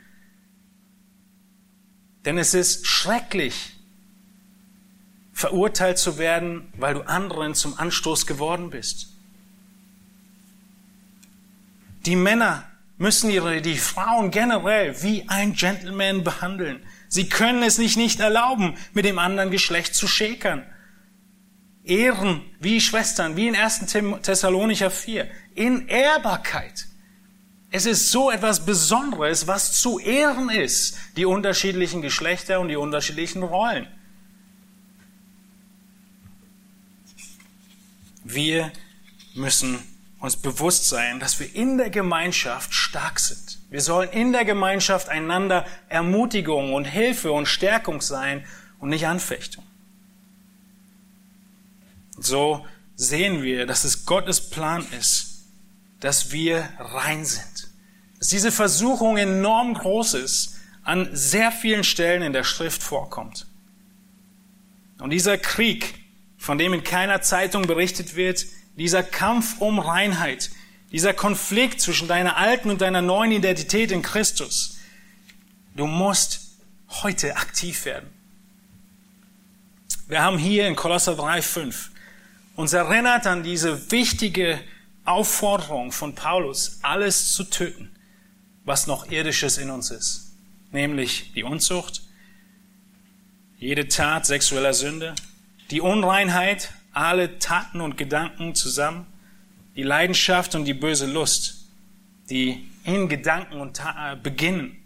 Denn 2.25 2.39
es 2.39 2.55
ist 2.55 2.87
schrecklich, 2.87 3.75
verurteilt 5.33 5.99
zu 5.99 6.17
werden, 6.17 6.73
weil 6.77 6.95
du 6.95 7.03
anderen 7.07 7.55
zum 7.55 7.79
Anstoß 7.79 8.27
geworden 8.27 8.71
bist. 8.71 9.09
Die 12.07 12.17
Männer 12.17 12.65
müssen 12.97 13.29
ihre, 13.29 13.61
die 13.61 13.77
Frauen 13.77 14.31
generell 14.31 15.03
wie 15.03 15.29
ein 15.29 15.53
Gentleman 15.53 16.25
behandeln. 16.25 16.83
Sie 17.09 17.29
können 17.29 17.63
es 17.63 17.77
sich 17.77 17.99
nicht 17.99 18.21
erlauben, 18.21 18.77
mit 18.95 19.05
dem 19.05 19.19
anderen 19.19 19.51
Geschlecht 19.51 19.95
zu 19.95 20.09
schäkern. 20.09 20.65
Ehren 21.87 22.43
wie 22.61 22.81
Schwestern, 22.81 23.37
wie 23.37 23.49
in 23.49 23.57
1. 23.57 23.87
Thessalonicher 24.23 24.91
4, 24.91 25.29
in 25.55 25.89
Ehrbarkeit. 25.89 26.87
Es 27.71 27.87
ist 27.87 28.11
so 28.11 28.31
etwas 28.31 28.65
Besonderes, 28.65 29.47
was 29.47 29.73
zu 29.81 29.99
ehren 29.99 30.51
ist, 30.51 30.97
die 31.17 31.27
unterschiedlichen 31.27 32.03
Geschlechter 32.03 32.61
und 32.61 32.69
die 32.69 32.77
unterschiedlichen 32.77 33.43
Rollen. 33.43 33.87
Wir 38.25 38.73
müssen 39.35 39.79
uns 40.19 40.37
bewusst 40.37 40.89
sein, 40.89 41.21
dass 41.21 41.39
wir 41.39 41.55
in 41.55 41.79
der 41.79 41.91
Gemeinschaft 41.91 42.73
stark 42.73 43.21
sind. 43.21 43.59
Wir 43.71 43.81
sollen 43.81 44.09
in 44.11 44.33
der 44.33 44.45
Gemeinschaft 44.45 45.09
einander 45.09 45.67
Ermutigung 45.89 46.73
und 46.73 46.87
Hilfe 46.87 47.31
und 47.31 47.47
Stärkung 47.47 48.01
sein 48.01 48.45
und 48.79 48.89
nicht 48.89 49.07
Anfechtung. 49.07 49.66
So 52.19 52.67
sehen 52.95 53.43
wir, 53.43 53.67
dass 53.67 53.85
es 53.85 54.07
Gottes 54.07 54.51
Plan 54.51 54.87
ist, 54.99 55.45
dass 56.01 56.33
wir 56.33 56.69
rein 56.79 57.25
sind. 57.25 57.69
Dass 58.19 58.29
diese 58.29 58.53
Versuchung 58.53 59.17
enorm 59.17 59.75
groß 59.75 60.15
ist, 60.15 60.57
an 60.83 61.09
sehr 61.13 61.53
vielen 61.53 61.85
Stellen 61.85 62.23
in 62.23 62.33
der 62.33 62.45
Schrift 62.45 62.83
vorkommt. 62.83 63.47
Und 64.99 65.11
dieser 65.11 65.37
Krieg, 65.37 65.95
von 66.39 66.59
dem 66.59 66.73
in 66.73 66.85
keiner 66.85 67.21
Zeitung 67.21 67.67
berichtet 67.67 68.15
wird, 68.17 68.47
dieser 68.77 69.03
Kampf 69.03 69.61
um 69.61 69.79
Reinheit, 69.79 70.51
dieser 70.93 71.13
Konflikt 71.13 71.81
zwischen 71.81 72.09
deiner 72.09 72.37
alten 72.37 72.71
und 72.71 72.81
deiner 72.81 73.03
neuen 73.03 73.33
Identität 73.33 73.91
in 73.91 74.03
Christus, 74.03 74.79
du 75.75 75.87
musst 75.87 76.41
heute 77.03 77.37
aktiv 77.37 77.85
werden. 77.85 78.09
Wir 80.09 80.23
haben 80.23 80.39
hier 80.39 80.69
in 80.69 80.77
Kolosser 80.77 81.15
3,5 81.15 81.91
uns 82.57 82.73
erinnert 82.73 83.27
an 83.27 83.43
diese 83.43 83.91
wichtige 83.93 84.59
Aufforderung 85.05 85.93
von 85.93 86.15
Paulus, 86.15 86.81
alles 86.83 87.33
zu 87.33 87.45
töten, 87.45 87.91
was 88.65 88.87
noch 88.87 89.11
irdisches 89.11 89.59
in 89.59 89.71
uns 89.71 89.91
ist, 89.91 90.33
nämlich 90.73 91.33
die 91.35 91.45
Unzucht, 91.45 92.03
jede 93.59 93.89
Tat 93.89 94.27
sexueller 94.27 94.75
Sünde, 94.75 95.15
die 95.71 95.81
Unreinheit, 95.81 96.73
alle 96.93 97.39
Taten 97.39 97.81
und 97.81 97.97
Gedanken 97.97 98.55
zusammen, 98.55 99.07
die 99.77 99.83
Leidenschaft 99.83 100.55
und 100.55 100.65
die 100.65 100.75
böse 100.75 101.07
Lust, 101.07 101.67
die 102.31 102.69
in 102.85 103.09
Gedanken 103.09 103.61
und 103.61 103.77
Ta 103.77 104.15
beginnen 104.15 104.77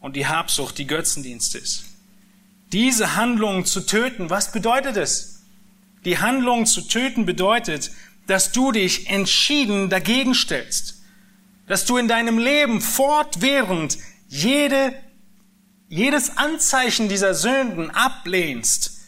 und 0.00 0.16
die 0.16 0.26
Habsucht, 0.26 0.78
die 0.78 0.86
Götzendienst 0.86 1.54
ist. 1.56 1.84
Diese 2.72 3.16
Handlungen 3.16 3.64
zu 3.64 3.84
töten, 3.84 4.30
was 4.30 4.52
bedeutet 4.52 4.96
es? 4.96 5.35
Die 6.06 6.18
Handlung 6.18 6.66
zu 6.66 6.82
töten 6.82 7.26
bedeutet, 7.26 7.90
dass 8.28 8.52
du 8.52 8.70
dich 8.70 9.10
entschieden 9.10 9.90
dagegen 9.90 10.34
stellst, 10.34 11.02
dass 11.66 11.84
du 11.84 11.96
in 11.96 12.06
deinem 12.06 12.38
Leben 12.38 12.80
fortwährend 12.80 13.98
jede, 14.28 14.94
jedes 15.88 16.36
Anzeichen 16.36 17.08
dieser 17.08 17.34
Sünden 17.34 17.90
ablehnst 17.90 19.00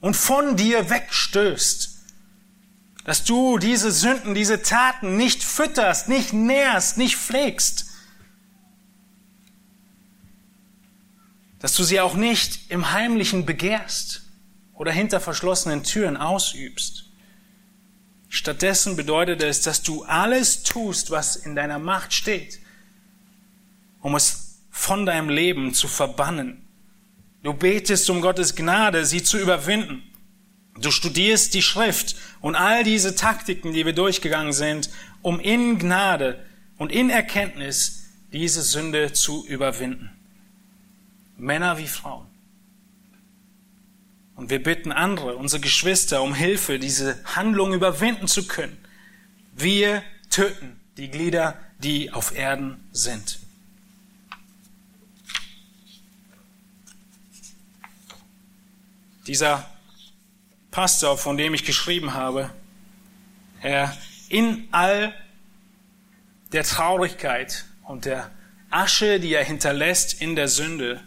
und 0.00 0.16
von 0.16 0.56
dir 0.56 0.88
wegstößt. 0.88 1.90
Dass 3.04 3.24
du 3.24 3.58
diese 3.58 3.92
Sünden, 3.92 4.34
diese 4.34 4.62
Taten 4.62 5.18
nicht 5.18 5.44
fütterst, 5.44 6.08
nicht 6.08 6.32
nährst, 6.32 6.96
nicht 6.96 7.16
pflegst. 7.16 7.84
Dass 11.58 11.74
du 11.74 11.84
sie 11.84 12.00
auch 12.00 12.14
nicht 12.14 12.70
im 12.70 12.92
Heimlichen 12.92 13.44
begehrst 13.44 14.25
oder 14.76 14.92
hinter 14.92 15.20
verschlossenen 15.20 15.82
Türen 15.82 16.16
ausübst. 16.16 17.04
Stattdessen 18.28 18.96
bedeutet 18.96 19.42
es, 19.42 19.62
dass 19.62 19.82
du 19.82 20.04
alles 20.04 20.62
tust, 20.62 21.10
was 21.10 21.36
in 21.36 21.56
deiner 21.56 21.78
Macht 21.78 22.12
steht, 22.12 22.60
um 24.02 24.14
es 24.14 24.58
von 24.70 25.06
deinem 25.06 25.28
Leben 25.28 25.72
zu 25.74 25.88
verbannen. 25.88 26.62
Du 27.42 27.54
betest 27.54 28.10
um 28.10 28.20
Gottes 28.20 28.54
Gnade, 28.54 29.06
sie 29.06 29.22
zu 29.22 29.38
überwinden. 29.38 30.02
Du 30.78 30.90
studierst 30.90 31.54
die 31.54 31.62
Schrift 31.62 32.16
und 32.40 32.54
all 32.54 32.84
diese 32.84 33.14
Taktiken, 33.14 33.72
die 33.72 33.86
wir 33.86 33.94
durchgegangen 33.94 34.52
sind, 34.52 34.90
um 35.22 35.40
in 35.40 35.78
Gnade 35.78 36.44
und 36.76 36.92
in 36.92 37.08
Erkenntnis 37.08 38.04
diese 38.32 38.62
Sünde 38.62 39.12
zu 39.12 39.46
überwinden. 39.46 40.10
Männer 41.38 41.78
wie 41.78 41.86
Frauen. 41.86 42.26
Und 44.36 44.50
wir 44.50 44.62
bitten 44.62 44.92
andere, 44.92 45.36
unsere 45.36 45.60
Geschwister, 45.60 46.22
um 46.22 46.34
Hilfe, 46.34 46.78
diese 46.78 47.18
Handlung 47.24 47.72
überwinden 47.72 48.28
zu 48.28 48.46
können. 48.46 48.76
Wir 49.54 50.02
töten 50.28 50.78
die 50.98 51.10
Glieder, 51.10 51.58
die 51.78 52.12
auf 52.12 52.36
Erden 52.36 52.86
sind. 52.92 53.38
Dieser 59.26 59.68
Pastor, 60.70 61.16
von 61.16 61.38
dem 61.38 61.54
ich 61.54 61.64
geschrieben 61.64 62.12
habe, 62.12 62.50
er 63.62 63.96
in 64.28 64.68
all 64.70 65.14
der 66.52 66.62
Traurigkeit 66.62 67.64
und 67.84 68.04
der 68.04 68.30
Asche, 68.68 69.18
die 69.18 69.32
er 69.32 69.44
hinterlässt 69.44 70.20
in 70.20 70.36
der 70.36 70.48
Sünde, 70.48 71.00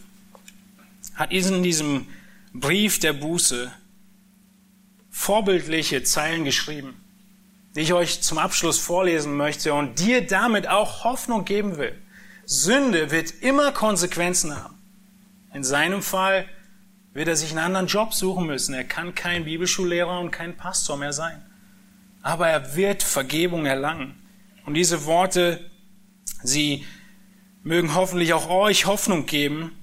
hat 1.13 1.31
in 1.31 1.61
diesem 1.61 2.07
Brief 2.53 2.99
der 2.99 3.13
Buße 3.13 3.71
vorbildliche 5.11 6.03
Zeilen 6.03 6.45
geschrieben, 6.45 6.95
die 7.75 7.81
ich 7.81 7.93
euch 7.93 8.21
zum 8.21 8.37
Abschluss 8.37 8.79
vorlesen 8.79 9.37
möchte 9.37 9.73
und 9.73 9.99
dir 9.99 10.25
damit 10.25 10.67
auch 10.67 11.03
Hoffnung 11.03 11.45
geben 11.45 11.77
will. 11.77 11.95
Sünde 12.45 13.11
wird 13.11 13.31
immer 13.41 13.71
Konsequenzen 13.71 14.55
haben. 14.55 14.75
In 15.53 15.63
seinem 15.63 16.01
Fall 16.01 16.45
wird 17.13 17.27
er 17.27 17.35
sich 17.35 17.51
einen 17.51 17.59
anderen 17.59 17.87
Job 17.87 18.13
suchen 18.13 18.47
müssen. 18.47 18.73
Er 18.73 18.83
kann 18.83 19.13
kein 19.13 19.45
Bibelschullehrer 19.45 20.19
und 20.19 20.31
kein 20.31 20.57
Pastor 20.57 20.97
mehr 20.97 21.13
sein. 21.13 21.43
Aber 22.23 22.47
er 22.47 22.75
wird 22.75 23.03
Vergebung 23.03 23.67
erlangen. 23.67 24.15
Und 24.65 24.73
diese 24.73 25.05
Worte, 25.05 25.69
sie 26.43 26.85
mögen 27.63 27.93
hoffentlich 27.93 28.33
auch 28.33 28.49
euch 28.49 28.85
Hoffnung 28.85 29.25
geben, 29.25 29.78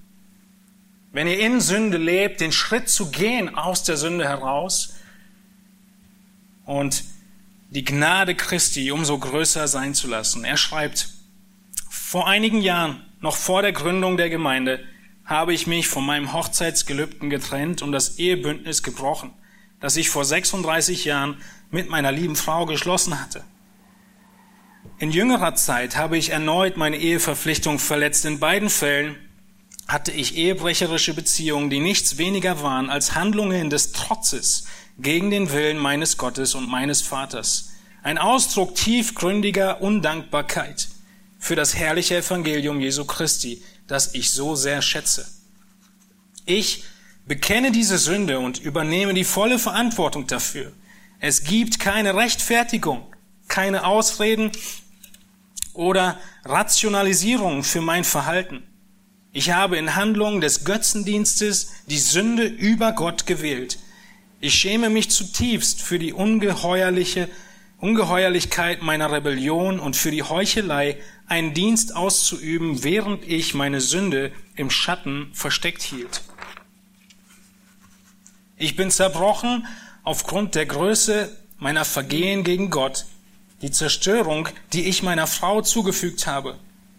wenn 1.17 1.29
ihr 1.29 1.39
in 1.39 1.63
Sünde 1.63 1.97
lebt, 1.97 2.43
den 2.43 2.53
Schritt 2.53 2.91
zu 2.91 3.11
gehen 3.11 3.55
aus 3.55 3.83
der 3.83 3.97
Sünde 3.97 4.29
heraus 4.29 4.97
und 6.67 7.05
die 7.71 7.87
Gnade 7.87 8.35
Christi 8.35 8.91
umso 8.91 9.19
größer 9.19 9.67
sein 9.67 9.95
zu 9.95 10.09
lassen. 10.09 10.45
Er 10.45 10.59
schreibt, 10.59 11.09
vor 11.89 12.29
einigen 12.29 12.61
Jahren, 12.61 13.03
noch 13.23 13.35
vor 13.35 13.63
der 13.63 13.73
Gründung 13.73 14.19
der 14.19 14.29
Gemeinde, 14.29 14.85
habe 15.25 15.55
ich 15.55 15.67
mich 15.67 15.89
von 15.89 16.05
meinem 16.05 16.35
Hochzeitsgelübden 16.35 17.31
getrennt 17.31 17.81
und 17.81 17.93
das 17.93 18.19
Ehebündnis 18.19 18.83
gebrochen, 18.83 19.33
das 19.81 19.97
ich 19.97 20.11
vor 20.11 20.27
36 20.27 21.07
Jahren 21.07 21.39
mit 21.71 21.89
meiner 21.89 22.13
lieben 22.13 22.37
Frau 22.37 22.67
geschlossen 22.67 23.19
hatte. 23.19 23.43
In 24.99 25.13
jüngerer 25.13 25.55
Zeit 25.55 25.97
habe 25.97 26.19
ich 26.19 26.29
erneut 26.29 26.77
meine 26.77 26.99
Eheverpflichtung 26.99 27.79
verletzt. 27.79 28.27
In 28.27 28.39
beiden 28.39 28.69
Fällen 28.69 29.17
hatte 29.87 30.11
ich 30.11 30.37
ehebrecherische 30.37 31.15
Beziehungen, 31.15 31.71
die 31.71 31.81
nichts 31.81 32.19
weniger 32.19 32.63
waren 32.63 32.91
als 32.91 33.15
Handlungen 33.15 33.71
des 33.71 33.93
Trotzes 33.93 34.65
gegen 34.99 35.31
den 35.31 35.53
Willen 35.53 35.79
meines 35.79 36.17
Gottes 36.17 36.55
und 36.55 36.69
meines 36.69 37.03
Vaters. 37.03 37.71
Ein 38.03 38.19
Ausdruck 38.19 38.75
tiefgründiger 38.75 39.81
Undankbarkeit 39.83 40.89
für 41.39 41.57
das 41.57 41.75
herrliche 41.77 42.17
Evangelium 42.17 42.81
Jesu 42.81 43.05
Christi, 43.05 43.63
das 43.87 44.15
ich 44.15 44.31
so 44.31 44.57
sehr 44.57 44.83
schätze. 44.83 45.27
Ich 46.45 46.85
bekenne 47.27 47.73
diese 47.73 47.99
Sünde 47.99 48.39
und 48.39 48.59
übernehme 48.59 49.15
die 49.15 49.25
volle 49.25 49.59
Verantwortung 49.59 50.27
dafür. 50.27 50.73
Es 51.19 51.45
gibt 51.45 51.79
keine 51.79 52.15
Rechtfertigung, 52.15 53.07
keine 53.49 53.85
Ausreden 53.85 54.53
oder 55.73 56.19
Rationalisierung 56.45 57.65
für 57.65 57.81
mein 57.81 58.05
Verhalten. 58.05 58.63
Ich 59.37 59.51
habe 59.51 59.77
in 59.77 59.97
Handlungen 59.97 60.41
des 60.41 60.65
Götzendienstes 60.65 61.71
die 61.89 61.99
Sünde 61.99 62.45
über 62.47 62.93
Gott 62.93 63.27
gewählt. 63.27 63.79
Ich 64.41 64.55
schäme 64.55 64.89
mich 64.89 65.11
zutiefst 65.11 65.83
für 65.83 65.99
die 65.99 66.15
ungeheuerliche 66.15 67.29
Ungeheuerlichkeit 67.77 68.81
meiner 68.81 69.13
Rebellion 69.13 69.79
und 69.79 69.95
für 69.95 70.11
die 70.11 70.23
Heuchelei, 70.23 70.97
einen 71.27 71.53
Dienst 71.53 71.95
auszuüben, 71.95 72.83
während 72.83 73.29
ich 73.29 73.53
meine 73.53 73.83
Sünde 73.83 74.33
im 74.55 74.71
Schatten 74.71 75.29
versteckt 75.35 75.83
hielt. 75.83 76.23
Ich 78.57 78.75
bin 78.75 78.91
zerbrochen 78.91 79.67
aufgrund 80.03 80.55
der 80.55 80.65
Größe 80.65 81.29
meiner 81.59 81.85
Vergehen 81.85 82.43
gegen 82.43 82.71
Gott, 82.71 83.05
die 83.61 83.71
Zerstörung, 83.71 84.49
die 84.73 84.87
ich 84.87 85.03
meiner 85.03 85.27
Frau 85.27 85.61
zugefügt 85.61 86.27
habe, 86.27 86.59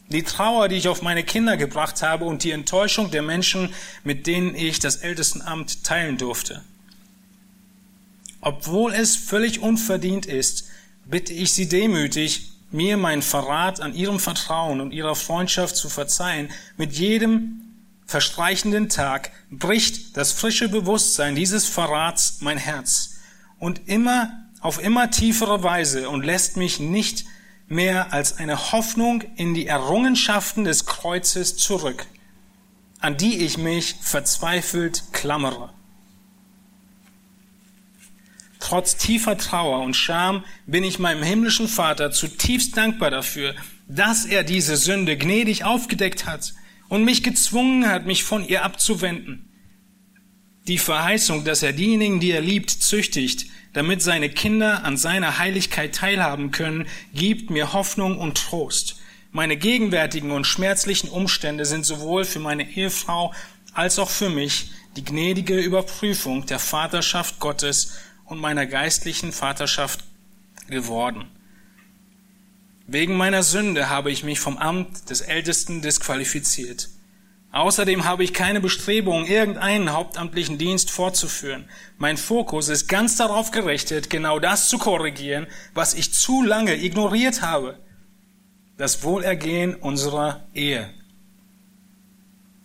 die 0.10 0.24
Trauer, 0.24 0.68
die 0.68 0.76
ich 0.76 0.88
auf 0.88 1.02
meine 1.02 1.24
Kinder 1.24 1.58
gebracht 1.58 2.02
habe 2.02 2.26
und 2.26 2.44
die 2.44 2.52
Enttäuschung 2.52 3.12
der 3.12 3.22
Menschen, 3.22 3.74
mit 4.04 4.28
denen 4.28 4.56
ich 4.56 4.80
das 4.80 4.98
Ältestenamt 4.98 5.84
teilen 5.84 6.18
durfte. 6.18 6.62
Obwohl 8.40 8.94
es 8.94 9.16
völlig 9.16 9.60
unverdient 9.60 10.26
ist, 10.26 10.70
bitte 11.06 11.34
ich 11.34 11.52
Sie 11.54 11.68
demütig, 11.68 12.52
mir 12.72 12.98
meinen 12.98 13.22
Verrat 13.22 13.82
an 13.82 13.94
Ihrem 13.94 14.20
Vertrauen 14.20 14.82
und 14.82 14.94
Ihrer 14.94 15.16
Freundschaft 15.16 15.76
zu 15.76 15.90
verzeihen. 15.90 16.50
Mit 16.78 16.94
jedem 16.94 17.62
verstreichenden 18.06 18.90
Tag 18.90 19.32
bricht 19.52 20.16
das 20.16 20.32
frische 20.32 20.70
Bewusstsein 20.70 21.36
dieses 21.36 21.68
Verrats 21.68 22.38
mein 22.40 22.58
Herz 22.58 23.16
und 23.60 23.88
immer 23.88 24.32
auf 24.62 24.82
immer 24.82 25.12
tiefere 25.12 25.64
Weise 25.64 26.10
und 26.10 26.26
lässt 26.26 26.58
mich 26.58 26.80
nicht 26.80 27.26
mehr 27.68 28.14
als 28.14 28.38
eine 28.38 28.72
Hoffnung 28.72 29.24
in 29.36 29.54
die 29.54 29.68
Errungenschaften 29.68 30.64
des 30.64 30.86
Kreuzes 30.86 31.58
zurück, 31.58 32.06
an 33.00 33.18
die 33.18 33.40
ich 33.40 33.58
mich 33.58 33.96
verzweifelt 34.02 35.04
klammere. 35.12 35.74
Trotz 38.60 38.98
tiefer 38.98 39.38
Trauer 39.38 39.82
und 39.82 39.96
Scham 39.96 40.44
bin 40.66 40.84
ich 40.84 41.00
meinem 41.00 41.24
himmlischen 41.24 41.68
Vater 41.68 42.12
zutiefst 42.12 42.76
dankbar 42.76 43.12
dafür, 43.12 43.56
dass 43.88 44.26
er 44.26 44.44
diese 44.44 44.78
Sünde 44.78 45.18
gnädig 45.18 45.64
aufgedeckt 45.64 46.26
hat 46.26 46.54
und 46.90 47.06
mich 47.06 47.24
gezwungen 47.24 47.88
hat, 47.88 48.06
mich 48.06 48.24
von 48.24 48.46
ihr 48.46 48.64
abzuwenden. 48.64 49.44
Die 50.68 50.78
Verheißung, 50.78 51.46
dass 51.46 51.64
er 51.64 51.72
diejenigen, 51.72 52.20
die 52.20 52.32
er 52.32 52.42
liebt, 52.42 52.70
züchtigt, 52.70 53.46
damit 53.78 54.02
seine 54.02 54.30
Kinder 54.30 54.84
an 54.84 54.98
seiner 54.98 55.38
Heiligkeit 55.38 55.94
teilhaben 55.94 56.50
können, 56.50 56.88
gibt 57.14 57.52
mir 57.52 57.74
Hoffnung 57.74 58.18
und 58.18 58.36
Trost. 58.36 58.96
Meine 59.32 59.56
gegenwärtigen 59.56 60.32
und 60.32 60.46
schmerzlichen 60.46 61.10
Umstände 61.10 61.64
sind 61.64 61.86
sowohl 61.86 62.26
für 62.26 62.40
meine 62.40 62.68
Ehefrau 62.68 63.36
als 63.74 64.00
auch 64.00 64.10
für 64.10 64.32
mich 64.32 64.72
die 64.96 65.04
gnädige 65.06 65.60
Überprüfung 65.60 66.48
der 66.48 66.58
Vaterschaft 66.58 67.40
Gottes 67.40 68.00
und 68.26 68.40
meiner 68.40 68.66
geistlichen 68.66 69.32
Vaterschaft 69.32 70.04
geworden. 70.68 71.26
Wegen 72.88 73.16
meiner 73.16 73.44
Sünde 73.44 73.90
habe 73.90 74.10
ich 74.10 74.24
mich 74.24 74.40
vom 74.40 74.58
Amt 74.58 75.12
des 75.12 75.22
Ältesten 75.22 75.84
disqualifiziert. 75.84 76.90
Außerdem 77.58 78.06
habe 78.06 78.24
ich 78.24 78.36
keine 78.36 78.62
Bestrebungen, 78.62 79.26
irgendeinen 79.26 79.92
hauptamtlichen 79.92 80.60
Dienst 80.60 80.92
fortzuführen. 80.92 81.68
Mein 81.98 82.16
Fokus 82.16 82.70
ist 82.70 82.88
ganz 82.88 83.18
darauf 83.18 83.50
gerichtet, 83.50 84.12
genau 84.12 84.38
das 84.38 84.70
zu 84.70 84.78
korrigieren, 84.78 85.48
was 85.74 85.96
ich 85.96 86.14
zu 86.14 86.44
lange 86.44 86.76
ignoriert 86.76 87.42
habe. 87.42 87.80
Das 88.78 89.02
Wohlergehen 89.02 89.74
unserer 89.74 90.46
Ehe. 90.54 90.88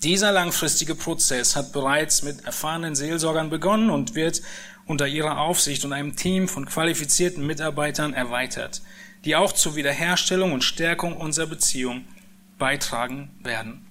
Dieser 0.02 0.30
langfristige 0.30 0.94
Prozess 0.94 1.56
hat 1.56 1.72
bereits 1.72 2.22
mit 2.22 2.44
erfahrenen 2.44 2.94
Seelsorgern 2.94 3.48
begonnen 3.48 3.88
und 3.88 4.14
wird 4.14 4.42
unter 4.84 5.06
ihrer 5.06 5.38
Aufsicht 5.38 5.86
und 5.86 5.94
einem 5.94 6.16
Team 6.16 6.48
von 6.48 6.66
qualifizierten 6.66 7.46
Mitarbeitern 7.46 8.12
erweitert, 8.12 8.82
die 9.24 9.36
auch 9.36 9.52
zur 9.52 9.74
Wiederherstellung 9.74 10.52
und 10.52 10.64
Stärkung 10.64 11.16
unserer 11.16 11.46
Beziehung 11.46 12.04
beitragen 12.58 13.30
werden. 13.42 13.86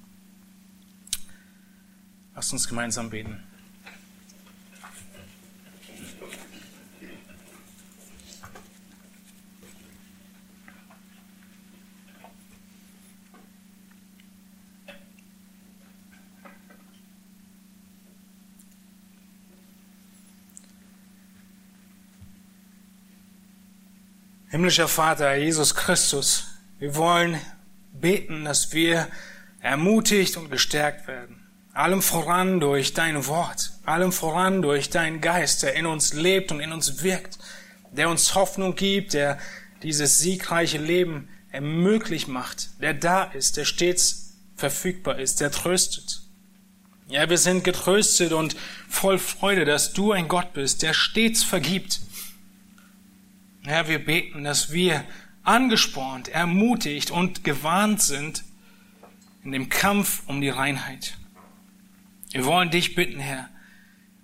Lasst 2.36 2.54
uns 2.54 2.68
gemeinsam 2.68 3.10
beten. 3.10 3.44
Himmlischer 24.52 24.90
Vater, 24.90 25.36
Jesus 25.36 25.76
Christus, 25.76 26.46
wir 26.78 26.96
wollen 26.96 27.40
beten, 27.94 28.44
dass 28.44 28.74
wir 28.74 29.08
ermutigt 29.62 30.36
und 30.36 30.52
gestärkt 30.52 31.08
werden. 31.08 31.41
Allem 31.74 32.02
voran 32.02 32.60
durch 32.60 32.94
dein 32.94 33.26
Wort, 33.28 33.72
allem 33.86 34.12
voran 34.12 34.62
durch 34.62 34.90
deinen 34.90 35.22
Geist, 35.22 35.64
der 35.64 35.76
in 35.76 35.86
uns 35.86 36.14
lebt 36.14 36.52
und 36.52 36.60
in 36.60 36.74
uns 36.74 37.04
wirkt, 37.04 37.40
der 37.92 38.10
uns 38.10 38.36
Hoffnung 38.36 38.76
gibt, 38.76 39.14
der 39.14 39.38
dieses 39.82 40.20
siegreiche 40.20 40.78
Leben 40.78 41.30
ermöglich 41.52 42.28
macht, 42.28 42.82
der 42.82 42.94
da 42.94 43.24
ist, 43.24 43.58
der 43.58 43.66
stets 43.66 44.34
verfügbar 44.56 45.20
ist, 45.20 45.40
der 45.40 45.52
tröstet. 45.52 46.22
Ja, 47.08 47.30
wir 47.30 47.38
sind 47.38 47.64
getröstet 47.64 48.32
und 48.32 48.56
voll 48.88 49.18
Freude, 49.18 49.66
dass 49.66 49.94
du 49.94 50.12
ein 50.12 50.28
Gott 50.28 50.54
bist, 50.54 50.82
der 50.82 50.94
stets 50.94 51.44
vergibt, 51.44 52.02
Herr, 53.64 53.88
wir 53.88 54.04
beten, 54.04 54.44
dass 54.44 54.72
wir 54.72 55.04
angespornt, 55.44 56.30
ermutigt 56.30 57.12
und 57.12 57.44
gewarnt 57.44 58.02
sind 58.02 58.44
in 59.44 59.52
dem 59.52 59.70
Kampf 59.70 60.24
um 60.26 60.42
die 60.42 60.50
Reinheit. 60.50 61.18
Wir 62.32 62.46
wollen 62.46 62.70
dich 62.70 62.96
bitten, 62.96 63.20
Herr, 63.20 63.50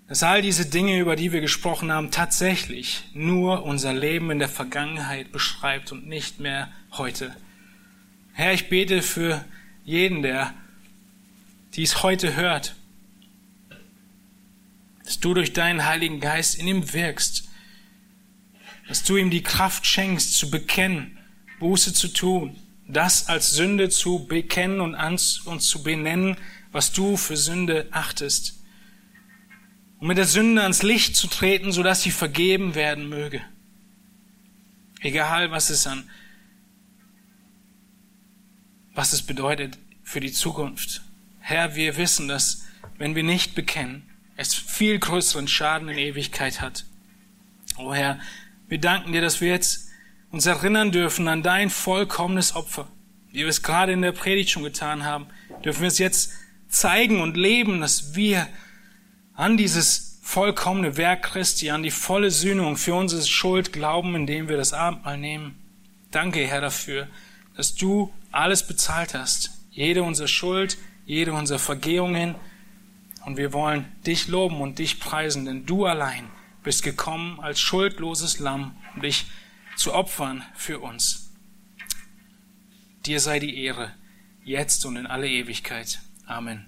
dass 0.07 0.23
all 0.23 0.41
diese 0.41 0.65
Dinge, 0.65 0.99
über 0.99 1.15
die 1.15 1.33
wir 1.33 1.41
gesprochen 1.41 1.91
haben, 1.91 2.11
tatsächlich 2.11 3.03
nur 3.13 3.63
unser 3.63 3.93
Leben 3.93 4.31
in 4.31 4.39
der 4.39 4.49
Vergangenheit 4.49 5.31
beschreibt 5.31 5.91
und 5.91 6.07
nicht 6.07 6.39
mehr 6.39 6.71
heute. 6.91 7.35
Herr, 8.33 8.53
ich 8.53 8.69
bete 8.69 9.01
für 9.01 9.43
jeden, 9.83 10.21
der 10.21 10.53
dies 11.73 12.03
heute 12.03 12.35
hört, 12.35 12.75
dass 15.03 15.19
du 15.19 15.33
durch 15.33 15.53
deinen 15.53 15.85
Heiligen 15.85 16.19
Geist 16.19 16.55
in 16.55 16.67
ihm 16.67 16.93
wirkst 16.93 17.47
dass 18.87 19.03
du 19.03 19.17
ihm 19.17 19.29
die 19.29 19.43
Kraft 19.43 19.85
schenkst, 19.85 20.37
zu 20.37 20.49
bekennen, 20.49 21.17
Buße 21.59 21.93
zu 21.93 22.07
tun, 22.07 22.55
das 22.87 23.27
als 23.27 23.51
Sünde 23.51 23.89
zu 23.89 24.27
bekennen 24.27 24.79
und, 24.79 24.95
und 25.45 25.59
zu 25.59 25.83
benennen, 25.83 26.37
was 26.77 26.91
du 26.91 27.17
für 27.17 27.35
Sünde 27.35 27.87
achtest. 27.89 28.61
Und 29.97 30.09
mit 30.09 30.19
der 30.19 30.25
Sünde 30.25 30.61
ans 30.61 30.83
Licht 30.83 31.15
zu 31.15 31.25
treten, 31.25 31.71
sodass 31.71 32.03
sie 32.03 32.11
vergeben 32.11 32.75
werden 32.75 33.09
möge. 33.09 33.41
Egal, 35.01 35.49
was 35.49 35.71
es 35.71 35.87
an, 35.87 36.07
was 38.93 39.11
es 39.11 39.23
bedeutet 39.23 39.79
für 40.03 40.19
die 40.19 40.31
Zukunft. 40.31 41.01
Herr, 41.39 41.75
wir 41.75 41.97
wissen, 41.97 42.27
dass 42.27 42.67
wenn 42.99 43.15
wir 43.15 43.23
nicht 43.23 43.55
bekennen, 43.55 44.07
es 44.35 44.53
viel 44.53 44.99
größeren 44.99 45.47
Schaden 45.47 45.89
in 45.89 45.97
Ewigkeit 45.97 46.61
hat. 46.61 46.85
Oh 47.79 47.91
Herr, 47.91 48.19
wir 48.67 48.79
danken 48.79 49.13
dir, 49.13 49.21
dass 49.21 49.41
wir 49.41 49.49
jetzt 49.49 49.87
uns 50.29 50.45
erinnern 50.45 50.91
dürfen 50.91 51.27
an 51.27 51.41
dein 51.41 51.71
vollkommenes 51.71 52.55
Opfer. 52.55 52.87
Wie 53.31 53.39
wir 53.39 53.47
es 53.47 53.63
gerade 53.63 53.93
in 53.93 54.03
der 54.03 54.11
Predigt 54.11 54.51
schon 54.51 54.61
getan 54.61 55.05
haben, 55.05 55.25
dürfen 55.65 55.81
wir 55.81 55.87
es 55.87 55.97
jetzt 55.97 56.33
zeigen 56.69 57.21
und 57.21 57.37
leben, 57.37 57.81
dass 57.81 58.15
wir 58.15 58.47
an 59.33 59.57
dieses 59.57 60.19
vollkommene 60.21 60.97
Werk 60.97 61.23
Christi, 61.23 61.69
an 61.69 61.83
die 61.83 61.91
volle 61.91 62.31
Sühnung 62.31 62.75
für 62.75 62.95
unsere 62.95 63.23
Schuld 63.23 63.71
glauben, 63.71 64.15
indem 64.15 64.49
wir 64.49 64.57
das 64.57 64.73
Abendmahl 64.73 65.17
nehmen. 65.17 65.55
Danke, 66.11 66.45
Herr, 66.45 66.61
dafür, 66.61 67.07
dass 67.55 67.75
du 67.75 68.13
alles 68.31 68.67
bezahlt 68.67 69.13
hast. 69.13 69.51
Jede 69.71 70.03
unserer 70.03 70.27
Schuld, 70.27 70.77
jede 71.05 71.33
unserer 71.33 71.59
Vergehungen. 71.59 72.35
Und 73.25 73.37
wir 73.37 73.53
wollen 73.53 73.85
dich 74.05 74.27
loben 74.27 74.59
und 74.59 74.79
dich 74.79 74.99
preisen, 74.99 75.45
denn 75.45 75.65
du 75.65 75.85
allein 75.85 76.27
bist 76.63 76.83
gekommen 76.83 77.39
als 77.39 77.59
schuldloses 77.59 78.39
Lamm, 78.39 78.75
um 78.95 79.01
dich 79.01 79.25
zu 79.77 79.93
opfern 79.93 80.43
für 80.55 80.79
uns. 80.79 81.31
Dir 83.05 83.21
sei 83.21 83.39
die 83.39 83.63
Ehre, 83.63 83.93
jetzt 84.43 84.85
und 84.85 84.97
in 84.97 85.07
alle 85.07 85.29
Ewigkeit. 85.29 86.01
Amen. 86.29 86.66